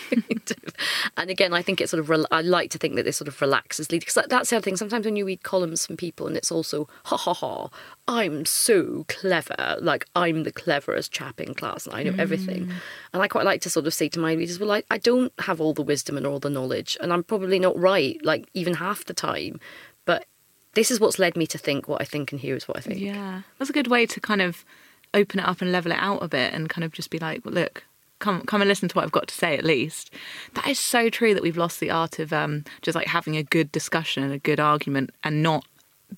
and 1.15 1.29
again, 1.29 1.53
I 1.53 1.61
think 1.61 1.79
it's 1.79 1.91
sort 1.91 1.99
of 2.01 2.09
rel- 2.09 2.27
I 2.31 2.41
like 2.41 2.69
to 2.71 2.77
think 2.77 2.95
that 2.95 3.03
this 3.03 3.15
sort 3.17 3.27
of 3.29 3.39
relaxes 3.39 3.91
lead 3.91 3.99
because 3.99 4.17
that's 4.27 4.49
the 4.49 4.57
other 4.57 4.63
thing. 4.63 4.75
Sometimes 4.75 5.05
when 5.05 5.15
you 5.15 5.25
read 5.25 5.43
columns 5.43 5.85
from 5.85 5.95
people 5.95 6.27
and 6.27 6.35
it's 6.35 6.51
also 6.51 6.87
ha 7.05 7.15
ha 7.15 7.33
ha, 7.33 7.69
I'm 8.07 8.45
so 8.45 9.05
clever, 9.07 9.77
like 9.79 10.05
I'm 10.15 10.43
the 10.43 10.51
cleverest 10.51 11.11
chap 11.11 11.39
in 11.39 11.53
class 11.53 11.85
and 11.85 11.95
I 11.95 12.03
know 12.03 12.15
everything. 12.17 12.69
And 13.13 13.21
I 13.21 13.27
quite 13.27 13.45
like 13.45 13.61
to 13.61 13.69
sort 13.69 13.87
of 13.87 13.93
say 13.93 14.09
to 14.09 14.19
my 14.19 14.33
readers, 14.33 14.59
well, 14.59 14.71
I, 14.71 14.83
I 14.91 14.97
don't 14.97 15.31
have 15.39 15.61
all 15.61 15.73
the 15.73 15.81
wisdom 15.83 16.17
and 16.17 16.25
all 16.27 16.39
the 16.39 16.49
knowledge, 16.49 16.97
and 16.99 17.13
I'm 17.13 17.23
probably 17.23 17.59
not 17.59 17.77
right, 17.79 18.17
like 18.25 18.49
even 18.53 18.73
half 18.75 19.05
the 19.05 19.13
time. 19.13 19.59
This 20.73 20.89
is 20.91 20.99
what's 20.99 21.19
led 21.19 21.37
me 21.37 21.47
to 21.47 21.57
think 21.57 21.87
what 21.87 22.01
I 22.01 22.05
think, 22.05 22.31
and 22.31 22.41
here 22.41 22.55
is 22.55 22.67
what 22.67 22.77
I 22.77 22.81
think. 22.81 22.99
Yeah, 22.99 23.43
that's 23.57 23.69
a 23.69 23.73
good 23.73 23.87
way 23.87 24.05
to 24.05 24.19
kind 24.19 24.41
of 24.41 24.65
open 25.13 25.39
it 25.39 25.47
up 25.47 25.61
and 25.61 25.71
level 25.71 25.91
it 25.91 25.99
out 25.99 26.23
a 26.23 26.27
bit, 26.27 26.53
and 26.53 26.69
kind 26.69 26.83
of 26.83 26.91
just 26.91 27.09
be 27.09 27.19
like, 27.19 27.45
well, 27.45 27.53
look, 27.53 27.83
come 28.19 28.41
come 28.41 28.61
and 28.61 28.67
listen 28.67 28.89
to 28.89 28.95
what 28.95 29.03
I've 29.03 29.11
got 29.11 29.27
to 29.27 29.35
say 29.35 29.57
at 29.57 29.63
least. 29.63 30.11
That 30.55 30.67
is 30.67 30.79
so 30.79 31.09
true 31.09 31.33
that 31.33 31.43
we've 31.43 31.57
lost 31.57 31.79
the 31.79 31.91
art 31.91 32.19
of 32.19 32.33
um, 32.33 32.63
just 32.81 32.95
like 32.95 33.07
having 33.07 33.37
a 33.37 33.43
good 33.43 33.71
discussion 33.71 34.23
and 34.23 34.33
a 34.33 34.39
good 34.39 34.59
argument, 34.59 35.11
and 35.23 35.43
not 35.43 35.65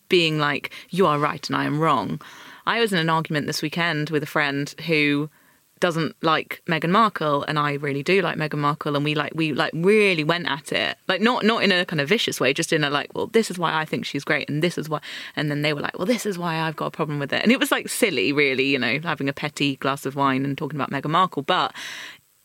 being 0.10 0.38
like 0.38 0.72
you 0.90 1.06
are 1.06 1.20
right 1.20 1.48
and 1.48 1.56
I 1.56 1.66
am 1.66 1.80
wrong. 1.80 2.22
I 2.66 2.80
was 2.80 2.92
in 2.92 3.00
an 3.00 3.10
argument 3.10 3.48
this 3.48 3.62
weekend 3.62 4.10
with 4.10 4.24
a 4.24 4.28
friend 4.28 4.74
who 4.88 5.30
doesn't 5.80 6.16
like 6.22 6.62
Meghan 6.68 6.90
Markle 6.90 7.44
and 7.44 7.60
I 7.60 7.74
really 7.74 8.04
do 8.04 8.22
like 8.22 8.38
Meghan 8.38 8.60
Markle 8.60 8.96
and 8.96 9.04
we 9.04 9.14
like 9.14 9.34
we 9.36 9.54
like 9.54 9.72
really 9.74 10.24
went 10.24 10.48
at 10.48 10.72
it. 10.72 10.98
Like 11.08 11.22
not 11.22 11.44
not 11.44 11.64
in 11.64 11.72
a 11.72 11.86
kind 11.86 12.00
of 12.02 12.08
vicious 12.08 12.40
way 12.40 12.54
just 12.54 12.72
in 12.72 12.84
a 12.84 12.90
like 12.90 13.14
well 13.14 13.28
this 13.28 13.52
is 13.52 13.60
why 13.60 13.74
I 13.74 13.86
think 13.86 14.06
she's 14.06 14.24
great 14.24 14.50
and 14.50 14.64
this 14.64 14.78
is 14.78 14.88
why 14.88 15.02
and 15.36 15.52
then 15.52 15.62
they 15.62 15.74
were 15.74 15.82
like 15.82 15.98
well 15.98 16.06
this 16.06 16.26
is 16.26 16.38
why 16.38 16.60
I've 16.60 16.76
got 16.76 16.88
a 16.88 16.92
problem 16.92 17.20
with 17.20 17.34
it. 17.34 17.44
And 17.44 17.52
it 17.52 17.60
was 17.60 17.72
like 17.72 17.90
silly 17.90 18.32
really 18.32 18.66
you 18.66 18.80
know 18.80 19.00
having 19.04 19.28
a 19.28 19.34
petty 19.34 19.76
glass 19.78 20.06
of 20.06 20.16
wine 20.16 20.46
and 20.46 20.58
talking 20.58 20.80
about 20.80 20.92
Meghan 20.92 21.12
Markle 21.12 21.42
but 21.42 21.74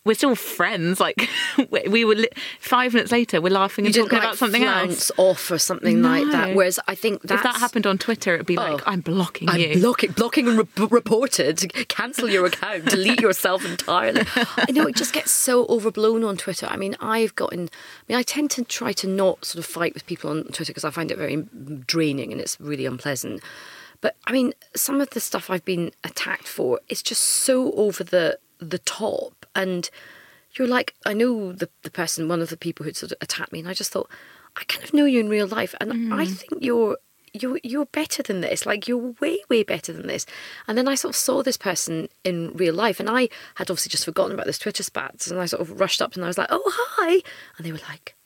we're 0.04 0.14
still 0.14 0.34
friends 0.34 0.98
like 1.00 1.28
we- 1.70 1.88
we 1.88 2.04
were 2.04 2.14
li- 2.14 2.28
five 2.58 2.94
minutes 2.94 3.12
later 3.12 3.40
we're 3.40 3.52
laughing 3.52 3.86
and 3.86 3.94
You 3.94 4.02
talking 4.02 4.18
about 4.18 4.30
like 4.30 4.38
something 4.38 4.64
else 4.64 5.10
off 5.16 5.50
or 5.50 5.58
something 5.58 6.02
like 6.02 6.30
that. 6.30 6.54
Whereas 6.54 6.80
I 6.88 6.94
think 6.94 7.22
that's, 7.22 7.40
if 7.40 7.42
that 7.42 7.56
happened 7.60 7.86
on 7.86 7.98
Twitter 7.98 8.34
it'd 8.34 8.46
be 8.46 8.56
oh. 8.56 8.62
like 8.62 8.80
Oh. 8.80 8.82
I'm 8.86 9.00
blocking 9.00 9.48
I'm 9.48 9.60
you 9.60 9.78
blocking, 9.80 10.12
blocking 10.12 10.48
and 10.48 10.58
re- 10.58 10.86
reported. 10.90 11.72
Cancel 11.88 12.28
your 12.28 12.46
account. 12.46 12.86
delete 12.86 13.20
yourself 13.20 13.64
entirely. 13.64 14.22
I 14.36 14.70
know 14.70 14.86
it 14.86 14.96
just 14.96 15.12
gets 15.12 15.30
so 15.30 15.66
overblown 15.66 16.24
on 16.24 16.36
Twitter. 16.36 16.66
I 16.70 16.76
mean, 16.76 16.96
I've 17.00 17.34
gotten. 17.34 17.68
I 17.70 18.02
mean, 18.08 18.18
I 18.18 18.22
tend 18.22 18.50
to 18.52 18.64
try 18.64 18.92
to 18.94 19.06
not 19.06 19.44
sort 19.44 19.64
of 19.64 19.70
fight 19.70 19.92
with 19.94 20.06
people 20.06 20.30
on 20.30 20.44
Twitter 20.44 20.66
because 20.72 20.84
I 20.84 20.90
find 20.90 21.10
it 21.10 21.18
very 21.18 21.36
draining 21.86 22.32
and 22.32 22.40
it's 22.40 22.58
really 22.60 22.86
unpleasant. 22.86 23.42
But 24.00 24.16
I 24.26 24.32
mean, 24.32 24.52
some 24.74 25.00
of 25.00 25.10
the 25.10 25.20
stuff 25.20 25.50
I've 25.50 25.64
been 25.64 25.92
attacked 26.04 26.48
for 26.48 26.80
is 26.88 27.02
just 27.02 27.22
so 27.22 27.72
over 27.72 28.02
the 28.04 28.38
the 28.60 28.78
top, 28.78 29.46
and 29.54 29.90
you're 30.54 30.68
like, 30.68 30.94
I 31.06 31.12
know 31.12 31.52
the 31.52 31.68
the 31.82 31.90
person, 31.90 32.28
one 32.28 32.40
of 32.40 32.50
the 32.50 32.56
people 32.56 32.84
who 32.84 32.92
sort 32.92 33.12
of 33.12 33.18
attacked 33.20 33.52
me, 33.52 33.60
and 33.60 33.68
I 33.68 33.74
just 33.74 33.92
thought, 33.92 34.10
I 34.56 34.64
kind 34.64 34.84
of 34.84 34.94
know 34.94 35.04
you 35.04 35.20
in 35.20 35.28
real 35.28 35.46
life, 35.46 35.74
and 35.80 35.92
I 35.92 36.24
mm. 36.26 36.36
think 36.36 36.62
you're 36.62 36.98
you're 37.32 37.60
you're 37.62 37.86
better 37.86 38.22
than 38.22 38.40
this. 38.40 38.66
Like 38.66 38.88
you're 38.88 39.14
way 39.20 39.38
way 39.48 39.62
better 39.62 39.92
than 39.92 40.06
this. 40.06 40.26
And 40.66 40.76
then 40.76 40.88
I 40.88 40.94
sort 40.94 41.10
of 41.10 41.16
saw 41.16 41.42
this 41.42 41.56
person 41.56 42.08
in 42.24 42.52
real 42.54 42.74
life, 42.74 43.00
and 43.00 43.08
I 43.08 43.28
had 43.56 43.70
obviously 43.70 43.90
just 43.90 44.04
forgotten 44.04 44.32
about 44.32 44.46
this 44.46 44.58
Twitter 44.58 44.82
spats, 44.82 45.30
and 45.30 45.40
I 45.40 45.46
sort 45.46 45.62
of 45.62 45.80
rushed 45.80 46.02
up 46.02 46.14
and 46.14 46.24
I 46.24 46.28
was 46.28 46.38
like, 46.38 46.48
"Oh 46.50 46.72
hi," 46.74 47.22
and 47.56 47.66
they 47.66 47.72
were 47.72 47.80
like, 47.88 48.16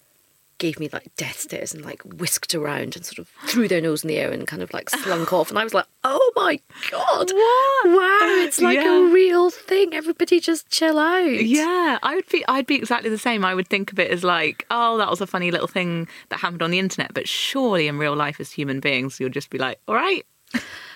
gave 0.64 0.80
me 0.80 0.88
like 0.92 1.14
death 1.16 1.38
stares 1.40 1.74
and 1.74 1.84
like 1.84 2.00
whisked 2.02 2.54
around 2.54 2.96
and 2.96 3.04
sort 3.04 3.18
of 3.18 3.28
threw 3.50 3.68
their 3.68 3.82
nose 3.82 4.02
in 4.02 4.08
the 4.08 4.16
air 4.16 4.32
and 4.32 4.46
kind 4.46 4.62
of 4.62 4.72
like 4.72 4.88
slunk 4.88 5.30
off, 5.30 5.50
and 5.50 5.58
I 5.58 5.64
was 5.64 5.74
like, 5.74 5.84
"Oh 6.04 6.32
my 6.36 6.58
god, 6.90 7.30
What? 7.30 7.86
wow, 7.86 8.42
it's 8.44 8.60
like 8.62 8.76
Yeah. 8.76 8.96
a 9.08 9.12
real 9.12 9.50
thing. 9.50 9.92
Everybody 9.92 10.40
just 10.40 10.70
chill 10.70 10.98
out." 10.98 11.28
Yeah, 11.44 11.98
I 12.02 12.14
would 12.14 12.28
be. 12.30 12.42
I'd 12.48 12.66
be 12.66 12.76
exactly 12.76 13.10
the 13.10 13.18
same. 13.18 13.44
I 13.44 13.54
would 13.54 13.68
think 13.68 13.92
of 13.92 13.98
it 13.98 14.10
as 14.10 14.24
like, 14.24 14.64
oh, 14.70 14.96
that 14.96 15.10
was 15.10 15.20
a 15.20 15.26
funny 15.26 15.50
little 15.50 15.68
thing 15.68 16.08
that 16.30 16.40
happened 16.40 16.62
on 16.62 16.70
the 16.70 16.78
internet. 16.78 17.12
But 17.12 17.28
surely, 17.28 17.86
in 17.86 17.98
real 17.98 18.16
life, 18.16 18.40
as 18.40 18.50
human 18.50 18.80
beings, 18.80 19.20
you'll 19.20 19.28
just 19.28 19.50
be 19.50 19.58
like, 19.58 19.78
all 19.86 19.94
right, 19.94 20.24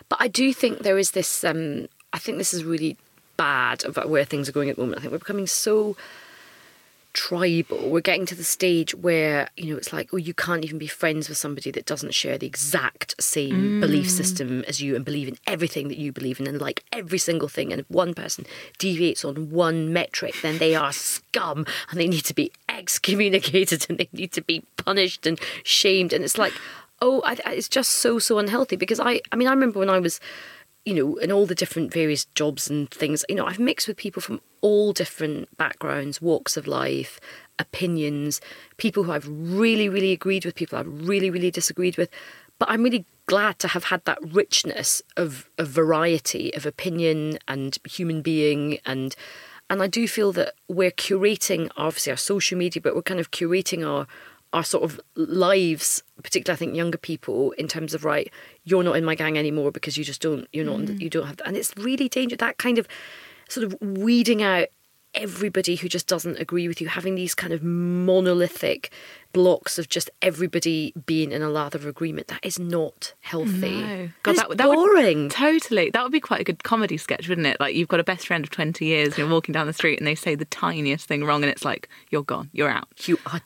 But 0.08 0.18
I 0.20 0.28
do 0.28 0.54
think 0.54 0.78
there 0.78 0.98
is 0.98 1.10
this. 1.10 1.44
Um, 1.44 1.88
I 2.14 2.18
think 2.18 2.38
this 2.38 2.54
is 2.54 2.64
really 2.64 2.96
bad 3.36 3.84
about 3.84 4.08
where 4.08 4.24
things 4.24 4.48
are 4.48 4.52
going 4.52 4.70
at 4.70 4.76
the 4.76 4.82
moment. 4.82 4.98
I 4.98 5.02
think 5.02 5.12
we're 5.12 5.18
becoming 5.18 5.46
so 5.46 5.94
tribal. 7.12 7.90
We're 7.90 8.00
getting 8.00 8.26
to 8.26 8.34
the 8.34 8.44
stage 8.44 8.94
where 8.94 9.48
you 9.56 9.70
know 9.70 9.76
it's 9.76 9.92
like, 9.92 10.10
oh, 10.12 10.16
you 10.16 10.34
can't 10.34 10.64
even 10.64 10.78
be 10.78 10.86
friends 10.86 11.28
with 11.28 11.38
somebody 11.38 11.70
that 11.72 11.86
doesn't 11.86 12.14
share 12.14 12.38
the 12.38 12.46
exact 12.46 13.20
same 13.22 13.80
belief 13.80 14.06
mm. 14.06 14.10
system 14.10 14.64
as 14.68 14.80
you 14.80 14.94
and 14.96 15.04
believe 15.04 15.28
in 15.28 15.36
everything 15.46 15.88
that 15.88 15.98
you 15.98 16.12
believe 16.12 16.40
in 16.40 16.46
and 16.46 16.60
like 16.60 16.84
every 16.92 17.18
single 17.18 17.48
thing. 17.48 17.72
And 17.72 17.80
if 17.80 17.90
one 17.90 18.14
person 18.14 18.46
deviates 18.78 19.24
on 19.24 19.50
one 19.50 19.92
metric, 19.92 20.34
then 20.42 20.58
they 20.58 20.74
are 20.74 20.92
scum 20.92 21.66
and 21.90 22.00
they 22.00 22.08
need 22.08 22.24
to 22.24 22.34
be 22.34 22.52
excommunicated 22.68 23.86
and 23.88 23.98
they 23.98 24.08
need 24.12 24.32
to 24.32 24.42
be 24.42 24.64
punished 24.76 25.26
and 25.26 25.40
shamed. 25.64 26.12
And 26.12 26.24
it's 26.24 26.38
like, 26.38 26.52
oh, 27.00 27.22
I, 27.24 27.38
I- 27.44 27.54
it's 27.54 27.68
just 27.68 27.92
so 27.92 28.18
so 28.18 28.38
unhealthy 28.38 28.76
because 28.76 29.00
I, 29.00 29.20
I 29.32 29.36
mean, 29.36 29.48
I 29.48 29.52
remember 29.52 29.78
when 29.78 29.90
I 29.90 29.98
was 29.98 30.20
you 30.84 30.94
know, 30.94 31.16
in 31.16 31.30
all 31.30 31.46
the 31.46 31.54
different 31.54 31.92
various 31.92 32.24
jobs 32.34 32.70
and 32.70 32.90
things, 32.90 33.24
you 33.28 33.34
know, 33.34 33.46
I've 33.46 33.58
mixed 33.58 33.88
with 33.88 33.96
people 33.96 34.22
from 34.22 34.40
all 34.60 34.92
different 34.92 35.54
backgrounds, 35.56 36.22
walks 36.22 36.56
of 36.56 36.66
life, 36.66 37.20
opinions, 37.58 38.40
people 38.76 39.04
who 39.04 39.12
I've 39.12 39.28
really, 39.28 39.88
really 39.88 40.12
agreed 40.12 40.44
with, 40.44 40.54
people 40.54 40.78
I've 40.78 41.08
really, 41.08 41.30
really 41.30 41.50
disagreed 41.50 41.96
with. 41.96 42.08
But 42.58 42.70
I'm 42.70 42.82
really 42.82 43.04
glad 43.26 43.58
to 43.60 43.68
have 43.68 43.84
had 43.84 44.04
that 44.04 44.18
richness 44.22 45.02
of, 45.16 45.48
of 45.58 45.68
variety 45.68 46.54
of 46.54 46.64
opinion 46.64 47.38
and 47.46 47.78
human 47.84 48.22
being 48.22 48.78
and 48.86 49.14
and 49.70 49.82
I 49.82 49.86
do 49.86 50.08
feel 50.08 50.32
that 50.32 50.54
we're 50.66 50.90
curating 50.90 51.70
obviously 51.76 52.10
our 52.10 52.16
social 52.16 52.56
media, 52.56 52.80
but 52.80 52.94
we're 52.94 53.02
kind 53.02 53.20
of 53.20 53.30
curating 53.30 53.86
our 53.86 54.06
our 54.52 54.64
sort 54.64 54.84
of 54.84 55.00
lives, 55.14 56.02
particularly 56.22 56.56
I 56.56 56.58
think 56.58 56.76
younger 56.76 56.98
people, 56.98 57.52
in 57.52 57.68
terms 57.68 57.94
of 57.94 58.04
right, 58.04 58.32
you're 58.64 58.82
not 58.82 58.96
in 58.96 59.04
my 59.04 59.14
gang 59.14 59.36
anymore 59.36 59.70
because 59.70 59.96
you 59.96 60.04
just 60.04 60.22
don't, 60.22 60.48
you're 60.52 60.64
not, 60.64 60.80
mm. 60.80 61.00
you 61.00 61.10
don't 61.10 61.26
have, 61.26 61.40
and 61.44 61.56
it's 61.56 61.76
really 61.76 62.08
dangerous. 62.08 62.38
That 62.38 62.58
kind 62.58 62.78
of 62.78 62.88
sort 63.48 63.64
of 63.64 63.76
weeding 63.80 64.42
out 64.42 64.68
everybody 65.14 65.76
who 65.76 65.88
just 65.88 66.06
doesn't 66.06 66.38
agree 66.38 66.68
with 66.68 66.80
you, 66.80 66.88
having 66.88 67.14
these 67.14 67.34
kind 67.34 67.52
of 67.52 67.62
monolithic 67.62 68.92
blocks 69.32 69.78
of 69.78 69.88
just 69.88 70.10
everybody 70.22 70.92
being 71.06 71.32
in 71.32 71.42
a 71.42 71.48
lather 71.50 71.78
of 71.78 71.86
agreement. 71.86 72.28
That 72.28 72.44
is 72.44 72.58
not 72.58 73.14
healthy. 73.20 73.80
No. 73.82 74.08
God, 74.22 74.36
that, 74.36 74.48
that, 74.48 74.58
that 74.58 74.68
would- 74.68 74.76
boring. 74.76 75.28
totally. 75.28 75.90
That 75.90 76.02
would 76.02 76.12
be 76.12 76.20
quite 76.20 76.40
a 76.40 76.44
good 76.44 76.64
comedy 76.64 76.96
sketch, 76.96 77.28
wouldn't 77.28 77.46
it? 77.46 77.58
Like 77.60 77.74
you've 77.74 77.88
got 77.88 78.00
a 78.00 78.04
best 78.04 78.26
friend 78.26 78.44
of 78.44 78.50
twenty 78.50 78.86
years, 78.86 79.08
and 79.10 79.18
you're 79.18 79.28
walking 79.28 79.52
down 79.52 79.66
the 79.66 79.72
street, 79.72 79.98
and 79.98 80.06
they 80.06 80.14
say 80.14 80.34
the 80.34 80.44
tiniest 80.46 81.06
thing 81.06 81.24
wrong, 81.24 81.42
and 81.42 81.50
it's 81.50 81.64
like 81.64 81.88
you're 82.10 82.22
gone, 82.22 82.50
you're 82.52 82.70
out. 82.70 82.88
you 83.08 83.18
are 83.26 83.40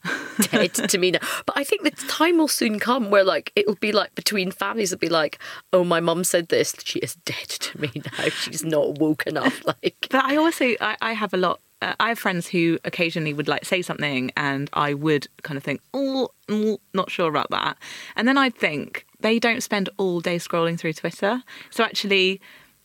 dead 0.51 0.75
to 0.75 0.99
me 0.99 1.11
now. 1.11 1.21
But 1.47 1.57
I 1.57 1.64
think 1.64 1.83
the 1.83 1.90
time 2.09 2.38
will 2.38 2.49
soon 2.49 2.79
come 2.79 3.11
where 3.11 3.25
like 3.25 3.53
it'll 3.57 3.75
be 3.77 3.92
like 3.92 4.14
between 4.14 4.51
families 4.51 4.92
it'll 4.92 5.01
be 5.01 5.09
like, 5.09 5.38
oh 5.73 5.85
my 5.85 6.01
mum 6.01 6.25
said 6.25 6.49
this, 6.49 6.75
she 6.85 6.99
is 7.01 7.16
dead 7.25 7.49
to 7.49 7.81
me 7.81 7.90
now. 7.95 8.29
She's 8.29 8.64
not 8.64 8.99
woke 8.99 9.27
enough. 9.27 9.62
Like 9.83 10.09
But 10.11 10.25
I 10.25 10.37
also 10.37 10.64
I, 10.81 10.97
I 11.01 11.12
have 11.12 11.33
a 11.35 11.37
lot. 11.37 11.61
I 11.83 12.09
have 12.09 12.18
friends 12.18 12.47
who 12.49 12.79
occasionally 12.85 13.35
would 13.35 13.49
like 13.49 13.64
say 13.64 13.83
something, 13.83 14.31
and 14.37 14.71
I 14.73 14.95
would 14.95 15.29
kind 15.42 15.57
of 15.57 15.64
think, 15.64 15.81
oh, 15.95 16.31
mm, 16.49 16.79
not 16.95 17.11
sure 17.11 17.29
about 17.29 17.51
that, 17.51 17.77
and 18.16 18.27
then 18.27 18.38
I'd 18.38 18.55
think 18.55 19.07
they 19.21 19.38
don't 19.38 19.62
spend 19.62 19.88
all 19.97 20.21
day 20.21 20.37
scrolling 20.37 20.79
through 20.79 20.95
Twitter, 20.95 21.42
so 21.71 21.85
actually. 21.85 22.40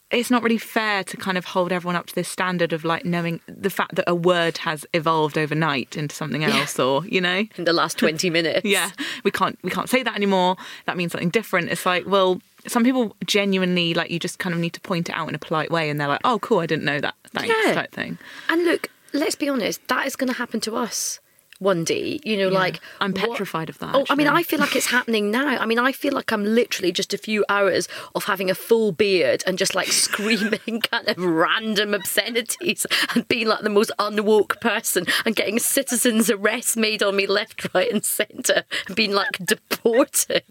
It's 0.10 0.31
not 0.31 0.41
really 0.41 0.57
fair 0.57 1.03
to 1.03 1.17
kind 1.17 1.38
of 1.38 1.43
hold 1.43 1.73
everyone 1.73 1.97
up 1.97 2.05
to 2.05 2.15
this 2.15 2.29
standard 2.29 2.71
of 2.71 2.86
like 2.86 3.03
knowing 3.03 3.41
the 3.45 3.69
fact 3.69 3.95
that 3.95 4.05
a 4.07 4.15
word 4.15 4.57
has 4.60 4.86
evolved 4.93 5.38
overnight 5.38 5.97
into 5.97 6.15
something 6.15 6.45
else, 6.45 6.79
or 6.79 7.05
you 7.05 7.19
know, 7.19 7.43
in 7.57 7.65
the 7.65 7.73
last 7.73 7.97
twenty 7.97 8.29
minutes. 8.29 8.62
yeah. 8.63 8.91
We 9.25 9.31
can't 9.31 9.60
we 9.63 9.69
can't 9.69 9.89
say 9.89 10.03
that 10.03 10.15
anymore. 10.15 10.55
That 10.86 10.95
means 10.95 11.12
something 11.12 11.29
different. 11.29 11.71
It's 11.71 11.86
like 11.86 12.05
well 12.07 12.39
some 12.67 12.83
people 12.83 13.15
genuinely 13.25 13.93
like 13.93 14.12
you 14.12 14.19
just 14.19 14.39
kind 14.39 14.53
of 14.53 14.60
need 14.60 14.73
to 14.73 14.81
point 14.81 15.10
it 15.10 15.13
out 15.13 15.29
in 15.29 15.36
a 15.36 15.39
polite 15.39 15.71
way 15.71 15.89
and 15.89 15.99
they're 15.99 16.07
like 16.07 16.21
oh 16.23 16.39
cool 16.39 16.60
i 16.60 16.65
didn't 16.65 16.86
know 16.86 16.99
that 16.99 17.15
thanks 17.39 17.56
Yeah. 17.67 17.73
type 17.73 17.91
thing 17.91 18.17
And 18.50 18.65
look, 18.65 18.89
let's 19.13 19.36
be 19.36 19.50
honest, 19.50 19.88
that 19.88 20.06
is 20.08 20.15
gonna 20.15 20.34
happen 20.34 20.60
to 20.62 20.76
us. 20.76 21.19
one 21.60 21.84
day. 21.84 22.19
You 22.23 22.38
know, 22.38 22.50
like 22.50 22.80
I'm 23.02 23.13
what- 23.13 23.32
petrified 23.32 23.67
of 23.69 23.80
that, 23.80 23.95
Oh, 23.95 24.06
I 24.12 24.13
mean. 24.13 24.28
I 24.28 24.43
feel 24.43 24.60
like 24.60 24.76
it's 24.76 24.86
happening 24.91 25.32
now. 25.32 25.58
I 25.58 25.65
mean, 25.65 25.80
I 25.80 25.91
feel 25.91 26.13
like 26.13 26.32
I'm 26.32 26.45
literally 26.45 26.91
just 26.91 27.15
a 27.15 27.17
few 27.17 27.43
hours 27.50 27.88
of 28.13 28.26
having 28.26 28.52
a 28.52 28.54
full 28.54 28.91
beard 28.91 29.43
and 29.47 29.58
just 29.58 29.73
like 29.73 29.88
screaming 30.06 30.82
kind 30.82 31.08
of 31.10 31.17
random 31.17 31.95
obscenities 31.95 32.86
and 33.15 33.28
being 33.28 33.47
like 33.47 33.62
the 33.62 33.71
most 33.71 33.89
unwoke 33.97 34.62
person 34.62 35.08
and 35.26 35.36
getting 35.36 35.58
citizens' 35.58 36.30
arrests 36.30 36.78
made 36.78 37.02
on 37.02 37.15
me 37.15 37.26
left, 37.26 37.68
right, 37.74 37.91
and 37.91 38.05
centre 38.05 38.64
and 38.86 38.95
being 38.95 39.14
like 39.14 39.39
deported. 39.43 40.43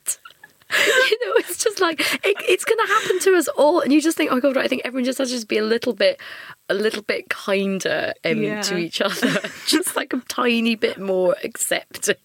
You 1.11 1.27
know, 1.27 1.35
it's 1.37 1.62
just 1.62 1.81
like 1.81 2.01
it, 2.01 2.37
it's 2.49 2.64
going 2.64 2.79
to 2.85 2.93
happen 2.93 3.21
to 3.21 3.37
us 3.37 3.47
all, 3.49 3.81
and 3.81 3.93
you 3.93 4.01
just 4.01 4.17
think, 4.17 4.33
oh 4.33 4.41
god, 4.41 4.57
I 4.57 4.67
think 4.67 4.83
everyone 4.85 5.05
just 5.05 5.19
has 5.19 5.29
to 5.29 5.35
just 5.35 5.47
be 5.49 5.57
a 5.59 5.64
little 5.64 5.93
bit, 5.93 6.21
a 6.69 6.75
little 6.75 7.03
bit 7.03 7.29
kinder 7.31 8.12
um, 8.25 8.43
Yeah. 8.43 8.61
to 8.62 8.77
each 8.77 9.01
other, 9.01 9.41
just 9.67 9.95
like 9.95 10.12
a 10.12 10.21
tiny 10.29 10.75
bit 10.75 10.99
more 10.99 11.37
accepting. 11.45 12.17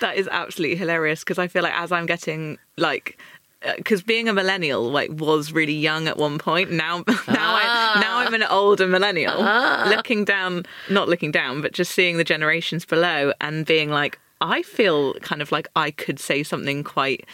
That 0.00 0.16
is 0.16 0.28
absolutely 0.30 0.76
hilarious 0.76 1.20
because 1.20 1.38
I 1.38 1.46
feel 1.46 1.62
like 1.62 1.74
as 1.74 1.92
I'm 1.92 2.06
getting 2.06 2.58
like 2.76 3.16
uh, 3.64 3.74
because 3.76 4.02
being 4.02 4.28
a 4.28 4.32
millennial 4.32 4.90
like 4.90 5.10
was 5.12 5.52
really 5.52 5.72
young 5.72 6.08
at 6.08 6.16
one 6.16 6.38
point. 6.38 6.70
Now 6.70 6.98
now 7.08 7.54
I 7.54 7.62
ah. 7.64 7.98
now 8.00 8.18
I'm 8.18 8.34
an 8.34 8.42
older 8.44 8.86
millennial. 8.86 9.36
Ah. 9.38 9.86
Looking 9.88 10.24
down 10.24 10.64
not 10.90 11.08
looking 11.08 11.30
down 11.30 11.62
but 11.62 11.72
just 11.72 11.92
seeing 11.92 12.16
the 12.16 12.24
generations 12.24 12.84
below 12.84 13.32
and 13.40 13.64
being 13.64 13.90
like 13.90 14.18
I 14.40 14.62
feel 14.62 15.14
kind 15.14 15.40
of 15.42 15.52
like 15.52 15.68
I 15.76 15.90
could 15.90 16.18
say 16.18 16.42
something 16.42 16.84
quite 16.84 17.26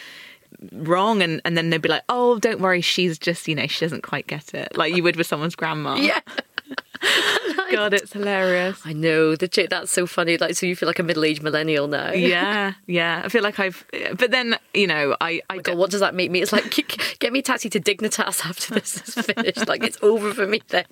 wrong 0.73 1.21
and 1.21 1.41
and 1.45 1.57
then 1.57 1.69
they'd 1.69 1.81
be 1.81 1.89
like 1.89 2.03
oh 2.09 2.37
don't 2.37 2.59
worry 2.59 2.81
she's 2.81 3.17
just 3.17 3.47
you 3.47 3.55
know 3.55 3.65
she 3.67 3.83
doesn't 3.83 4.03
quite 4.03 4.27
get 4.27 4.53
it 4.53 4.75
like 4.77 4.93
you 4.93 5.01
would 5.01 5.15
with 5.15 5.25
someone's 5.25 5.55
grandma 5.55 5.95
Yeah. 5.95 6.19
god 7.77 7.93
it's 7.93 8.13
hilarious 8.13 8.79
I 8.85 8.93
know 8.93 9.35
the 9.35 9.47
chick. 9.47 9.69
That's 9.69 9.91
so 9.91 10.05
funny. 10.07 10.37
Like, 10.37 10.55
so 10.55 10.65
you 10.65 10.75
feel 10.75 10.87
like 10.87 10.99
a 10.99 11.03
middle-aged 11.03 11.41
millennial 11.43 11.87
now. 11.87 12.11
yeah 12.35 12.73
yeah 12.87 13.21
I 13.25 13.29
feel 13.29 13.43
like 13.43 13.59
I've 13.59 13.85
but 14.17 14.31
then 14.31 14.57
you 14.73 14.87
know 14.87 15.15
I 15.21 15.41
I 15.49 15.57
God, 15.59 15.77
what 15.77 15.91
does 15.91 15.99
that 16.01 16.13
make 16.15 16.31
me? 16.31 16.41
It's 16.41 16.51
like 16.53 16.69
get 17.19 17.31
me 17.33 17.39
a 17.39 17.41
taxi 17.41 17.69
to 17.69 17.79
Dignitas 17.79 18.45
after 18.45 18.73
this 18.75 19.01
is 19.07 19.25
finished. 19.25 19.67
like 19.67 19.83
it's 19.83 19.97
over 20.01 20.33
for 20.33 20.47
me 20.47 20.61
then. 20.69 20.85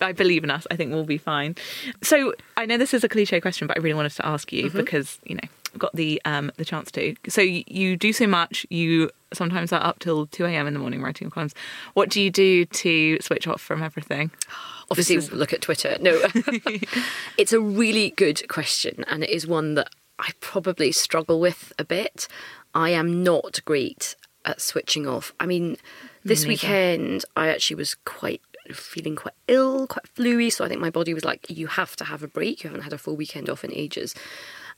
I 0.00 0.12
believe 0.12 0.44
in 0.44 0.50
us. 0.50 0.66
I 0.70 0.76
think 0.76 0.92
we'll 0.92 1.04
be 1.04 1.18
fine. 1.18 1.56
So 2.02 2.34
I 2.56 2.66
know 2.66 2.76
this 2.78 2.94
is 2.94 3.02
a 3.04 3.08
cliche 3.08 3.40
question, 3.40 3.66
but 3.66 3.76
I 3.76 3.80
really 3.80 3.94
wanted 3.94 4.12
to 4.12 4.26
ask 4.26 4.52
you 4.52 4.66
Mm-hmm. 4.66 4.78
because 4.78 5.18
you 5.24 5.34
know 5.36 5.48
got 5.78 5.94
the 5.94 6.20
um, 6.24 6.50
the 6.56 6.64
chance 6.64 6.90
to. 6.92 7.14
So 7.28 7.40
you 7.42 7.96
do 7.96 8.12
so 8.12 8.26
much. 8.26 8.66
You 8.70 9.10
sometimes 9.32 9.72
are 9.72 9.82
up 9.82 9.98
till 9.98 10.26
two 10.26 10.44
a.m. 10.44 10.66
in 10.66 10.72
the 10.74 10.78
morning 10.80 11.02
writing 11.02 11.26
your 11.26 11.30
columns. 11.30 11.54
What 11.94 12.08
do 12.08 12.20
you 12.20 12.30
do 12.30 12.64
to 12.64 13.18
switch 13.20 13.46
off 13.46 13.60
from 13.60 13.82
everything? 13.82 14.30
Obviously, 14.90 15.16
is- 15.16 15.32
look 15.32 15.52
at 15.52 15.62
Twitter. 15.62 15.96
No, 16.00 16.20
it's 17.38 17.52
a 17.52 17.60
really 17.60 18.10
good 18.10 18.48
question, 18.48 19.04
and 19.08 19.24
it 19.24 19.30
is 19.30 19.46
one 19.46 19.74
that 19.74 19.88
I 20.18 20.30
probably 20.40 20.92
struggle 20.92 21.40
with 21.40 21.72
a 21.78 21.84
bit. 21.84 22.28
I 22.74 22.90
am 22.90 23.22
not 23.24 23.60
great 23.64 24.16
at 24.44 24.60
switching 24.60 25.06
off. 25.06 25.32
I 25.40 25.46
mean, 25.46 25.76
this 26.24 26.42
neither. 26.42 26.48
weekend 26.50 27.24
I 27.36 27.48
actually 27.48 27.76
was 27.76 27.94
quite 28.04 28.40
feeling 28.72 29.16
quite 29.16 29.34
ill, 29.48 29.86
quite 29.86 30.06
fluey. 30.14 30.50
So 30.52 30.64
I 30.64 30.68
think 30.68 30.80
my 30.80 30.90
body 30.90 31.14
was 31.14 31.24
like, 31.24 31.46
"You 31.48 31.66
have 31.68 31.96
to 31.96 32.04
have 32.04 32.22
a 32.22 32.28
break. 32.28 32.62
You 32.62 32.68
haven't 32.70 32.82
had 32.84 32.92
a 32.92 32.98
full 32.98 33.16
weekend 33.16 33.48
off 33.50 33.64
in 33.64 33.72
ages," 33.72 34.14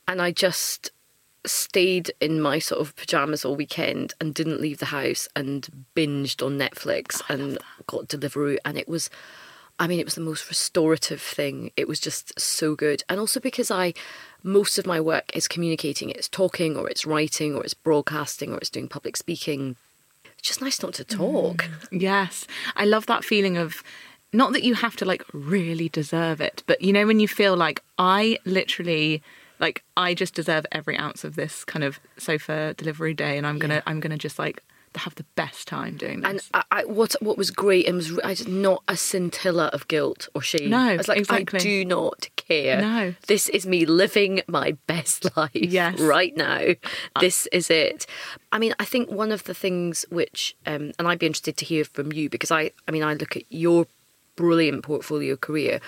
and 0.08 0.22
I 0.22 0.32
just 0.32 0.90
stayed 1.44 2.12
in 2.20 2.40
my 2.40 2.58
sort 2.58 2.80
of 2.80 2.96
pajamas 2.96 3.44
all 3.44 3.54
weekend 3.54 4.14
and 4.20 4.34
didn't 4.34 4.60
leave 4.60 4.78
the 4.78 4.86
house 4.86 5.28
and 5.36 5.68
binged 5.94 6.44
on 6.44 6.58
Netflix 6.58 7.22
oh, 7.22 7.34
and 7.34 7.58
got 7.86 8.08
Deliveroo. 8.08 8.56
And 8.64 8.76
it 8.76 8.88
was 8.88 9.10
I 9.78 9.86
mean 9.86 10.00
it 10.00 10.04
was 10.04 10.14
the 10.14 10.20
most 10.20 10.48
restorative 10.48 11.20
thing. 11.20 11.70
It 11.76 11.86
was 11.86 12.00
just 12.00 12.38
so 12.40 12.74
good. 12.74 13.04
And 13.08 13.20
also 13.20 13.38
because 13.38 13.70
I 13.70 13.94
most 14.42 14.78
of 14.78 14.86
my 14.86 15.00
work 15.00 15.30
is 15.34 15.46
communicating. 15.46 16.10
It's 16.10 16.28
talking 16.28 16.76
or 16.76 16.88
it's 16.88 17.06
writing 17.06 17.54
or 17.54 17.62
it's 17.62 17.74
broadcasting 17.74 18.52
or 18.52 18.58
it's 18.58 18.70
doing 18.70 18.88
public 18.88 19.16
speaking. 19.16 19.76
It's 20.38 20.48
just 20.48 20.60
nice 20.60 20.82
not 20.82 20.94
to 20.94 21.04
mm. 21.04 21.16
talk. 21.16 21.68
Yes, 21.92 22.46
I 22.76 22.84
love 22.84 23.06
that 23.06 23.24
feeling 23.24 23.56
of 23.56 23.82
not 24.32 24.52
that 24.52 24.62
you 24.62 24.74
have 24.74 24.96
to 24.96 25.04
like 25.04 25.24
really 25.32 25.88
deserve 25.88 26.40
it, 26.40 26.62
but 26.66 26.82
you 26.82 26.92
know 26.92 27.06
when 27.06 27.20
you 27.20 27.28
feel 27.28 27.56
like 27.56 27.82
I 27.98 28.38
literally 28.44 29.22
like 29.60 29.84
I 29.96 30.14
just 30.14 30.34
deserve 30.34 30.66
every 30.72 30.96
ounce 30.96 31.24
of 31.24 31.36
this 31.36 31.64
kind 31.64 31.84
of 31.84 32.00
sofa 32.16 32.74
delivery 32.76 33.14
day, 33.14 33.36
and 33.38 33.46
I'm 33.46 33.58
gonna 33.58 33.74
Yeah. 33.74 33.82
I'm 33.86 34.00
gonna 34.00 34.18
just 34.18 34.38
like 34.38 34.62
have 34.94 35.14
the 35.16 35.24
best 35.36 35.68
time 35.68 35.96
doing 35.96 36.22
this. 36.22 36.30
And 36.30 36.42
I, 36.54 36.80
I, 36.80 36.84
what 36.84 37.14
what 37.20 37.36
was 37.36 37.50
great 37.50 37.86
and 37.86 37.96
was 37.96 38.18
I 38.20 38.34
just 38.34 38.48
not 38.48 38.82
a 38.88 38.96
scintilla 38.96 39.66
of 39.66 39.86
guilt 39.86 40.28
or 40.34 40.42
shame. 40.42 40.70
No, 40.70 40.78
I 40.78 40.96
was 40.96 41.08
like, 41.08 41.18
exactly. 41.18 41.60
I 41.60 41.62
do 41.62 41.84
not 41.84 42.28
care. 42.36 42.80
No. 42.80 43.14
this 43.26 43.48
is 43.50 43.66
me 43.66 43.84
living 43.84 44.40
my 44.48 44.76
best 44.86 45.26
life. 45.36 45.50
Yes. 45.54 46.00
right 46.00 46.34
now. 46.36 46.74
This 47.20 47.46
is 47.52 47.68
it. 47.70 48.06
I 48.50 48.58
mean, 48.58 48.74
I 48.80 48.84
think 48.86 49.10
one 49.10 49.30
of 49.30 49.44
the 49.44 49.54
things 49.54 50.06
which, 50.08 50.56
um, 50.66 50.92
and 50.98 51.06
I'd 51.06 51.18
be 51.18 51.26
interested 51.26 51.58
to 51.58 51.64
hear 51.66 51.84
from 51.84 52.10
you 52.12 52.30
because 52.30 52.50
I, 52.50 52.70
I 52.88 52.90
mean, 52.90 53.02
I 53.02 53.12
look 53.14 53.36
at 53.36 53.44
your 53.50 53.86
brilliant 54.36 54.84
portfolio 54.84 55.36
career 55.36 55.80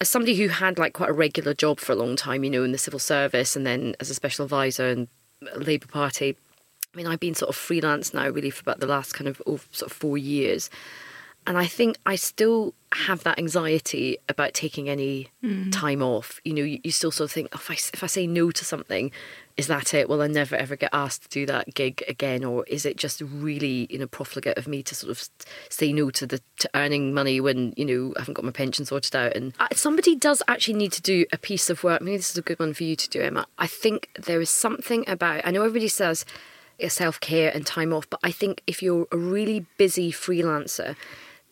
as 0.00 0.08
somebody 0.08 0.36
who 0.36 0.48
had 0.48 0.78
like 0.78 0.92
quite 0.92 1.10
a 1.10 1.14
regular 1.14 1.54
job 1.54 1.80
for 1.80 1.92
a 1.92 1.96
long 1.96 2.16
time, 2.16 2.44
you 2.44 2.50
know, 2.50 2.62
in 2.62 2.72
the 2.72 2.78
civil 2.78 3.00
service 3.00 3.56
and 3.56 3.66
then 3.66 3.96
as 4.00 4.10
a 4.10 4.14
special 4.14 4.44
advisor 4.44 4.88
and 4.88 5.08
Labour 5.56 5.88
Party. 5.88 6.36
I 6.92 6.96
mean, 6.96 7.06
I've 7.06 7.20
been 7.20 7.34
sort 7.34 7.48
of 7.48 7.56
freelance 7.56 8.14
now 8.14 8.28
really 8.28 8.50
for 8.50 8.62
about 8.62 8.80
the 8.80 8.86
last 8.86 9.12
kind 9.12 9.28
of 9.28 9.42
oh, 9.46 9.60
sort 9.72 9.90
of 9.90 9.96
four 9.96 10.16
years. 10.16 10.70
And 11.46 11.56
I 11.56 11.66
think 11.66 11.96
I 12.04 12.16
still 12.16 12.74
have 12.92 13.24
that 13.24 13.38
anxiety 13.38 14.18
about 14.28 14.54
taking 14.54 14.88
any 14.88 15.28
mm. 15.42 15.72
time 15.72 16.02
off. 16.02 16.40
You 16.44 16.54
know, 16.54 16.62
you, 16.62 16.78
you 16.84 16.90
still 16.90 17.10
sort 17.10 17.30
of 17.30 17.32
think, 17.32 17.48
oh, 17.52 17.56
if, 17.56 17.70
I, 17.70 17.74
if 17.74 18.04
I 18.04 18.06
say 18.06 18.26
no 18.26 18.50
to 18.50 18.64
something, 18.64 19.10
is 19.58 19.66
that 19.66 19.92
it? 19.92 20.08
Will 20.08 20.22
I 20.22 20.28
never 20.28 20.54
ever 20.54 20.76
get 20.76 20.90
asked 20.92 21.24
to 21.24 21.28
do 21.28 21.44
that 21.46 21.74
gig 21.74 22.02
again? 22.06 22.44
Or 22.44 22.64
is 22.68 22.86
it 22.86 22.96
just 22.96 23.20
really, 23.20 23.88
you 23.90 23.98
know, 23.98 24.06
profligate 24.06 24.56
of 24.56 24.68
me 24.68 24.84
to 24.84 24.94
sort 24.94 25.10
of 25.10 25.28
say 25.68 25.92
no 25.92 26.10
to 26.10 26.26
the 26.26 26.40
to 26.60 26.70
earning 26.74 27.12
money 27.12 27.40
when, 27.40 27.74
you 27.76 27.84
know, 27.84 28.14
I 28.16 28.20
haven't 28.20 28.34
got 28.34 28.44
my 28.44 28.52
pension 28.52 28.86
sorted 28.86 29.16
out? 29.16 29.34
And 29.34 29.52
somebody 29.74 30.14
does 30.14 30.42
actually 30.46 30.78
need 30.78 30.92
to 30.92 31.02
do 31.02 31.26
a 31.32 31.36
piece 31.36 31.68
of 31.68 31.82
work. 31.82 32.00
Maybe 32.00 32.16
this 32.18 32.30
is 32.30 32.38
a 32.38 32.42
good 32.42 32.60
one 32.60 32.72
for 32.72 32.84
you 32.84 32.94
to 32.94 33.10
do, 33.10 33.20
Emma. 33.20 33.46
I 33.58 33.66
think 33.66 34.08
there 34.18 34.40
is 34.40 34.48
something 34.48 35.04
about, 35.08 35.42
I 35.44 35.50
know 35.50 35.64
everybody 35.64 35.88
says, 35.88 36.24
self 36.86 37.18
care 37.18 37.50
and 37.52 37.66
time 37.66 37.92
off. 37.92 38.08
But 38.08 38.20
I 38.22 38.30
think 38.30 38.62
if 38.68 38.80
you're 38.80 39.08
a 39.10 39.16
really 39.16 39.66
busy 39.76 40.12
freelancer, 40.12 40.94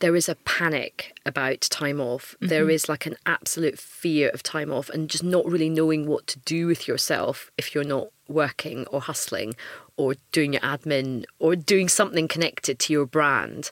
there 0.01 0.15
is 0.15 0.29
a 0.29 0.35
panic 0.45 1.17
about 1.25 1.63
time 1.63 2.01
off. 2.01 2.35
There 2.41 2.69
is 2.69 2.89
like 2.89 3.07
an 3.07 3.17
absolute 3.25 3.79
fear 3.79 4.29
of 4.31 4.43
time 4.43 4.71
off 4.71 4.91
and 4.91 5.09
just 5.09 5.25
not 5.25 5.47
really 5.47 5.71
knowing 5.71 6.07
what 6.07 6.27
to 6.29 6.39
do 6.41 6.67
with 6.67 6.87
yourself 6.87 7.51
if 7.57 7.75
you're 7.75 7.85
not 7.85 8.09
working 8.29 8.87
or 8.89 9.01
hustling 9.01 9.55
or 9.97 10.15
doing 10.33 10.53
your 10.53 10.63
admin 10.63 11.25
or 11.39 11.57
doing 11.57 11.89
something 11.89 12.29
connected 12.29 12.79
to 12.81 12.93
your 12.93 13.07
brand. 13.07 13.71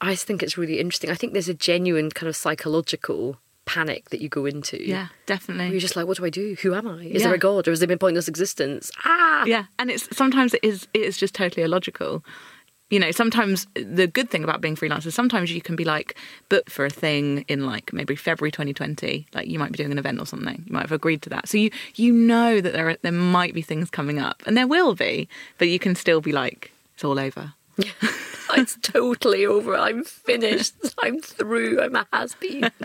I 0.00 0.14
think 0.14 0.42
it's 0.42 0.56
really 0.56 0.78
interesting. 0.80 1.10
I 1.10 1.14
think 1.14 1.32
there's 1.34 1.48
a 1.50 1.54
genuine 1.54 2.10
kind 2.10 2.28
of 2.28 2.36
psychological 2.36 3.36
panic 3.64 4.08
that 4.08 4.22
you 4.22 4.30
go 4.30 4.46
into. 4.46 4.82
yeah, 4.82 5.08
definitely. 5.26 5.68
You're 5.70 5.80
just 5.80 5.96
like, 5.96 6.06
what 6.06 6.16
do 6.16 6.24
I 6.24 6.30
do? 6.30 6.56
Who 6.62 6.74
am 6.74 6.88
I? 6.88 7.02
Is 7.04 7.20
Yeah. 7.20 7.26
there 7.28 7.34
a 7.34 7.38
God 7.38 7.68
or 7.68 7.72
is 7.72 7.80
there 7.80 7.86
been 7.88 7.98
pointless 7.98 8.26
existence? 8.28 8.90
Ah! 9.04 9.44
yeah, 9.44 9.64
and 9.78 9.90
it's 9.90 10.08
sometimes 10.16 10.54
it 10.54 10.60
is 10.64 10.88
it 10.94 11.02
is 11.02 11.18
just 11.18 11.34
totally 11.34 11.62
illogical. 11.64 12.24
You 12.90 12.98
know, 12.98 13.10
sometimes 13.10 13.66
the 13.74 14.06
good 14.06 14.30
thing 14.30 14.44
about 14.44 14.60
being 14.60 14.76
freelance 14.76 15.04
is 15.04 15.14
sometimes 15.14 15.52
you 15.52 15.60
can 15.60 15.76
be 15.76 15.84
like 15.84 16.16
booked 16.48 16.70
for 16.70 16.86
a 16.86 16.90
thing 16.90 17.44
in 17.48 17.66
like 17.66 17.92
maybe 17.92 18.16
February 18.16 18.50
2020. 18.50 19.26
Like 19.34 19.46
you 19.46 19.58
might 19.58 19.72
be 19.72 19.76
doing 19.76 19.92
an 19.92 19.98
event 19.98 20.20
or 20.20 20.26
something. 20.26 20.64
You 20.66 20.72
might 20.72 20.82
have 20.82 20.92
agreed 20.92 21.22
to 21.22 21.30
that. 21.30 21.48
So 21.48 21.58
you 21.58 21.70
you 21.96 22.12
know 22.12 22.60
that 22.60 22.72
there 22.72 22.88
are, 22.88 22.96
there 23.02 23.12
might 23.12 23.52
be 23.52 23.62
things 23.62 23.90
coming 23.90 24.18
up, 24.18 24.42
and 24.46 24.56
there 24.56 24.66
will 24.66 24.94
be, 24.94 25.28
but 25.58 25.68
you 25.68 25.78
can 25.78 25.94
still 25.94 26.20
be 26.20 26.32
like 26.32 26.72
it's 26.94 27.04
all 27.04 27.18
over. 27.18 27.54
Yeah. 27.76 27.90
it's 28.54 28.76
totally 28.82 29.44
over. 29.46 29.76
I'm 29.76 30.04
finished. 30.04 30.74
I'm 31.02 31.20
through. 31.20 31.80
I'm 31.82 31.94
a 31.94 32.06
has 32.12 32.34
been. 32.34 32.70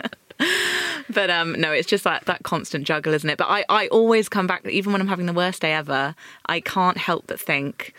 But 1.08 1.30
um, 1.30 1.52
no, 1.52 1.70
it's 1.70 1.88
just 1.88 2.04
that 2.04 2.24
that 2.26 2.42
constant 2.42 2.86
juggle, 2.86 3.14
isn't 3.14 3.28
it? 3.28 3.38
But 3.38 3.48
I, 3.48 3.64
I 3.68 3.86
always 3.88 4.28
come 4.28 4.46
back, 4.46 4.66
even 4.66 4.92
when 4.92 5.00
I'm 5.00 5.08
having 5.08 5.26
the 5.26 5.32
worst 5.32 5.62
day 5.62 5.72
ever, 5.72 6.14
I 6.46 6.60
can't 6.60 6.96
help 6.96 7.26
but 7.26 7.38
think 7.38 7.94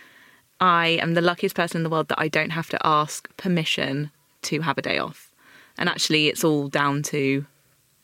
I 0.60 0.99
am 1.01 1.14
the 1.14 1.22
luckiest 1.22 1.56
person 1.56 1.78
in 1.78 1.84
the 1.84 1.89
world 1.89 2.08
that 2.10 2.20
I 2.20 2.28
don't 2.28 2.51
have 2.51 2.70
to 2.70 2.80
ask 2.86 3.36
permission 3.38 4.12
to 4.43 4.62
have 4.62 4.78
a 4.78 4.82
day 4.82 4.97
off. 4.97 5.32
And 5.78 5.89
actually, 5.89 6.28
it's 6.28 6.43
all 6.43 6.70
down 6.70 7.03
to 7.03 7.45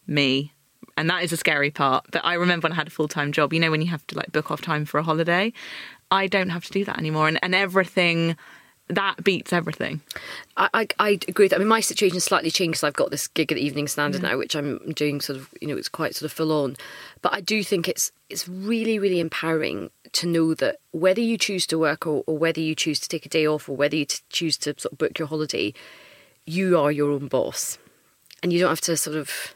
me. 0.07 0.53
And 0.97 1.09
that 1.09 1.23
is 1.23 1.31
a 1.31 1.37
scary 1.37 1.71
part. 1.71 2.05
But 2.11 2.25
I 2.25 2.33
remember 2.33 2.65
when 2.65 2.73
I 2.73 2.75
had 2.75 2.87
a 2.87 2.91
full 2.91 3.07
time 3.07 3.31
job, 3.31 3.53
you 3.53 3.59
know, 3.59 3.71
when 3.71 3.81
you 3.81 3.87
have 3.87 4.05
to 4.07 4.17
like 4.17 4.31
book 4.31 4.51
off 4.51 4.61
time 4.61 4.85
for 4.85 4.99
a 4.99 5.03
holiday, 5.03 5.53
I 6.11 6.27
don't 6.27 6.49
have 6.49 6.65
to 6.65 6.71
do 6.71 6.83
that 6.85 6.97
anymore. 6.97 7.27
And, 7.27 7.39
and 7.41 7.55
everything, 7.55 8.35
that 8.95 9.23
beats 9.23 9.53
everything. 9.53 10.01
I, 10.57 10.69
I, 10.73 10.87
I 10.99 11.09
agree 11.27 11.45
with 11.45 11.51
that. 11.51 11.57
I 11.57 11.59
mean, 11.59 11.67
my 11.67 11.79
situation's 11.79 12.23
slightly 12.23 12.51
changed 12.51 12.73
because 12.73 12.83
I've 12.83 12.93
got 12.93 13.11
this 13.11 13.27
gig 13.27 13.51
at 13.51 13.55
the 13.55 13.65
Evening 13.65 13.87
Standard 13.87 14.21
now, 14.21 14.37
which 14.37 14.55
I'm 14.55 14.79
doing 14.93 15.21
sort 15.21 15.39
of, 15.39 15.49
you 15.61 15.67
know, 15.67 15.77
it's 15.77 15.89
quite 15.89 16.15
sort 16.15 16.31
of 16.31 16.35
full 16.35 16.51
on. 16.51 16.75
But 17.21 17.33
I 17.33 17.41
do 17.41 17.63
think 17.63 17.87
it's 17.87 18.11
it's 18.29 18.47
really, 18.47 18.97
really 18.99 19.19
empowering 19.19 19.89
to 20.13 20.27
know 20.27 20.53
that 20.55 20.77
whether 20.91 21.21
you 21.21 21.37
choose 21.37 21.65
to 21.67 21.77
work 21.77 22.07
or, 22.07 22.23
or 22.27 22.37
whether 22.37 22.61
you 22.61 22.75
choose 22.75 22.99
to 22.99 23.09
take 23.09 23.25
a 23.25 23.29
day 23.29 23.45
off 23.45 23.67
or 23.67 23.75
whether 23.75 23.95
you 23.95 24.05
t- 24.05 24.19
choose 24.29 24.57
to 24.57 24.73
sort 24.77 24.93
of 24.93 24.97
book 24.97 25.19
your 25.19 25.27
holiday, 25.27 25.73
you 26.45 26.77
are 26.79 26.91
your 26.91 27.11
own 27.11 27.27
boss. 27.27 27.77
And 28.43 28.51
you 28.51 28.59
don't 28.59 28.69
have 28.69 28.81
to 28.81 28.97
sort 28.97 29.15
of, 29.15 29.53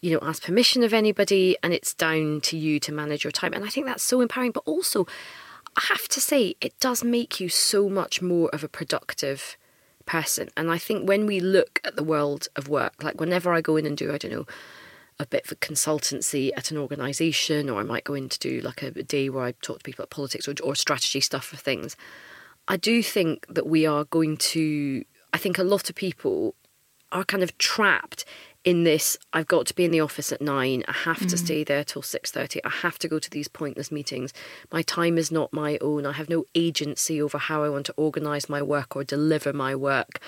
you 0.00 0.10
know, 0.10 0.18
ask 0.20 0.42
permission 0.42 0.82
of 0.82 0.92
anybody, 0.92 1.56
and 1.62 1.72
it's 1.72 1.94
down 1.94 2.40
to 2.42 2.56
you 2.56 2.80
to 2.80 2.92
manage 2.92 3.22
your 3.22 3.30
time. 3.30 3.52
And 3.52 3.64
I 3.64 3.68
think 3.68 3.86
that's 3.86 4.02
so 4.02 4.20
empowering. 4.20 4.50
But 4.52 4.64
also, 4.66 5.06
I 5.76 5.84
have 5.88 6.08
to 6.08 6.20
say, 6.20 6.56
it 6.60 6.78
does 6.80 7.04
make 7.04 7.38
you 7.38 7.48
so 7.48 7.88
much 7.88 8.22
more 8.22 8.48
of 8.50 8.64
a 8.64 8.68
productive 8.68 9.56
person. 10.06 10.48
And 10.56 10.70
I 10.70 10.78
think 10.78 11.06
when 11.06 11.26
we 11.26 11.40
look 11.40 11.80
at 11.84 11.96
the 11.96 12.04
world 12.04 12.48
of 12.56 12.68
work, 12.68 13.02
like 13.02 13.20
whenever 13.20 13.52
I 13.52 13.60
go 13.60 13.76
in 13.76 13.84
and 13.84 13.96
do, 13.96 14.12
I 14.12 14.18
don't 14.18 14.30
know, 14.30 14.46
a 15.18 15.26
bit 15.26 15.50
of 15.50 15.60
consultancy 15.60 16.50
at 16.56 16.70
an 16.70 16.78
organisation, 16.78 17.68
or 17.68 17.80
I 17.80 17.82
might 17.82 18.04
go 18.04 18.14
in 18.14 18.28
to 18.28 18.38
do 18.38 18.60
like 18.60 18.82
a, 18.82 18.88
a 18.88 19.02
day 19.02 19.28
where 19.28 19.44
I 19.44 19.52
talk 19.52 19.78
to 19.78 19.84
people 19.84 20.02
about 20.02 20.10
politics 20.10 20.48
or, 20.48 20.54
or 20.62 20.74
strategy 20.74 21.20
stuff 21.20 21.44
for 21.44 21.56
things. 21.56 21.96
I 22.68 22.76
do 22.76 23.02
think 23.02 23.46
that 23.48 23.66
we 23.66 23.86
are 23.86 24.04
going 24.04 24.36
to. 24.38 25.04
I 25.32 25.38
think 25.38 25.58
a 25.58 25.64
lot 25.64 25.90
of 25.90 25.96
people 25.96 26.54
are 27.12 27.24
kind 27.24 27.42
of 27.42 27.56
trapped 27.58 28.24
in 28.66 28.82
this 28.82 29.16
i've 29.32 29.46
got 29.46 29.64
to 29.64 29.74
be 29.74 29.84
in 29.84 29.92
the 29.92 30.00
office 30.00 30.32
at 30.32 30.42
9 30.42 30.84
i 30.86 30.92
have 30.92 31.20
to 31.20 31.36
mm. 31.36 31.38
stay 31.38 31.64
there 31.64 31.84
till 31.84 32.02
6.30 32.02 32.58
i 32.64 32.68
have 32.68 32.98
to 32.98 33.08
go 33.08 33.18
to 33.18 33.30
these 33.30 33.48
pointless 33.48 33.90
meetings. 33.90 34.34
My 34.72 34.82
time 34.82 35.16
is 35.16 35.30
not 35.30 35.52
my 35.52 35.78
own. 35.80 36.04
I 36.04 36.12
have 36.12 36.28
no 36.28 36.44
agency 36.54 37.22
over 37.22 37.38
how 37.38 37.62
i 37.62 37.68
want 37.68 37.86
to 37.86 37.94
organise 37.96 38.48
my 38.48 38.60
work 38.60 38.96
or 38.96 39.04
deliver 39.04 39.52
my 39.52 39.74
work 39.74 40.20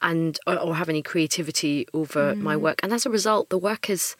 and 0.00 0.38
or, 0.46 0.58
or 0.58 0.74
have 0.74 0.88
any 0.88 1.02
creativity 1.02 1.86
over 1.92 2.34
my 2.34 2.56
mm. 2.56 2.60
work. 2.60 2.80
And 2.82 2.92
as 2.92 3.06
a 3.06 3.10
result 3.10 3.50
the 3.50 3.58
work 3.58 3.90
is 3.90 4.16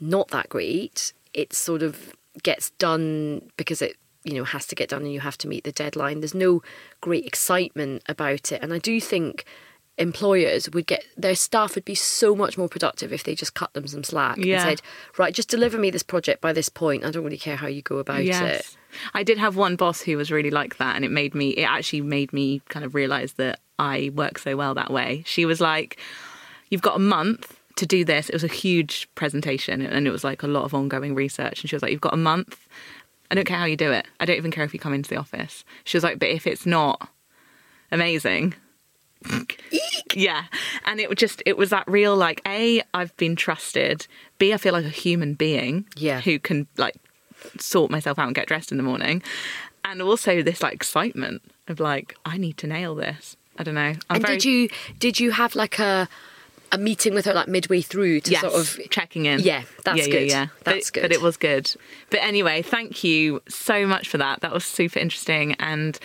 not 0.00 0.28
that 0.28 0.48
great. 0.48 1.12
It 1.34 1.52
sort 1.52 1.82
of 1.82 2.14
gets 2.42 2.70
done 2.70 3.50
because 3.56 3.82
it 3.82 3.96
you 4.22 4.34
know 4.34 4.44
has 4.44 4.66
to 4.66 4.74
get 4.74 4.90
done 4.90 5.02
and 5.02 5.12
you 5.12 5.20
have 5.20 5.38
to 5.38 5.48
meet 5.48 5.64
the 5.64 5.72
deadline. 5.72 6.20
There's 6.20 6.34
no 6.34 6.62
great 7.00 7.26
excitement 7.26 8.02
about 8.08 8.52
it. 8.52 8.62
And 8.62 8.72
i 8.72 8.78
do 8.78 9.00
think 9.00 9.44
employers 9.98 10.68
would 10.70 10.86
get 10.86 11.04
their 11.16 11.34
staff 11.34 11.74
would 11.74 11.84
be 11.84 11.94
so 11.94 12.36
much 12.36 12.58
more 12.58 12.68
productive 12.68 13.12
if 13.12 13.24
they 13.24 13.34
just 13.34 13.54
cut 13.54 13.72
them 13.72 13.86
some 13.86 14.04
slack 14.04 14.36
Yeah. 14.36 14.56
and 14.60 14.62
said 14.78 14.82
right 15.16 15.32
just 15.34 15.48
deliver 15.48 15.78
me 15.78 15.90
this 15.90 16.02
project 16.02 16.42
by 16.42 16.52
this 16.52 16.68
point 16.68 17.02
i 17.04 17.10
don't 17.10 17.24
really 17.24 17.38
care 17.38 17.56
how 17.56 17.66
you 17.66 17.80
go 17.82 17.96
about 17.98 18.20
it 18.20 18.76
I 19.12 19.22
did 19.22 19.36
have 19.36 19.56
one 19.56 19.76
boss 19.76 20.00
who 20.00 20.16
was 20.16 20.30
really 20.30 20.50
like 20.50 20.78
that, 20.78 20.96
and 20.96 21.04
it 21.04 21.10
made 21.10 21.34
me, 21.34 21.50
it 21.50 21.64
actually 21.64 22.00
made 22.00 22.32
me 22.32 22.62
kind 22.70 22.82
of 22.82 22.94
realize 22.94 23.34
that 23.34 23.60
I 23.78 24.10
work 24.14 24.38
so 24.38 24.56
well 24.56 24.72
that 24.72 24.90
way. 24.90 25.22
She 25.26 25.44
was 25.44 25.60
like, 25.60 25.98
You've 26.70 26.80
got 26.80 26.96
a 26.96 27.00
month 27.00 27.60
to 27.74 27.84
do 27.84 28.06
this. 28.06 28.30
It 28.30 28.34
was 28.34 28.44
a 28.44 28.46
huge 28.48 29.06
presentation, 29.14 29.82
and 29.82 30.06
it 30.06 30.10
was 30.10 30.24
like 30.24 30.42
a 30.42 30.46
lot 30.46 30.64
of 30.64 30.72
ongoing 30.72 31.14
research. 31.14 31.60
And 31.60 31.68
she 31.68 31.76
was 31.76 31.82
like, 31.82 31.92
You've 31.92 32.00
got 32.00 32.14
a 32.14 32.16
month. 32.16 32.66
I 33.30 33.34
don't 33.34 33.44
care 33.44 33.58
how 33.58 33.66
you 33.66 33.76
do 33.76 33.92
it. 33.92 34.06
I 34.18 34.24
don't 34.24 34.36
even 34.36 34.50
care 34.50 34.64
if 34.64 34.72
you 34.72 34.80
come 34.80 34.94
into 34.94 35.10
the 35.10 35.16
office. 35.16 35.62
She 35.84 35.98
was 35.98 36.04
like, 36.04 36.18
But 36.18 36.30
if 36.30 36.46
it's 36.46 36.64
not 36.64 37.06
amazing, 37.92 38.54
yeah. 40.14 40.44
And 40.84 41.00
it 41.00 41.08
was 41.08 41.16
just 41.18 41.42
it 41.46 41.56
was 41.56 41.70
that 41.70 41.86
real 41.88 42.16
like 42.16 42.40
a 42.46 42.82
i've 42.94 43.16
been 43.16 43.36
trusted. 43.36 44.06
B 44.38 44.52
i 44.52 44.56
feel 44.56 44.72
like 44.72 44.84
a 44.84 44.90
human 44.90 45.34
being 45.34 45.86
Yeah. 45.96 46.20
who 46.20 46.38
can 46.38 46.66
like 46.76 46.96
sort 47.58 47.90
myself 47.90 48.18
out 48.18 48.26
and 48.26 48.34
get 48.34 48.46
dressed 48.46 48.70
in 48.70 48.76
the 48.76 48.82
morning. 48.82 49.22
And 49.84 50.02
also 50.02 50.42
this 50.42 50.62
like 50.62 50.74
excitement 50.74 51.42
of 51.68 51.80
like 51.80 52.16
i 52.24 52.36
need 52.36 52.56
to 52.58 52.66
nail 52.66 52.94
this. 52.94 53.36
I 53.58 53.62
don't 53.62 53.74
know. 53.74 53.80
I'm 54.10 54.16
and 54.16 54.22
very, 54.26 54.36
did 54.36 54.44
you 54.44 54.68
did 54.98 55.20
you 55.20 55.30
have 55.32 55.54
like 55.54 55.78
a 55.78 56.08
a 56.72 56.78
meeting 56.78 57.14
with 57.14 57.24
her 57.26 57.32
like 57.32 57.46
midway 57.46 57.80
through 57.80 58.20
to 58.20 58.32
yes, 58.32 58.40
sort 58.40 58.54
of 58.54 58.90
checking 58.90 59.26
in. 59.26 59.38
Yeah, 59.38 59.62
that's 59.84 60.00
yeah, 60.00 60.12
good. 60.12 60.28
yeah, 60.28 60.40
yeah. 60.42 60.46
That's 60.64 60.90
but, 60.90 60.94
good. 60.94 61.02
but 61.02 61.12
it 61.12 61.22
was 61.22 61.36
good. 61.36 61.72
But 62.10 62.20
anyway 62.22 62.62
thank 62.62 63.04
you 63.04 63.40
so 63.48 63.86
much 63.86 64.08
for 64.08 64.18
that. 64.18 64.40
That 64.40 64.52
was 64.52 64.64
super 64.64 64.98
interesting. 64.98 65.54
And 65.54 65.98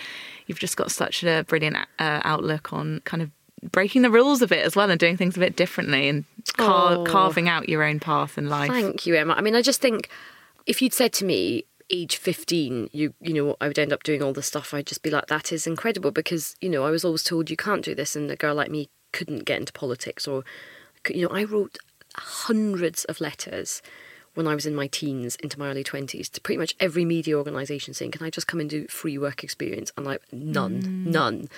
you've 0.46 0.58
just 0.58 0.76
got 0.76 0.90
such 0.90 1.22
a 1.24 1.44
brilliant 1.48 1.76
uh, 1.98 2.20
outlook 2.24 2.72
on 2.72 3.00
kind 3.04 3.22
of 3.22 3.30
breaking 3.70 4.02
the 4.02 4.10
rules 4.10 4.42
of 4.42 4.50
it 4.50 4.64
as 4.64 4.74
well 4.74 4.90
and 4.90 4.98
doing 4.98 5.16
things 5.16 5.36
a 5.36 5.40
bit 5.40 5.54
differently 5.56 6.08
and 6.08 6.24
car- 6.56 6.96
Oh. 6.98 7.04
carving 7.04 7.48
out 7.48 7.68
your 7.68 7.82
own 7.84 8.00
path 8.00 8.36
in 8.36 8.48
life 8.48 8.70
Thank 8.70 9.06
you, 9.06 9.14
Emma. 9.14 9.34
I 9.34 9.40
mean, 9.40 9.54
I 9.54 9.62
just 9.62 9.80
think 9.80 10.08
if 10.66 10.82
you'd 10.82 10.92
said 10.94 11.12
to 11.14 11.24
me, 11.24 11.64
age 11.90 12.16
15, 12.16 12.90
you 12.92 13.14
you 13.20 13.32
know, 13.34 13.56
I 13.60 13.68
would 13.68 13.78
end 13.78 13.92
up 13.92 14.02
doing 14.02 14.22
all 14.22 14.32
this 14.32 14.46
stuff, 14.46 14.72
I'd 14.74 14.86
just 14.86 15.02
be 15.02 15.10
like, 15.10 15.26
that 15.26 15.52
is 15.52 15.66
incredible 15.66 16.10
because, 16.10 16.56
you 16.60 16.68
know, 16.68 16.84
I 16.84 16.90
was 16.90 17.04
always 17.04 17.22
told 17.22 17.50
you 17.50 17.56
can't 17.56 17.84
do 17.84 17.94
this 17.94 18.16
and 18.16 18.30
a 18.30 18.36
girl 18.36 18.54
like 18.54 18.70
me 18.70 18.88
couldn't 19.12 19.44
get 19.44 19.60
into 19.60 19.72
politics 19.72 20.26
or, 20.26 20.42
you 21.08 21.22
know, 21.28 21.34
I 21.34 21.44
wrote 21.44 21.78
hundreds 22.16 23.04
of 23.04 23.20
letters 23.20 23.82
when 24.34 24.46
I 24.46 24.54
was 24.54 24.66
in 24.66 24.74
my 24.74 24.86
teens 24.86 25.36
into 25.36 25.58
my 25.58 25.68
early 25.68 25.84
20s 25.84 26.30
to 26.30 26.40
pretty 26.40 26.58
much 26.58 26.74
every 26.80 27.04
media 27.04 27.36
organisation 27.36 27.94
saying, 27.94 28.12
can 28.12 28.24
I 28.24 28.30
just 28.30 28.46
come 28.46 28.60
and 28.60 28.70
do 28.70 28.86
free 28.86 29.18
work 29.18 29.44
experience? 29.44 29.92
And 29.96 30.06
like, 30.06 30.22
none, 30.32 30.82
mm. 30.82 31.06
none. 31.06 31.48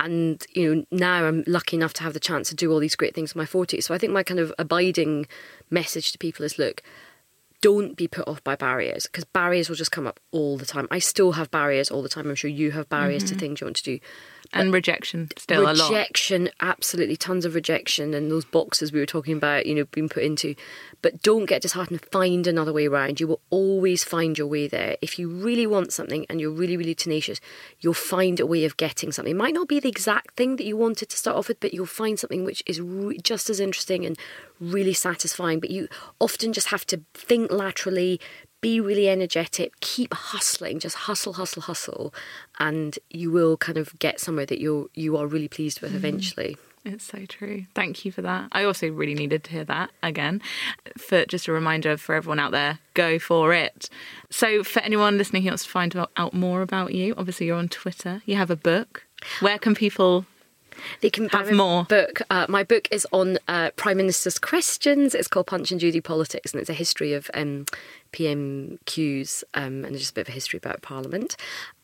And 0.00 0.44
you 0.52 0.74
know, 0.74 0.84
now 0.90 1.26
I'm 1.26 1.44
lucky 1.46 1.76
enough 1.76 1.92
to 1.94 2.02
have 2.02 2.14
the 2.14 2.20
chance 2.20 2.48
to 2.48 2.54
do 2.54 2.72
all 2.72 2.80
these 2.80 2.96
great 2.96 3.14
things 3.14 3.32
in 3.32 3.38
my 3.38 3.44
40s. 3.44 3.84
So 3.84 3.94
I 3.94 3.98
think 3.98 4.12
my 4.12 4.22
kind 4.22 4.40
of 4.40 4.52
abiding 4.58 5.26
message 5.70 6.12
to 6.12 6.18
people 6.18 6.44
is 6.44 6.58
look, 6.58 6.82
don't 7.60 7.96
be 7.96 8.06
put 8.06 8.28
off 8.28 8.44
by 8.44 8.56
barriers 8.56 9.06
because 9.06 9.24
barriers 9.24 9.68
will 9.68 9.76
just 9.76 9.92
come 9.92 10.06
up 10.06 10.20
all 10.32 10.58
the 10.58 10.66
time. 10.66 10.86
I 10.90 10.98
still 10.98 11.32
have 11.32 11.50
barriers 11.50 11.90
all 11.90 12.02
the 12.02 12.08
time. 12.08 12.28
I'm 12.28 12.34
sure 12.34 12.50
you 12.50 12.72
have 12.72 12.88
barriers 12.88 13.24
to 13.24 13.30
mm-hmm. 13.30 13.38
things 13.38 13.60
you 13.60 13.66
want 13.66 13.76
to 13.76 13.82
do. 13.82 13.98
And 14.52 14.72
rejection 14.72 15.28
still 15.36 15.62
a 15.62 15.72
lot 15.72 15.90
rejection, 15.90 16.50
absolutely, 16.60 17.16
tons 17.16 17.44
of 17.44 17.54
rejection, 17.54 18.14
and 18.14 18.30
those 18.30 18.44
boxes 18.44 18.92
we 18.92 19.00
were 19.00 19.06
talking 19.06 19.36
about, 19.36 19.66
you 19.66 19.74
know, 19.74 19.84
being 19.86 20.08
put 20.08 20.22
into. 20.22 20.54
But 21.02 21.22
don't 21.22 21.46
get 21.46 21.62
disheartened. 21.62 22.04
Find 22.10 22.46
another 22.46 22.72
way 22.72 22.86
around. 22.86 23.20
You 23.20 23.28
will 23.28 23.40
always 23.50 24.04
find 24.04 24.36
your 24.38 24.46
way 24.46 24.66
there. 24.68 24.96
If 25.02 25.18
you 25.18 25.28
really 25.28 25.66
want 25.66 25.92
something 25.92 26.26
and 26.28 26.40
you're 26.40 26.50
really, 26.50 26.76
really 26.76 26.94
tenacious, 26.94 27.40
you'll 27.80 27.94
find 27.94 28.40
a 28.40 28.46
way 28.46 28.64
of 28.64 28.76
getting 28.76 29.12
something. 29.12 29.32
It 29.32 29.36
might 29.36 29.54
not 29.54 29.68
be 29.68 29.80
the 29.80 29.88
exact 29.88 30.36
thing 30.36 30.56
that 30.56 30.64
you 30.64 30.76
wanted 30.76 31.08
to 31.10 31.16
start 31.16 31.36
off 31.36 31.48
with, 31.48 31.60
but 31.60 31.74
you'll 31.74 31.86
find 31.86 32.18
something 32.18 32.44
which 32.44 32.62
is 32.66 32.80
re- 32.80 33.18
just 33.18 33.50
as 33.50 33.60
interesting 33.60 34.04
and 34.04 34.18
really 34.60 34.94
satisfying. 34.94 35.60
But 35.60 35.70
you 35.70 35.88
often 36.20 36.52
just 36.52 36.68
have 36.68 36.86
to 36.86 37.02
think 37.14 37.52
laterally, 37.52 38.20
be 38.64 38.80
really 38.80 39.10
energetic, 39.10 39.78
keep 39.80 40.14
hustling, 40.14 40.78
just 40.78 40.96
hustle, 40.96 41.34
hustle, 41.34 41.60
hustle, 41.60 42.14
and 42.58 42.98
you 43.10 43.30
will 43.30 43.58
kind 43.58 43.76
of 43.76 43.98
get 43.98 44.18
somewhere 44.18 44.46
that 44.46 44.58
you're 44.58 44.86
you 44.94 45.18
are 45.18 45.26
really 45.26 45.48
pleased 45.48 45.82
with 45.82 45.92
mm. 45.92 45.96
eventually. 45.96 46.56
It's 46.82 47.04
so 47.04 47.26
true. 47.26 47.66
Thank 47.74 48.06
you 48.06 48.12
for 48.12 48.22
that. 48.22 48.48
I 48.52 48.64
also 48.64 48.88
really 48.88 49.14
needed 49.14 49.44
to 49.44 49.50
hear 49.50 49.64
that 49.64 49.90
again. 50.02 50.40
For 50.96 51.26
just 51.26 51.46
a 51.46 51.52
reminder 51.52 51.96
for 51.98 52.14
everyone 52.14 52.38
out 52.38 52.52
there, 52.52 52.78
go 52.94 53.18
for 53.18 53.52
it. 53.52 53.90
So, 54.30 54.62
for 54.62 54.80
anyone 54.80 55.18
listening 55.18 55.42
who 55.42 55.48
wants 55.48 55.64
to 55.64 55.70
find 55.70 55.94
out- 55.96 56.10
out 56.16 56.34
more 56.34 56.62
about 56.62 56.94
you, 56.94 57.14
obviously 57.18 57.46
you're 57.46 57.56
on 57.58 57.68
Twitter. 57.68 58.22
You 58.26 58.36
have 58.36 58.50
a 58.50 58.56
book. 58.56 59.04
Where 59.40 59.58
can 59.58 59.74
people? 59.74 60.26
They 61.00 61.10
can 61.10 61.28
Have 61.30 61.52
more. 61.52 61.84
book. 61.84 62.22
Uh, 62.30 62.46
my 62.48 62.62
book 62.64 62.88
is 62.90 63.06
on 63.12 63.38
uh, 63.48 63.70
Prime 63.76 63.96
Minister's 63.96 64.38
questions. 64.38 65.14
It's 65.14 65.28
called 65.28 65.46
Punch 65.46 65.70
and 65.70 65.80
Judy 65.80 66.00
Politics, 66.00 66.52
and 66.52 66.60
it's 66.60 66.70
a 66.70 66.74
history 66.74 67.12
of 67.12 67.30
um, 67.34 67.66
PMQs 68.12 69.44
um, 69.54 69.84
and 69.84 69.96
just 69.96 70.10
a 70.12 70.14
bit 70.14 70.22
of 70.22 70.28
a 70.28 70.32
history 70.32 70.56
about 70.56 70.82
Parliament. 70.82 71.36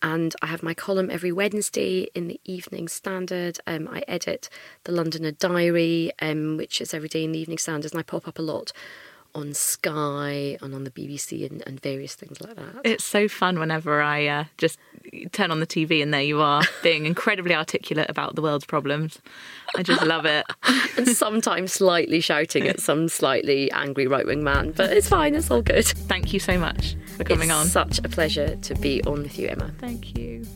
And 0.03 0.35
I 0.43 0.47
have 0.47 0.63
my 0.63 0.75
column 0.75 1.11
every 1.11 1.33
Wednesday 1.33 2.09
in 2.15 2.29
the 2.29 2.41
Evening 2.45 2.89
Standard. 2.89 3.59
Um, 3.67 3.89
I 3.91 4.03
edit 4.09 4.49
the 4.85 4.93
Londoner 4.93 5.33
Diary, 5.33 6.13
um, 6.21 6.57
which 6.57 6.81
is 6.81 6.95
every 6.95 7.09
day 7.09 7.25
in 7.25 7.33
the 7.33 7.39
Evening 7.39 7.59
Standard, 7.59 7.93
and 7.93 8.01
I 8.01 8.03
pop 8.03 8.27
up 8.27 8.39
a 8.39 8.43
lot 8.43 8.73
on 9.35 9.55
Sky 9.55 10.59
and 10.61 10.75
on 10.75 10.85
the 10.85 10.91
BBC 10.91 11.49
and, 11.49 11.63
and 11.67 11.81
various 11.81 12.15
things 12.15 12.41
like 12.41 12.57
that. 12.57 12.81
It's 12.85 13.05
so 13.05 13.29
fun 13.29 13.59
whenever 13.59 14.01
I 14.03 14.27
uh, 14.27 14.45
just 14.59 14.79
turn 15.33 15.51
on 15.51 15.61
the 15.61 15.67
TV 15.67 16.03
and 16.03 16.13
there 16.13 16.23
you 16.23 16.41
are, 16.41 16.63
being 16.83 17.07
incredibly 17.07 17.55
articulate 17.55 18.11
about 18.11 18.35
the 18.35 18.43
world's 18.43 18.65
problems. 18.65 19.21
I 19.77 19.83
just 19.83 20.03
love 20.03 20.27
it. 20.27 20.47
and 20.97 21.09
sometimes 21.09 21.73
slightly 21.73 22.21
shouting 22.21 22.67
at 22.69 22.81
some 22.81 23.09
slightly 23.09 23.71
angry 23.73 24.07
right 24.07 24.27
wing 24.27 24.45
man, 24.45 24.73
but 24.73 24.93
it's 24.93 25.09
fine, 25.09 25.35
it's 25.35 25.51
all 25.51 25.63
good. 25.63 25.85
Thank 25.85 26.33
you 26.33 26.41
so 26.41 26.59
much 26.59 26.97
for 27.17 27.25
coming 27.25 27.51
it's 27.51 27.59
on. 27.59 27.67
such 27.67 27.99
a 27.99 28.09
pleasure 28.09 28.57
to 28.57 28.75
be 28.77 29.03
on 29.05 29.23
with 29.23 29.39
you, 29.39 29.49
Emma. 29.49 29.73
Thank 29.79 30.19
you. 30.19 30.47